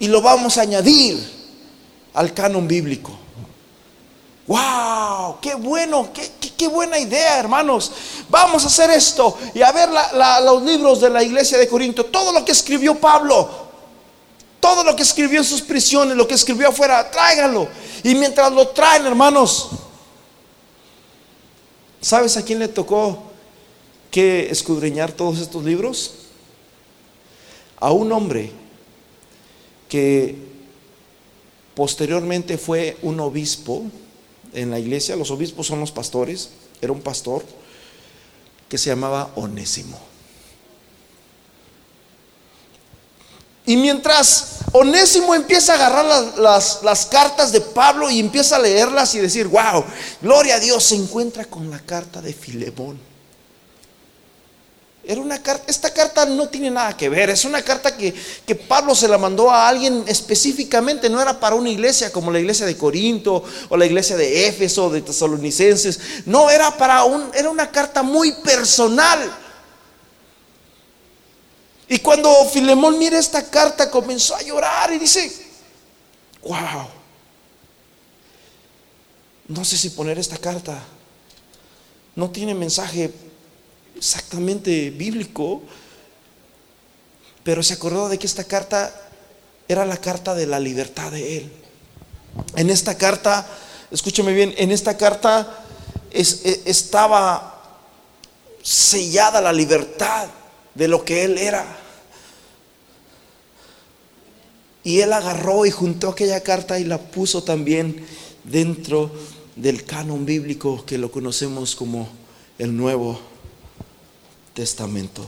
Y 0.00 0.08
lo 0.08 0.22
vamos 0.22 0.56
a 0.56 0.62
añadir 0.62 1.38
al 2.14 2.32
canon 2.32 2.66
bíblico. 2.66 3.18
¡Wow! 4.48 5.38
¡Qué 5.42 5.54
bueno! 5.54 6.08
Qué, 6.56 6.68
buena 6.68 6.98
idea, 6.98 7.38
hermanos! 7.38 7.92
Vamos 8.30 8.64
a 8.64 8.68
hacer 8.68 8.90
esto 8.90 9.36
y 9.54 9.60
a 9.60 9.70
ver 9.72 9.90
los 10.42 10.62
libros 10.62 11.02
de 11.02 11.10
la 11.10 11.22
iglesia 11.22 11.58
de 11.58 11.68
Corinto, 11.68 12.06
todo 12.06 12.32
lo 12.32 12.42
que 12.44 12.52
escribió 12.52 12.94
Pablo, 12.94 13.46
todo 14.58 14.82
lo 14.82 14.96
que 14.96 15.02
escribió 15.02 15.38
en 15.40 15.44
sus 15.44 15.60
prisiones, 15.60 16.16
lo 16.16 16.26
que 16.26 16.34
escribió 16.34 16.70
afuera, 16.70 17.10
tráiganlo. 17.10 17.68
Y 18.02 18.14
mientras 18.14 18.50
lo 18.50 18.68
traen, 18.68 19.04
hermanos, 19.04 19.68
¿sabes 22.00 22.38
a 22.38 22.42
quién 22.42 22.58
le 22.58 22.68
tocó 22.68 23.24
que 24.10 24.48
escudriñar 24.50 25.12
todos 25.12 25.40
estos 25.40 25.62
libros? 25.62 26.14
A 27.78 27.92
un 27.92 28.10
hombre 28.12 28.50
que 29.90 30.36
posteriormente 31.74 32.56
fue 32.56 32.96
un 33.02 33.20
obispo 33.20 33.84
en 34.52 34.70
la 34.70 34.78
iglesia, 34.78 35.16
los 35.16 35.30
obispos 35.30 35.66
son 35.66 35.80
los 35.80 35.92
pastores, 35.92 36.50
era 36.80 36.92
un 36.92 37.00
pastor 37.00 37.44
que 38.68 38.78
se 38.78 38.90
llamaba 38.90 39.30
Onésimo. 39.36 39.98
Y 43.66 43.76
mientras 43.76 44.60
Onésimo 44.72 45.34
empieza 45.34 45.72
a 45.72 45.76
agarrar 45.76 46.34
las, 46.38 46.82
las, 46.82 47.06
cartas 47.06 47.52
de 47.52 47.60
Pablo 47.60 48.10
y 48.10 48.18
empieza 48.18 48.56
a 48.56 48.60
leerlas 48.60 49.14
y 49.14 49.18
decir, 49.18 49.46
wow, 49.46 49.84
gloria 50.22 50.54
a 50.54 50.58
Dios, 50.58 50.84
se 50.84 50.94
encuentra 50.94 51.44
con 51.44 51.70
la 51.70 51.78
carta 51.80 52.22
de 52.22 52.32
Filemón. 52.32 53.07
Era 55.08 55.22
una 55.22 55.42
carta, 55.42 55.64
esta 55.68 55.90
carta 55.90 56.26
no 56.26 56.50
tiene 56.50 56.70
nada 56.70 56.94
que 56.94 57.08
ver, 57.08 57.30
es 57.30 57.46
una 57.46 57.62
carta 57.62 57.96
que, 57.96 58.14
que, 58.46 58.54
Pablo 58.54 58.94
se 58.94 59.08
la 59.08 59.16
mandó 59.16 59.50
a 59.50 59.66
alguien 59.66 60.04
específicamente, 60.06 61.08
no 61.08 61.18
era 61.18 61.40
para 61.40 61.56
una 61.56 61.70
iglesia 61.70 62.12
como 62.12 62.30
la 62.30 62.38
iglesia 62.38 62.66
de 62.66 62.76
Corinto 62.76 63.42
o 63.70 63.76
la 63.78 63.86
iglesia 63.86 64.18
de 64.18 64.46
Éfeso, 64.46 64.90
de 64.90 65.00
Tesalonicenses, 65.00 65.98
no, 66.26 66.50
era 66.50 66.76
para 66.76 67.04
un, 67.04 67.30
era 67.32 67.48
una 67.48 67.70
carta 67.70 68.02
muy 68.02 68.32
personal. 68.32 69.34
Y 71.88 72.00
cuando 72.00 72.44
Filemón 72.52 72.98
mira 72.98 73.18
esta 73.18 73.48
carta 73.48 73.90
comenzó 73.90 74.36
a 74.36 74.42
llorar 74.42 74.92
y 74.92 74.98
dice, 74.98 75.32
wow, 76.42 76.86
no 79.46 79.64
sé 79.64 79.78
si 79.78 79.88
poner 79.88 80.18
esta 80.18 80.36
carta, 80.36 80.78
no 82.14 82.28
tiene 82.28 82.54
mensaje 82.54 83.10
exactamente 83.98 84.90
bíblico, 84.90 85.62
pero 87.42 87.62
se 87.62 87.74
acordó 87.74 88.08
de 88.08 88.18
que 88.18 88.26
esta 88.26 88.44
carta 88.44 88.94
era 89.68 89.84
la 89.84 89.96
carta 89.98 90.34
de 90.34 90.46
la 90.46 90.60
libertad 90.60 91.10
de 91.10 91.38
él. 91.38 91.52
En 92.56 92.70
esta 92.70 92.96
carta, 92.96 93.46
escúcheme 93.90 94.32
bien, 94.32 94.54
en 94.56 94.70
esta 94.70 94.96
carta 94.96 95.64
e, 96.10 96.22
estaba 96.64 97.82
sellada 98.62 99.40
la 99.40 99.52
libertad 99.52 100.28
de 100.74 100.88
lo 100.88 101.04
que 101.04 101.24
él 101.24 101.38
era. 101.38 101.66
Y 104.84 105.00
él 105.00 105.12
agarró 105.12 105.66
y 105.66 105.70
juntó 105.70 106.10
aquella 106.10 106.40
carta 106.42 106.78
y 106.78 106.84
la 106.84 106.98
puso 106.98 107.42
también 107.42 108.06
dentro 108.44 109.10
del 109.56 109.84
canon 109.84 110.24
bíblico 110.24 110.84
que 110.86 110.98
lo 110.98 111.10
conocemos 111.10 111.74
como 111.74 112.08
el 112.58 112.76
Nuevo 112.76 113.20
Testamento. 114.58 115.24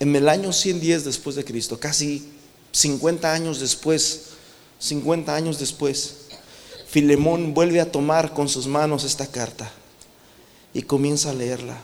En 0.00 0.16
el 0.16 0.28
año 0.28 0.52
110 0.52 1.04
después 1.04 1.36
de 1.36 1.44
Cristo, 1.44 1.78
casi 1.78 2.28
50 2.72 3.32
años 3.32 3.60
después, 3.60 4.22
50 4.80 5.32
años 5.36 5.60
después, 5.60 6.16
Filemón 6.88 7.54
vuelve 7.54 7.80
a 7.80 7.92
tomar 7.92 8.34
con 8.34 8.48
sus 8.48 8.66
manos 8.66 9.04
esta 9.04 9.28
carta 9.28 9.70
y 10.74 10.82
comienza 10.82 11.30
a 11.30 11.34
leerla. 11.34 11.80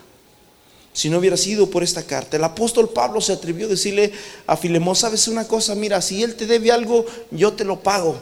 Si 0.91 1.09
no 1.09 1.19
hubiera 1.19 1.37
sido 1.37 1.69
por 1.69 1.83
esta 1.83 2.03
carta, 2.03 2.35
el 2.35 2.43
apóstol 2.43 2.89
Pablo 2.89 3.21
se 3.21 3.31
atrevió 3.31 3.67
a 3.67 3.69
decirle 3.69 4.11
a 4.45 4.57
Filemón, 4.57 4.97
sabes 4.97 5.29
una 5.29 5.47
cosa, 5.47 5.73
mira, 5.73 6.01
si 6.01 6.21
él 6.21 6.35
te 6.35 6.45
debe 6.45 6.73
algo, 6.73 7.05
yo 7.31 7.53
te 7.53 7.63
lo 7.63 7.79
pago. 7.79 8.19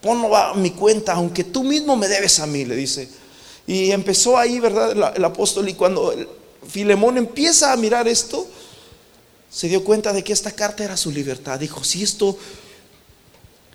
Ponlo 0.00 0.34
a 0.34 0.54
mi 0.54 0.70
cuenta, 0.70 1.12
aunque 1.12 1.44
tú 1.44 1.62
mismo 1.62 1.96
me 1.96 2.08
debes 2.08 2.40
a 2.40 2.46
mí, 2.46 2.64
le 2.64 2.76
dice. 2.76 3.23
Y 3.66 3.90
empezó 3.92 4.36
ahí, 4.36 4.60
¿verdad? 4.60 5.14
El, 5.16 5.24
apóstol, 5.24 5.68
y 5.68 5.74
cuando 5.74 6.14
Filemón 6.68 7.16
empieza 7.16 7.72
a 7.72 7.76
mirar 7.76 8.06
esto, 8.06 8.46
se 9.50 9.68
dio 9.68 9.84
cuenta 9.84 10.12
de 10.12 10.22
que 10.22 10.32
esta 10.32 10.50
carta 10.50 10.84
era 10.84 10.96
su 10.96 11.10
libertad. 11.10 11.58
Dijo, 11.58 11.82
si 11.82 12.02
esto, 12.02 12.36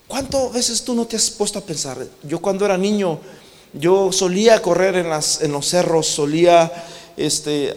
¿cuántas 0.07 0.51
veces 0.53 0.83
tú 0.83 0.93
no 0.93 1.07
te 1.07 1.15
has 1.15 1.29
puesto 1.31 1.57
a 1.57 1.63
pensar? 1.63 2.05
Yo 2.23 2.39
cuando 2.39 2.65
era 2.65 2.77
niño, 2.77 3.19
yo 3.73 4.11
solía 4.11 4.61
correr 4.61 4.95
en, 4.95 5.09
los 5.51 5.65
cerros, 5.65 6.07
solía 6.07 6.71
este, 7.15 7.73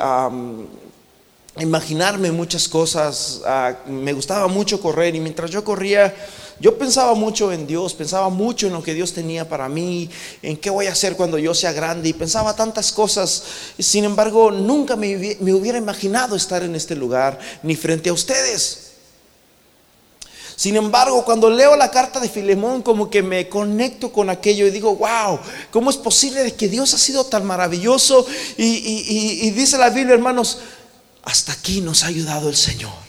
imaginarme 1.58 2.32
muchas 2.32 2.68
cosas, 2.68 3.42
me 3.86 4.12
gustaba 4.12 4.48
mucho 4.48 4.80
correr 4.80 5.14
y 5.14 5.20
mientras 5.20 5.50
yo 5.50 5.62
corría, 5.64 6.14
yo 6.62 6.78
pensaba 6.78 7.14
mucho 7.14 7.50
en 7.50 7.66
Dios, 7.66 7.92
pensaba 7.92 8.28
mucho 8.28 8.68
en 8.68 8.72
lo 8.72 8.84
que 8.84 8.94
Dios 8.94 9.12
tenía 9.12 9.48
para 9.48 9.68
mí, 9.68 10.08
en 10.42 10.56
qué 10.56 10.70
voy 10.70 10.86
a 10.86 10.92
hacer 10.92 11.16
cuando 11.16 11.36
yo 11.36 11.54
sea 11.54 11.72
grande 11.72 12.08
y 12.08 12.12
pensaba 12.12 12.54
tantas 12.54 12.92
cosas. 12.92 13.42
Sin 13.80 14.04
embargo, 14.04 14.52
nunca 14.52 14.94
me, 14.94 15.16
hubiera 15.40 15.76
imaginado 15.76 16.36
estar 16.36 16.62
en 16.62 16.76
este 16.76 16.94
lugar 16.94 17.36
ni 17.64 17.74
frente 17.74 18.10
a 18.10 18.12
ustedes. 18.12 18.92
Sin 20.54 20.76
embargo, 20.76 21.24
cuando 21.24 21.50
leo 21.50 21.74
la 21.74 21.90
carta 21.90 22.20
de 22.20 22.28
Filemón, 22.28 22.82
como 22.82 23.10
que 23.10 23.24
me 23.24 23.48
conecto 23.48 24.12
con 24.12 24.30
aquello 24.30 24.64
y 24.64 24.70
digo, 24.70 24.94
wow, 24.94 25.40
¿cómo 25.72 25.90
es 25.90 25.96
posible 25.96 26.54
que 26.54 26.68
Dios 26.68 26.94
ha 26.94 26.98
sido 26.98 27.24
tan 27.26 27.44
maravilloso? 27.44 28.24
Y, 28.56 29.42
y 29.42 29.50
dice 29.50 29.78
la 29.78 29.90
Biblia, 29.90 30.14
hermanos, 30.14 30.58
hasta 31.24 31.54
aquí 31.54 31.80
nos 31.80 32.04
ha 32.04 32.06
ayudado 32.06 32.48
el 32.48 32.56
Señor. 32.56 33.01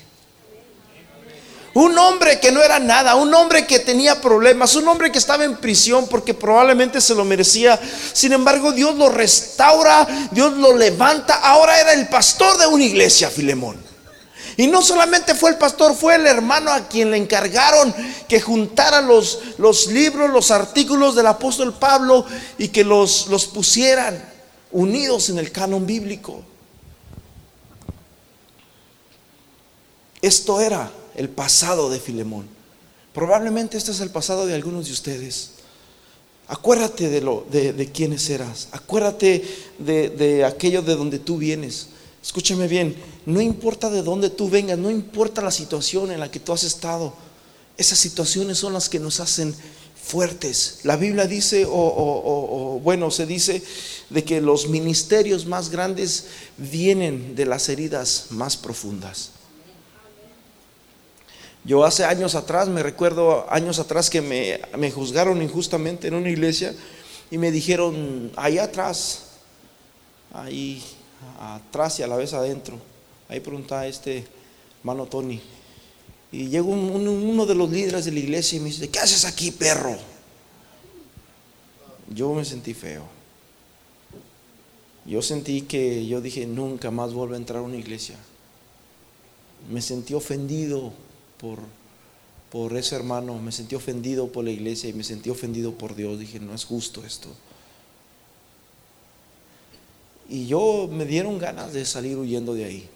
Un 1.73 1.97
hombre 1.97 2.39
que 2.39 2.51
no 2.51 2.61
era 2.61 2.79
nada, 2.79 3.15
un 3.15 3.33
hombre 3.33 3.65
que 3.65 3.79
tenía 3.79 4.21
problemas, 4.21 4.75
un 4.75 4.87
hombre 4.87 5.11
que 5.11 5.17
estaba 5.17 5.43
en 5.43 5.57
prisión 5.57 6.07
porque 6.07 6.35
probablemente 6.35 7.01
se 7.01 7.15
lo 7.15 7.25
merecía. 7.25 7.79
Sin 8.13 8.31
embargo, 8.31 8.71
Dios 8.71 8.95
lo 8.95 9.09
restaura, 9.09 10.07
Dios 10.31 10.53
lo 10.53 10.77
levanta. 10.77 11.33
Ahora 11.35 11.79
era 11.79 11.93
el 11.93 12.07
pastor 12.09 12.59
de 12.59 12.67
una 12.67 12.83
iglesia, 12.83 13.31
Filemón. 13.31 13.81
Y 14.55 14.67
no 14.67 14.83
solamente 14.83 15.33
fue 15.33 15.49
el 15.49 15.57
pastor, 15.57 15.95
fue 15.95 16.13
el 16.13 16.27
hermano 16.27 16.71
a 16.71 16.87
quien 16.87 17.09
le 17.09 17.17
encargaron 17.17 17.91
que 18.27 18.39
juntara 18.39 19.01
los, 19.01 19.39
libros, 19.87 20.29
los 20.29 20.51
artículos 20.51 21.15
del 21.15 21.25
apóstol 21.25 21.73
Pablo 21.73 22.23
y 22.59 22.67
que 22.67 22.83
los, 22.83 23.25
los 23.29 23.47
pusieran 23.47 24.23
unidos 24.71 25.29
en 25.29 25.39
el 25.39 25.51
canon 25.51 25.87
bíblico. 25.87 26.43
Esto 30.21 30.61
era 30.61 30.91
el 31.15 31.29
pasado 31.29 31.89
de 31.89 31.99
Filemón. 31.99 32.47
Probablemente 33.13 33.77
este 33.77 33.91
es 33.91 33.99
el 33.99 34.09
pasado 34.09 34.45
de 34.45 34.55
algunos 34.55 34.87
de 34.87 34.93
ustedes. 34.93 35.51
Acuérdate 36.47 37.09
de, 37.09 37.21
lo, 37.21 37.45
de, 37.51 37.89
quiénes 37.93 38.29
eras. 38.29 38.67
Acuérdate 38.71 39.43
de, 39.79 40.09
de 40.09 40.45
aquello 40.45 40.81
de 40.81 40.95
donde 40.95 41.19
tú 41.19 41.37
vienes. 41.37 41.87
Escúchame 42.21 42.67
bien, 42.67 42.95
no 43.25 43.41
importa 43.41 43.89
de 43.89 44.01
dónde 44.01 44.29
tú 44.29 44.49
vengas, 44.49 44.77
no 44.77 44.89
importa 44.89 45.41
la 45.41 45.51
situación 45.51 46.11
en 46.11 46.19
la 46.19 46.31
que 46.31 46.39
tú 46.39 46.53
has 46.53 46.63
estado. 46.63 47.13
Esas 47.77 47.99
situaciones 47.99 48.57
son 48.57 48.73
las 48.73 48.87
que 48.87 48.99
nos 48.99 49.19
hacen 49.19 49.53
fuertes. 50.03 50.79
La 50.83 50.95
Biblia 50.95 51.27
dice, 51.27 51.65
o, 51.67 52.79
bueno, 52.83 53.09
se 53.09 53.25
dice 53.25 53.63
de 54.09 54.23
que 54.23 54.41
los 54.41 54.67
ministerios 54.67 55.45
más 55.45 55.69
grandes 55.69 56.25
vienen 56.57 57.35
de 57.35 57.45
las 57.45 57.69
heridas 57.69 58.27
más 58.29 58.57
profundas. 58.57 59.31
Yo 61.65 61.85
hace 61.85 62.03
años 62.03 62.35
atrás, 62.35 62.67
me 62.67 62.83
recuerdo 62.83 63.45
años 63.49 63.79
atrás 63.79 64.09
que 64.09 64.21
me, 64.21 64.91
juzgaron 64.91 65.41
injustamente 65.41 66.07
en 66.09 66.15
una 66.15 66.29
iglesia 66.29 66.75
y 67.31 67.37
me 67.37 67.51
dijeron, 67.51 68.31
allá 68.35 68.65
atrás, 68.65 69.23
ahí 70.33 70.83
atrás 71.39 71.99
y 71.99 72.03
a 72.03 72.07
la 72.07 72.17
vez 72.17 72.33
adentro, 72.33 72.77
ahí 73.29 73.39
preguntaba 73.39 73.87
este 73.87 74.25
hermano 74.79 75.05
Tony. 75.05 75.39
Y 76.33 76.47
llegó 76.47 76.71
uno 76.71 77.45
de 77.45 77.55
los 77.55 77.69
líderes 77.69 78.05
de 78.05 78.11
la 78.11 78.19
iglesia 78.19 78.57
y 78.57 78.59
me 78.59 78.65
dice, 78.65 78.89
¿qué 78.89 78.99
haces 78.99 79.23
aquí, 79.23 79.51
perro? 79.51 79.95
Yo 82.09 82.33
me 82.33 82.43
sentí 82.43 82.73
feo. 82.73 83.03
Yo 85.05 85.21
sentí 85.21 85.61
que 85.61 86.05
yo 86.07 86.21
dije, 86.21 86.45
nunca 86.45 86.91
más 86.91 87.13
vuelvo 87.13 87.35
a 87.35 87.37
entrar 87.37 87.59
a 87.59 87.61
una 87.61 87.77
iglesia. 87.77 88.17
Me 89.69 89.81
sentí 89.81 90.13
ofendido 90.13 90.91
por, 91.43 91.59
por 92.49 92.77
ese 92.77 92.95
hermano, 92.95 93.37
me 93.37 93.51
sentí 93.51 93.75
ofendido 93.75 94.31
por 94.31 94.45
la 94.45 94.51
iglesia 94.51 94.89
y 94.89 94.93
me 94.93 95.03
sentí 95.03 95.29
ofendido 95.29 95.73
por 95.73 95.93
Dios. 95.93 96.17
Dije, 96.17 96.39
no 96.39 96.55
es 96.55 96.63
justo 96.63 97.03
esto. 97.03 97.27
Y 100.29 100.47
yo 100.47 100.87
me 100.89 101.03
dieron 101.03 101.37
ganas 101.37 101.73
de 101.73 101.83
salir 101.83 102.17
huyendo 102.17 102.53
de 102.53 102.63
ahí. 102.63 102.89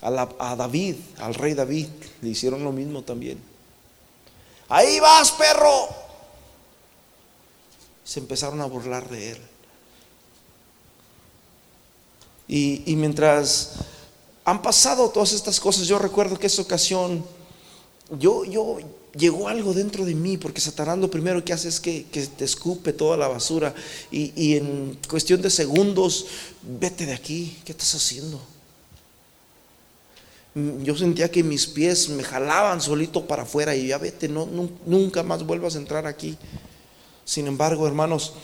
A, 0.00 0.28
a, 0.38 0.54
David, 0.54 0.94
al 1.18 1.34
rey 1.34 1.54
David, 1.54 1.88
le 2.22 2.28
hicieron 2.28 2.62
lo 2.62 2.70
mismo 2.70 3.02
también. 3.02 3.40
Ahí 4.68 5.00
vas, 5.00 5.32
perro. 5.32 5.88
Se 8.04 8.20
empezaron 8.20 8.60
a 8.60 8.66
burlar 8.66 9.08
de 9.08 9.32
él. 9.32 9.38
Y, 12.46 12.92
y 12.92 12.94
mientras 12.94 13.72
han 14.44 14.62
pasado 14.62 15.10
todas 15.10 15.32
estas 15.32 15.58
cosas, 15.58 15.88
yo 15.88 15.98
recuerdo 15.98 16.38
que 16.38 16.46
esa 16.46 16.62
ocasión 16.62 17.24
yo, 18.10 18.44
yo, 18.44 18.78
llegó 19.16 19.48
algo 19.48 19.72
dentro 19.72 20.04
de 20.04 20.14
mí, 20.14 20.36
porque 20.36 20.60
Satanás 20.60 20.98
lo 20.98 21.10
primero 21.10 21.44
que 21.44 21.52
hace 21.52 21.68
es 21.68 21.80
que, 21.80 22.04
te 22.36 22.44
escupe 22.44 22.92
toda 22.92 23.16
la 23.16 23.28
basura 23.28 23.74
y, 24.10 24.56
en 24.56 24.98
cuestión 25.08 25.40
de 25.42 25.50
segundos, 25.50 26.26
vete 26.62 27.06
de 27.06 27.14
aquí, 27.14 27.58
¿qué 27.64 27.72
estás 27.72 27.94
haciendo? 27.94 28.40
Mm, 30.54 30.82
yo 30.82 30.96
sentía 30.96 31.30
que 31.30 31.42
mis 31.42 31.66
pies 31.66 32.08
me 32.08 32.22
jalaban 32.22 32.80
solito 32.80 33.26
para 33.26 33.42
afuera 33.42 33.74
y 33.74 33.88
ya 33.88 33.98
vete, 33.98 34.28
nunca 34.28 35.22
más 35.22 35.44
vuelvas 35.44 35.76
a 35.76 35.78
entrar 35.78 36.06
aquí. 36.06 36.36
Sin 37.24 37.46
embargo, 37.46 37.86
hermanos, 37.86 38.34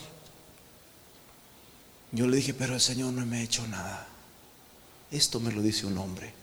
yo 2.11 2.27
le 2.27 2.37
dije, 2.37 2.53
pero 2.53 2.73
el 2.73 2.81
Señor 2.81 3.13
no 3.13 3.25
me 3.25 3.37
ha 3.37 3.43
hecho 3.43 3.65
nada. 3.67 4.07
Esto 5.11 5.39
me 5.39 5.51
lo 5.51 5.61
dice 5.61 5.85
un 5.85 5.97
hombre. 5.97 6.40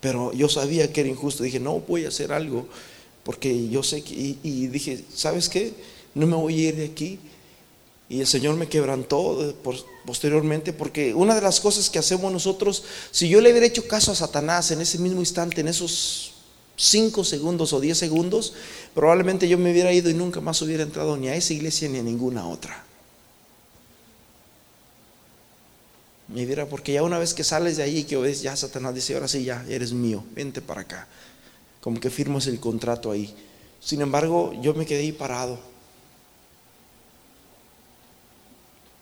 Pero 0.00 0.32
yo 0.32 0.48
sabía 0.48 0.92
que 0.92 1.00
era 1.00 1.10
injusto. 1.10 1.42
Dije, 1.42 1.60
no 1.60 1.80
voy 1.80 2.04
a 2.04 2.08
hacer 2.08 2.32
algo. 2.32 2.66
Porque 3.24 3.68
yo 3.68 3.82
sé 3.82 4.02
que. 4.02 4.14
Y, 4.42 4.66
dije, 4.68 5.04
¿sabes 5.14 5.48
qué? 5.48 5.72
No 6.14 6.26
me 6.26 6.36
voy 6.36 6.54
a 6.54 6.68
ir 6.68 6.76
de 6.76 6.84
aquí. 6.86 7.18
Y 8.08 8.20
el 8.20 8.26
Señor 8.26 8.56
me 8.56 8.68
quebrantó 8.68 9.54
posteriormente. 10.06 10.72
Porque 10.72 11.14
una 11.14 11.34
de 11.34 11.40
las 11.40 11.60
cosas 11.60 11.90
que 11.90 11.98
hacemos 11.98 12.32
nosotros, 12.32 12.84
si 13.10 13.28
yo 13.28 13.40
le 13.40 13.50
hubiera 13.50 13.66
hecho 13.66 13.86
caso 13.86 14.12
a 14.12 14.14
Satanás 14.14 14.70
en 14.70 14.80
ese 14.80 14.98
mismo 14.98 15.20
instante, 15.20 15.60
en 15.60 15.68
esos 15.68 16.32
cinco 16.76 17.24
segundos 17.24 17.72
o 17.72 17.80
diez 17.80 17.98
segundos, 17.98 18.54
probablemente 18.94 19.48
yo 19.48 19.58
me 19.58 19.72
hubiera 19.72 19.92
ido 19.92 20.08
y 20.08 20.14
nunca 20.14 20.40
más 20.40 20.62
hubiera 20.62 20.84
entrado 20.84 21.16
ni 21.16 21.28
a 21.28 21.34
esa 21.34 21.52
iglesia 21.52 21.88
ni 21.88 21.98
a 21.98 22.02
ninguna 22.02 22.48
otra. 22.48 22.87
Me 26.28 26.44
dirá, 26.44 26.66
porque 26.66 26.92
ya 26.92 27.02
una 27.02 27.18
vez 27.18 27.32
que 27.32 27.42
sales 27.42 27.78
de 27.78 27.82
ahí 27.82 28.04
que 28.04 28.16
ves, 28.16 28.42
ya 28.42 28.54
Satanás 28.54 28.94
dice, 28.94 29.14
ahora 29.14 29.28
sí, 29.28 29.44
ya 29.44 29.64
eres 29.68 29.92
mío, 29.92 30.24
vente 30.34 30.60
para 30.60 30.82
acá. 30.82 31.08
Como 31.80 31.98
que 32.00 32.10
firmas 32.10 32.46
el 32.46 32.60
contrato 32.60 33.10
ahí. 33.10 33.34
Sin 33.80 34.02
embargo, 34.02 34.52
yo 34.60 34.74
me 34.74 34.84
quedé 34.84 35.00
ahí 35.00 35.12
parado. 35.12 35.58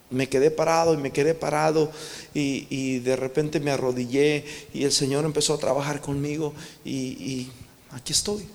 Me 0.08 0.28
quedé 0.28 0.52
parado 0.52 0.94
y 0.94 0.98
me 0.98 1.10
quedé 1.10 1.34
parado 1.34 1.90
y, 2.32 3.00
de 3.00 3.16
repente 3.16 3.58
me 3.58 3.72
arrodillé 3.72 4.44
y 4.72 4.84
el 4.84 4.92
Señor 4.92 5.24
empezó 5.24 5.54
a 5.54 5.58
trabajar 5.58 6.00
conmigo 6.00 6.54
y 6.84 7.48
aquí 7.90 8.12
estoy. 8.12 8.46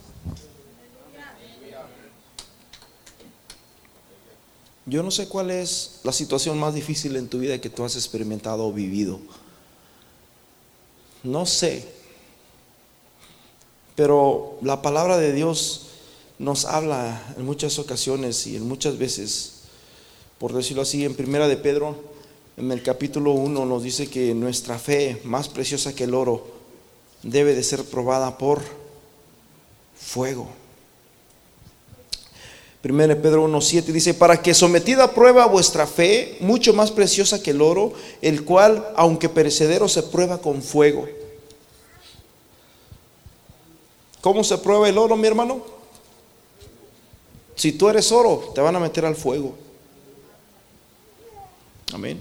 Yo 4.85 5.03
no 5.03 5.11
sé 5.11 5.27
cuál 5.27 5.51
es 5.51 5.99
la 6.03 6.11
situación 6.11 6.59
más 6.59 6.73
difícil 6.73 7.15
en 7.15 7.27
tu 7.27 7.39
vida 7.39 7.61
que 7.61 7.69
tú 7.69 7.83
has 7.83 7.95
experimentado 7.95 8.67
o 8.67 8.73
vivido. 8.73 9.19
No 11.23 11.45
sé. 11.45 11.87
Pero 13.95 14.57
la 14.61 14.81
palabra 14.81 15.17
de 15.17 15.33
Dios 15.33 15.87
nos 16.39 16.65
habla 16.65 17.21
en 17.37 17.45
muchas 17.45 17.77
ocasiones 17.77 18.47
y 18.47 18.55
en 18.55 18.67
muchas 18.67 18.97
veces, 18.97 19.61
por 20.39 20.53
decirlo 20.53 20.81
así, 20.81 21.05
en 21.05 21.15
Primera 21.15 21.47
de 21.47 21.57
Pedro, 21.57 21.95
en 22.57 22.71
el 22.71 22.81
capítulo 22.81 23.31
1 23.31 23.65
nos 23.65 23.83
dice 23.83 24.09
que 24.09 24.33
nuestra 24.33 24.79
fe, 24.79 25.21
más 25.23 25.47
preciosa 25.47 25.93
que 25.93 26.05
el 26.05 26.15
oro, 26.15 26.47
debe 27.21 27.53
de 27.53 27.63
ser 27.63 27.83
probada 27.85 28.37
por 28.39 28.61
fuego. 29.95 30.60
Primera 32.81 33.13
de 33.13 33.21
Pedro 33.21 33.47
1.7 33.47 33.83
dice, 33.85 34.15
para 34.15 34.41
que 34.41 34.55
sometida 34.55 35.03
a 35.03 35.11
prueba 35.11 35.45
vuestra 35.45 35.85
fe, 35.85 36.37
mucho 36.39 36.73
más 36.73 36.89
preciosa 36.89 37.41
que 37.41 37.51
el 37.51 37.61
oro, 37.61 37.93
el 38.23 38.43
cual, 38.43 38.87
aunque 38.95 39.29
perecedero, 39.29 39.87
se 39.87 40.01
prueba 40.01 40.39
con 40.39 40.63
fuego. 40.63 41.07
¿Cómo 44.19 44.43
se 44.43 44.57
prueba 44.57 44.89
el 44.89 44.97
oro, 44.97 45.15
mi 45.15 45.27
hermano? 45.27 45.63
Si 47.55 47.71
tú 47.73 47.87
eres 47.87 48.11
oro, 48.11 48.51
te 48.55 48.61
van 48.61 48.75
a 48.75 48.79
meter 48.79 49.05
al 49.05 49.15
fuego. 49.15 49.55
Amén. 51.93 52.19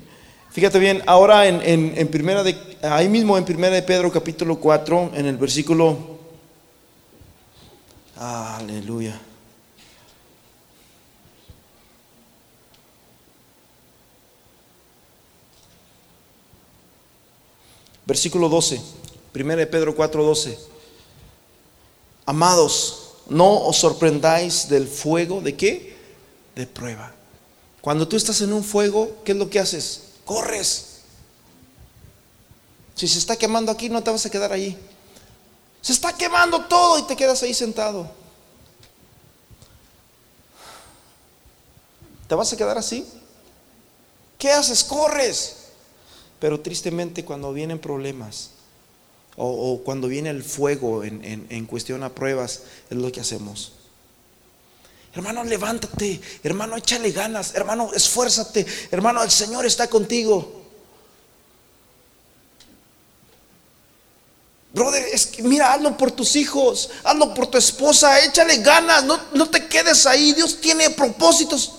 Fíjate 0.51 0.79
bien, 0.79 1.03
ahora 1.07 1.47
en, 1.47 2.09
primera 2.09 2.43
de, 2.43 2.57
ahí 2.83 3.09
mismo 3.09 3.39
en 3.39 3.45
primera 3.45 3.75
de 3.75 3.83
Pedro 3.83 4.11
capítulo 4.11 4.57
4, 4.57 5.13
en 5.15 5.25
el 5.25 5.39
versículo, 5.39 5.97
aleluya. 8.17 9.21
Versículo 18.11 18.49
12, 18.49 18.83
primera 19.31 19.61
de 19.61 19.69
Pedro 19.69 19.95
4, 19.95 20.25
12. 20.25 20.59
Amados, 22.27 23.13
no 23.29 23.67
os 23.69 23.77
sorprendáis 23.77 24.69
del 24.69 24.89
fuego 24.89 25.41
de 25.41 25.55
qué? 25.57 25.97
De 26.57 26.67
prueba. 26.67 27.15
Cuando 27.81 28.09
tú 28.09 28.17
estás 28.17 28.41
en 28.41 28.53
un 28.53 28.65
fuego, 28.65 29.23
¿qué 29.25 29.31
es 29.31 29.39
lo 29.39 29.49
que 29.49 29.61
haces? 29.61 30.07
corres. 30.25 31.03
Si 32.97 33.07
se 33.07 33.21
está 33.21 33.37
quemando 33.37 33.71
aquí, 33.71 33.89
no 33.89 34.03
te 34.03 34.11
vas 34.11 34.27
a 34.27 34.31
quedar 34.31 34.53
allí. 34.53 34.77
Se 35.81 35.93
está 35.93 36.13
quemando 36.13 36.65
todo 36.65 36.99
y 36.99 37.03
te 37.05 37.15
quedas 37.15 37.41
ahí 37.45 37.55
sentado. 37.55 38.11
¿Te 42.27 42.35
vas 42.35 42.53
a 42.53 42.57
quedar 42.57 42.77
así? 42.77 43.07
¿Qué 44.37 44.51
haces? 44.51 44.83
Corres. 44.83 45.60
Pero 46.41 46.61
tristemente 46.61 47.25
cuando 47.25 47.53
vienen 47.53 47.79
problemas 47.79 48.51
o, 49.37 49.81
cuando 49.85 50.09
viene 50.09 50.31
el 50.31 50.43
fuego 50.43 51.05
en, 51.05 51.47
en 51.49 51.67
cuestión 51.67 52.03
a 52.03 52.11
pruebas, 52.15 52.63
es 52.91 52.97
lo 52.97 53.13
que 53.13 53.21
hacemos. 53.21 53.73
Hermano, 55.13 55.45
levántate. 55.45 56.21
Hermano, 56.43 56.77
échale 56.77 57.11
ganas. 57.11 57.55
Hermano, 57.55 57.91
esfuérzate. 57.95 58.67
Hermano, 58.91 59.23
el 59.23 59.31
Señor 59.31 59.67
está 59.67 59.89
contigo. 59.89 60.61
Brother, 64.73 65.05
es 65.13 65.27
que 65.27 65.43
mira, 65.43 65.73
hazlo 65.73 65.97
por 65.97 66.13
tus 66.13 66.37
hijos, 66.37 66.91
hazlo 67.03 67.35
por 67.35 67.49
tu 67.49 67.59
esposa, 67.59 68.21
échale 68.25 68.59
ganas, 68.59 69.03
no, 69.03 69.19
no 69.35 69.51
te 69.51 69.67
quedes 69.67 70.07
ahí, 70.07 70.33
Dios 70.33 70.61
tiene 70.61 70.91
propósitos. 70.91 71.73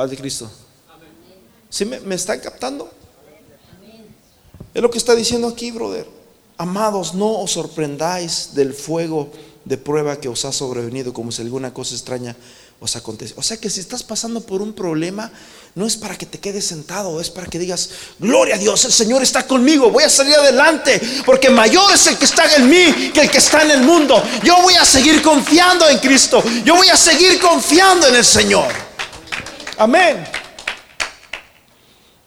Padre 0.00 0.16
Cristo. 0.16 0.50
¿Sí 1.68 1.84
me, 1.84 2.00
me 2.00 2.14
están 2.14 2.40
captando? 2.40 2.90
Es 4.72 4.80
lo 4.80 4.90
que 4.90 4.96
está 4.96 5.14
diciendo 5.14 5.46
aquí, 5.46 5.70
brother. 5.72 6.06
Amados, 6.56 7.12
no 7.12 7.38
os 7.38 7.50
sorprendáis 7.50 8.54
del 8.54 8.72
fuego 8.72 9.30
de 9.66 9.76
prueba 9.76 10.18
que 10.18 10.30
os 10.30 10.46
ha 10.46 10.52
sobrevenido 10.52 11.12
como 11.12 11.30
si 11.30 11.42
alguna 11.42 11.74
cosa 11.74 11.94
extraña 11.94 12.34
os 12.80 12.96
acontece. 12.96 13.34
O 13.36 13.42
sea 13.42 13.58
que 13.58 13.68
si 13.68 13.80
estás 13.80 14.02
pasando 14.02 14.40
por 14.40 14.62
un 14.62 14.72
problema, 14.72 15.30
no 15.74 15.86
es 15.86 15.98
para 15.98 16.16
que 16.16 16.24
te 16.24 16.38
quedes 16.38 16.64
sentado, 16.64 17.20
es 17.20 17.28
para 17.28 17.46
que 17.46 17.58
digas, 17.58 17.90
gloria 18.18 18.54
a 18.54 18.58
Dios, 18.58 18.82
el 18.86 18.92
Señor 18.92 19.22
está 19.22 19.46
conmigo, 19.46 19.90
voy 19.90 20.04
a 20.04 20.08
salir 20.08 20.34
adelante, 20.34 20.98
porque 21.26 21.50
mayor 21.50 21.92
es 21.92 22.06
el 22.06 22.16
que 22.16 22.24
está 22.24 22.56
en 22.56 22.70
mí 22.70 23.10
que 23.12 23.20
el 23.20 23.30
que 23.30 23.36
está 23.36 23.64
en 23.64 23.72
el 23.72 23.82
mundo. 23.82 24.22
Yo 24.44 24.62
voy 24.62 24.76
a 24.76 24.84
seguir 24.86 25.20
confiando 25.20 25.86
en 25.90 25.98
Cristo, 25.98 26.42
yo 26.64 26.76
voy 26.76 26.88
a 26.88 26.96
seguir 26.96 27.38
confiando 27.38 28.06
en 28.06 28.16
el 28.16 28.24
Señor. 28.24 28.89
Amén. 29.80 30.24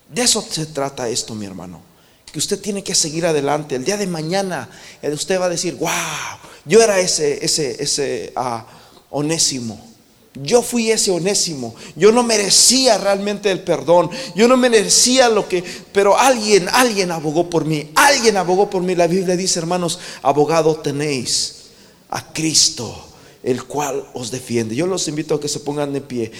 De 0.09 0.21
eso 0.21 0.41
se 0.41 0.65
trata 0.65 1.07
esto, 1.07 1.33
mi 1.33 1.45
hermano 1.45 1.93
que 2.33 2.39
usted 2.39 2.59
tiene 2.59 2.83
que 2.83 2.95
seguir 2.95 3.27
adelante. 3.27 3.75
El 3.75 3.85
día 3.85 3.95
de 3.95 4.07
mañana 4.07 4.67
eh, 5.03 5.11
usted 5.11 5.39
va 5.39 5.45
a 5.45 5.49
decir, 5.49 5.75
wow, 5.75 5.91
yo 6.65 6.81
era 6.81 6.99
ese, 6.99 7.45
ese, 7.45 7.81
ese 7.81 8.33
uh, 8.35 8.63
onésimo. 9.11 9.79
Yo 10.33 10.63
fui 10.63 10.89
ese 10.89 11.11
onésimo. 11.11 11.75
Yo 11.95 12.11
no 12.11 12.23
merecía 12.23 12.97
realmente 12.97 13.51
el 13.51 13.61
perdón. 13.61 14.09
Yo 14.35 14.47
no 14.47 14.57
merecía 14.57 15.29
lo 15.29 15.47
que... 15.47 15.63
Pero 15.91 16.17
alguien, 16.17 16.67
alguien 16.71 17.11
abogó 17.11 17.51
por 17.51 17.65
mí. 17.65 17.91
Alguien 17.93 18.35
abogó 18.35 18.67
por 18.67 18.81
mí. 18.81 18.95
La 18.95 19.05
Biblia 19.05 19.35
dice, 19.35 19.59
hermanos, 19.59 19.99
abogado 20.23 20.77
tenéis 20.77 21.65
a 22.09 22.33
Cristo, 22.33 23.09
el 23.43 23.65
cual 23.65 24.07
os 24.15 24.31
defiende. 24.31 24.75
Yo 24.75 24.87
los 24.87 25.07
invito 25.07 25.35
a 25.35 25.39
que 25.39 25.47
se 25.47 25.59
pongan 25.59 25.93
de 25.93 26.01
pie. 26.01 26.31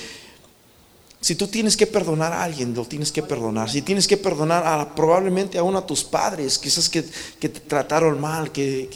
Si 1.24 1.36
tú 1.36 1.47
tienes 1.47 1.78
que 1.78 1.88
perdonar 1.88 2.34
a 2.34 2.43
alguien, 2.43 2.74
lo 2.76 2.84
tienes 2.84 3.09
que 3.09 3.24
perdonar. 3.24 3.69
Si 3.69 3.82
tienes 3.82 4.09
que 4.09 4.17
perdonar 4.17 4.67
a, 4.67 4.93
probablemente 4.93 5.57
a 5.57 5.63
uno 5.63 5.80
de 5.80 5.88
tus 5.88 6.03
padres, 6.03 6.59
quizás 6.59 6.89
que, 6.89 7.01
te 7.01 7.47
trataron 7.47 8.19
mal, 8.19 8.51
que, 8.51 8.89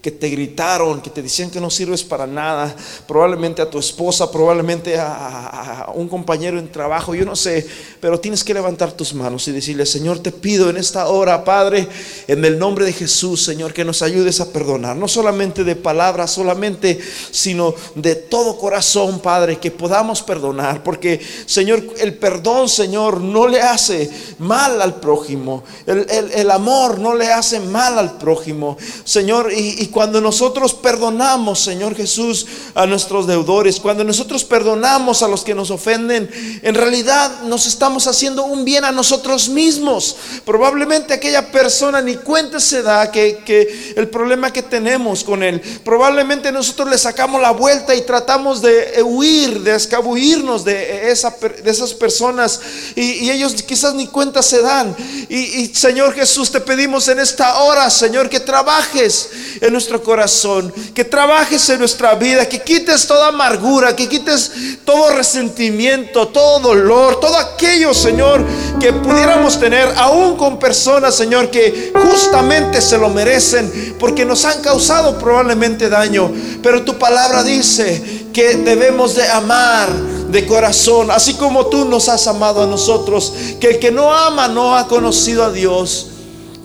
que, 0.00 0.10
te 0.10 0.28
gritaron, 0.30 1.02
que 1.02 1.10
te 1.10 1.20
decían 1.20 1.50
que 1.50 1.60
no 1.60 1.68
sirves 1.68 2.02
para 2.02 2.26
nada, 2.26 2.74
probablemente 3.06 3.60
a 3.60 3.68
tu 3.68 3.78
esposa, 3.78 4.32
probablemente 4.32 4.98
a, 4.98 5.82
a, 5.84 5.90
un 5.90 6.08
compañero 6.08 6.58
en 6.58 6.72
trabajo, 6.72 7.14
yo 7.14 7.26
no 7.26 7.36
sé, 7.36 7.66
pero 8.00 8.18
tienes 8.18 8.42
que 8.42 8.54
levantar 8.54 8.92
tus 8.92 9.12
manos 9.12 9.46
y 9.46 9.52
decirle, 9.52 9.84
Señor, 9.84 10.20
te 10.20 10.32
pido 10.32 10.70
en 10.70 10.78
esta 10.78 11.08
hora, 11.08 11.44
Padre, 11.44 11.86
en 12.26 12.42
el 12.42 12.58
nombre 12.58 12.86
de 12.86 12.94
Jesús, 12.94 13.44
Señor, 13.44 13.74
que 13.74 13.84
nos 13.84 14.00
ayudes 14.00 14.40
a 14.40 14.50
perdonar, 14.50 14.96
no 14.96 15.08
solamente 15.08 15.62
de 15.62 15.76
palabras, 15.76 16.30
solamente, 16.30 16.98
sino 17.30 17.74
de 17.96 18.14
todo 18.14 18.56
corazón, 18.56 19.20
Padre, 19.20 19.58
que 19.58 19.70
podamos 19.70 20.22
perdonar, 20.22 20.82
porque 20.82 21.20
Señor, 21.50 21.82
el 21.98 22.14
perdón, 22.14 22.68
Señor, 22.68 23.20
no 23.20 23.48
le 23.48 23.60
hace 23.60 24.08
mal 24.38 24.80
al 24.80 25.00
prójimo. 25.00 25.64
El, 25.84 26.48
amor 26.48 27.00
no 27.00 27.16
le 27.16 27.32
hace 27.32 27.58
mal 27.58 27.98
al 27.98 28.18
prójimo. 28.18 28.78
Señor, 29.02 29.50
y, 29.52 29.84
cuando 29.88 30.20
nosotros 30.20 30.74
perdonamos, 30.74 31.58
Señor 31.58 31.96
Jesús, 31.96 32.46
a 32.76 32.86
nuestros 32.86 33.26
deudores, 33.26 33.80
cuando 33.80 34.04
nosotros 34.04 34.44
perdonamos 34.44 35.24
a 35.24 35.28
los 35.28 35.42
que 35.42 35.56
nos 35.56 35.72
ofenden, 35.72 36.30
en 36.62 36.74
realidad 36.76 37.42
nos 37.42 37.66
estamos 37.66 38.06
haciendo 38.06 38.44
un 38.44 38.64
bien 38.64 38.84
a 38.84 38.92
nosotros 38.92 39.48
mismos. 39.48 40.14
Probablemente 40.44 41.14
aquella 41.14 41.50
persona 41.50 42.00
ni 42.00 42.14
cuenta 42.14 42.60
se 42.60 42.80
da 42.80 43.10
que, 43.10 43.42
que 43.44 43.94
el 43.96 44.08
problema 44.08 44.52
que 44.52 44.62
tenemos 44.62 45.24
con 45.24 45.42
él. 45.42 45.60
Probablemente 45.84 46.52
nosotros 46.52 46.88
le 46.88 46.96
sacamos 46.96 47.42
la 47.42 47.50
vuelta 47.50 47.92
y 47.92 48.02
tratamos 48.02 48.62
de 48.62 49.02
huir, 49.02 49.62
de 49.62 49.74
escabullirnos 49.74 50.64
de 50.64 51.10
esa 51.10 51.39
de 51.40 51.70
esas 51.70 51.94
personas 51.94 52.60
y, 52.94 53.30
ellos 53.30 53.54
quizás 53.62 53.94
ni 53.94 54.06
cuenta 54.06 54.42
se 54.42 54.60
dan. 54.60 54.94
Y, 55.28 55.66
Señor 55.74 56.14
Jesús, 56.14 56.50
te 56.50 56.60
pedimos 56.60 57.08
en 57.08 57.20
esta 57.20 57.62
hora, 57.62 57.88
Señor, 57.90 58.28
que 58.28 58.40
trabajes 58.40 59.30
en 59.60 59.72
nuestro 59.72 60.02
corazón, 60.02 60.72
que 60.94 61.04
trabajes 61.04 61.68
en 61.70 61.78
nuestra 61.78 62.14
vida, 62.14 62.48
que 62.48 62.60
quites 62.60 63.06
toda 63.06 63.28
amargura, 63.28 63.94
que 63.94 64.08
quites 64.08 64.52
todo 64.84 65.14
resentimiento, 65.14 66.28
todo 66.28 66.60
dolor, 66.60 67.20
todo 67.20 67.36
aquello, 67.36 67.94
Señor, 67.94 68.44
que 68.80 68.92
pudiéramos 68.92 69.58
tener 69.58 69.88
aún 69.96 70.36
con 70.36 70.58
personas, 70.58 71.14
Señor, 71.14 71.50
que 71.50 71.92
justamente 71.94 72.80
se 72.80 72.98
lo 72.98 73.08
merecen 73.08 73.96
porque 73.98 74.24
nos 74.24 74.44
han 74.44 74.60
causado 74.62 75.18
probablemente 75.18 75.88
daño. 75.88 76.32
Pero 76.62 76.84
tu 76.84 76.98
palabra 76.98 77.42
dice 77.42 78.02
que 78.32 78.56
debemos 78.56 79.14
de 79.14 79.28
amar 79.28 79.88
de 80.30 80.46
corazón, 80.46 81.10
así 81.10 81.34
como 81.34 81.66
tú 81.66 81.84
nos 81.84 82.08
has 82.08 82.26
amado 82.26 82.62
a 82.62 82.66
nosotros, 82.66 83.32
que 83.60 83.70
el 83.70 83.78
que 83.78 83.90
no 83.90 84.12
ama 84.12 84.48
no 84.48 84.76
ha 84.76 84.86
conocido 84.86 85.44
a 85.44 85.50
Dios, 85.50 86.08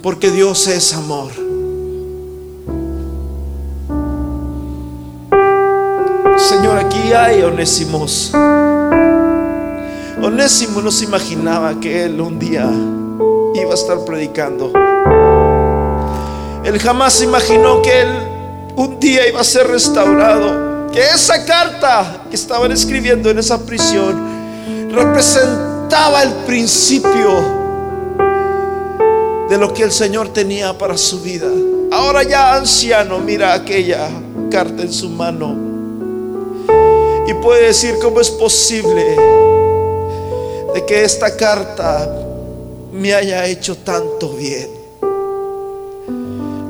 porque 0.02 0.32
Dios 0.32 0.68
es 0.68 0.94
amor. 0.94 1.32
Señor, 6.38 6.78
aquí 6.78 7.14
hay 7.14 7.42
Onésimos. 7.42 8.32
Onésimo 10.22 10.82
no 10.82 10.92
se 10.92 11.06
imaginaba 11.06 11.80
que 11.80 12.04
él 12.04 12.20
un 12.22 12.40
día 12.40 12.70
iba 13.54 13.72
a 13.72 13.74
estar 13.74 14.04
predicando. 14.06 14.72
Él 16.64 16.80
jamás 16.80 17.22
imaginó 17.22 17.82
que 17.82 18.02
él 18.02 18.10
un 18.76 19.00
día 19.00 19.28
iba 19.28 19.42
a 19.42 19.44
ser 19.44 19.68
restaurado 19.68 20.65
que 20.96 21.02
esa 21.02 21.44
carta 21.44 22.22
que 22.30 22.38
estaban 22.38 22.72
escribiendo 22.72 23.30
en 23.30 23.38
esa 23.38 23.66
prisión 23.66 24.16
representaba 24.90 26.24
el 26.24 26.32
principio 26.46 27.66
de 29.50 29.58
lo 29.58 29.74
que 29.74 29.84
el 29.84 29.92
Señor 29.92 30.30
tenía 30.30 30.78
para 30.78 30.98
su 30.98 31.20
vida. 31.20 31.48
Ahora 31.92 32.24
ya 32.24 32.56
anciano, 32.56 33.20
mira 33.20 33.54
aquella 33.54 34.08
carta 34.50 34.84
en 34.84 34.94
su 34.94 35.10
mano 35.10 35.58
y 37.28 37.34
puede 37.34 37.68
decir 37.68 37.96
cómo 38.02 38.22
es 38.22 38.32
posible 38.32 39.18
de 40.74 40.86
que 40.86 41.04
esta 41.04 41.36
carta 41.36 42.10
me 42.94 43.14
haya 43.14 43.46
hecho 43.48 43.76
tanto 43.76 44.30
bien. 44.30 44.70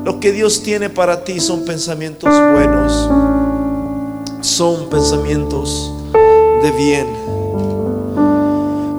Lo 0.04 0.18
que 0.18 0.32
Dios 0.32 0.64
tiene 0.64 0.90
para 0.90 1.22
ti 1.22 1.38
son 1.38 1.64
pensamientos 1.64 2.28
buenos, 2.30 3.08
son 4.46 4.88
pensamientos 4.88 5.92
de 6.62 6.70
bien. 6.70 7.08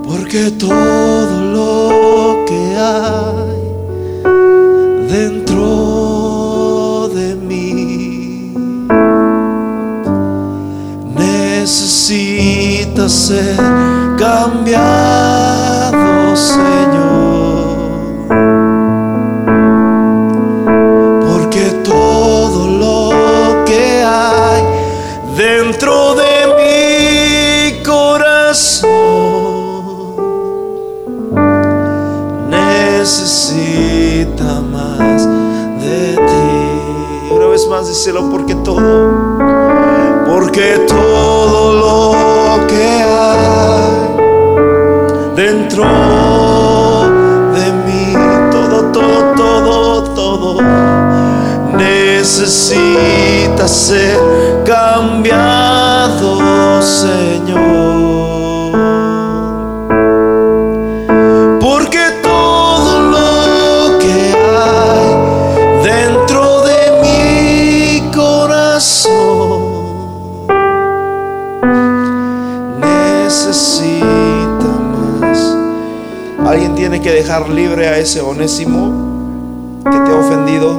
Porque 0.06 0.52
todo 0.52 1.42
lo 1.56 2.46
que 2.46 2.76
hay 2.76 3.56
dentro 5.10 5.64
de 7.16 7.36
mí 7.36 8.54
necesita 11.16 13.08
ser 13.08 13.56
cambiado, 14.18 14.76
Señor. 16.36 17.17
Todo, 38.68 39.38
porque 40.28 40.86
todo 40.90 41.60
lo 41.84 42.68
que 42.68 42.84
hay 42.84 44.02
dentro 45.38 45.86
de 47.56 47.66
mí, 47.86 48.14
todo, 48.52 48.92
todo, 48.92 49.34
todo, 49.38 50.04
todo, 50.14 50.62
necesita 51.78 53.66
ser 53.70 54.27
libre 77.46 77.88
a 77.88 77.98
ese 77.98 78.22
onésimo 78.22 79.84
que 79.84 79.98
te 79.98 80.12
ha 80.12 80.16
ofendido. 80.16 80.76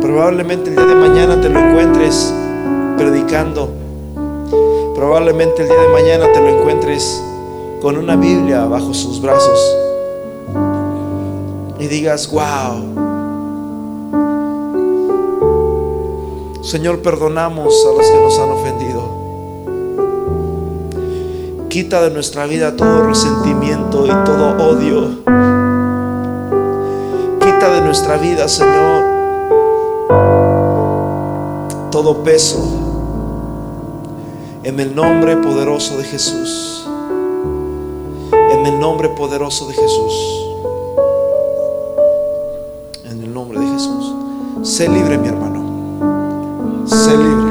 Probablemente 0.00 0.70
el 0.70 0.76
día 0.76 0.84
de 0.84 0.94
mañana 0.94 1.40
te 1.40 1.48
lo 1.48 1.58
encuentres 1.58 2.34
predicando. 2.98 3.70
Probablemente 4.94 5.62
el 5.62 5.68
día 5.68 5.78
de 5.78 5.88
mañana 5.88 6.32
te 6.32 6.40
lo 6.40 6.48
encuentres 6.48 7.22
con 7.80 7.96
una 7.96 8.16
Biblia 8.16 8.66
bajo 8.66 8.92
sus 8.92 9.20
brazos 9.20 9.58
y 11.78 11.86
digas, 11.86 12.30
wow, 12.30 13.08
Señor, 16.60 17.00
perdonamos 17.00 17.74
a 17.86 17.96
los 17.96 18.06
que 18.06 18.20
nos 18.20 18.38
han 18.38 18.50
ofendido. 18.50 18.97
Quita 21.68 22.00
de 22.00 22.10
nuestra 22.10 22.46
vida 22.46 22.74
todo 22.76 23.06
resentimiento 23.06 24.06
y 24.06 24.10
todo 24.24 24.56
odio. 24.56 25.18
Quita 27.40 27.70
de 27.74 27.82
nuestra 27.82 28.16
vida, 28.16 28.48
Señor, 28.48 29.04
todo 31.90 32.24
peso. 32.24 32.58
En 34.62 34.80
el 34.80 34.94
nombre 34.94 35.36
poderoso 35.36 35.98
de 35.98 36.04
Jesús. 36.04 36.86
En 38.32 38.64
el 38.64 38.80
nombre 38.80 39.10
poderoso 39.10 39.68
de 39.68 39.74
Jesús. 39.74 40.14
En 43.04 43.22
el 43.22 43.34
nombre 43.34 43.60
de 43.60 43.66
Jesús. 43.66 44.14
Sé 44.62 44.88
libre, 44.88 45.18
mi 45.18 45.28
hermano. 45.28 46.86
Sé 46.86 47.14
libre. 47.14 47.47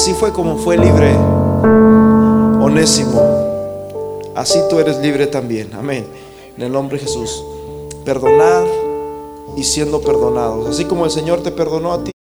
Así 0.00 0.14
fue 0.14 0.32
como 0.32 0.56
fue 0.56 0.78
libre 0.78 1.14
Onésimo. 2.58 3.20
Así 4.34 4.58
tú 4.70 4.78
eres 4.78 4.96
libre 4.96 5.26
también. 5.26 5.74
Amén. 5.74 6.06
En 6.56 6.62
el 6.62 6.72
nombre 6.72 6.96
de 6.96 7.04
Jesús. 7.04 7.44
Perdonar 8.02 8.66
y 9.58 9.62
siendo 9.62 10.00
perdonados. 10.00 10.68
Así 10.68 10.86
como 10.86 11.04
el 11.04 11.10
Señor 11.10 11.42
te 11.42 11.50
perdonó 11.50 11.92
a 11.92 12.02
ti. 12.02 12.12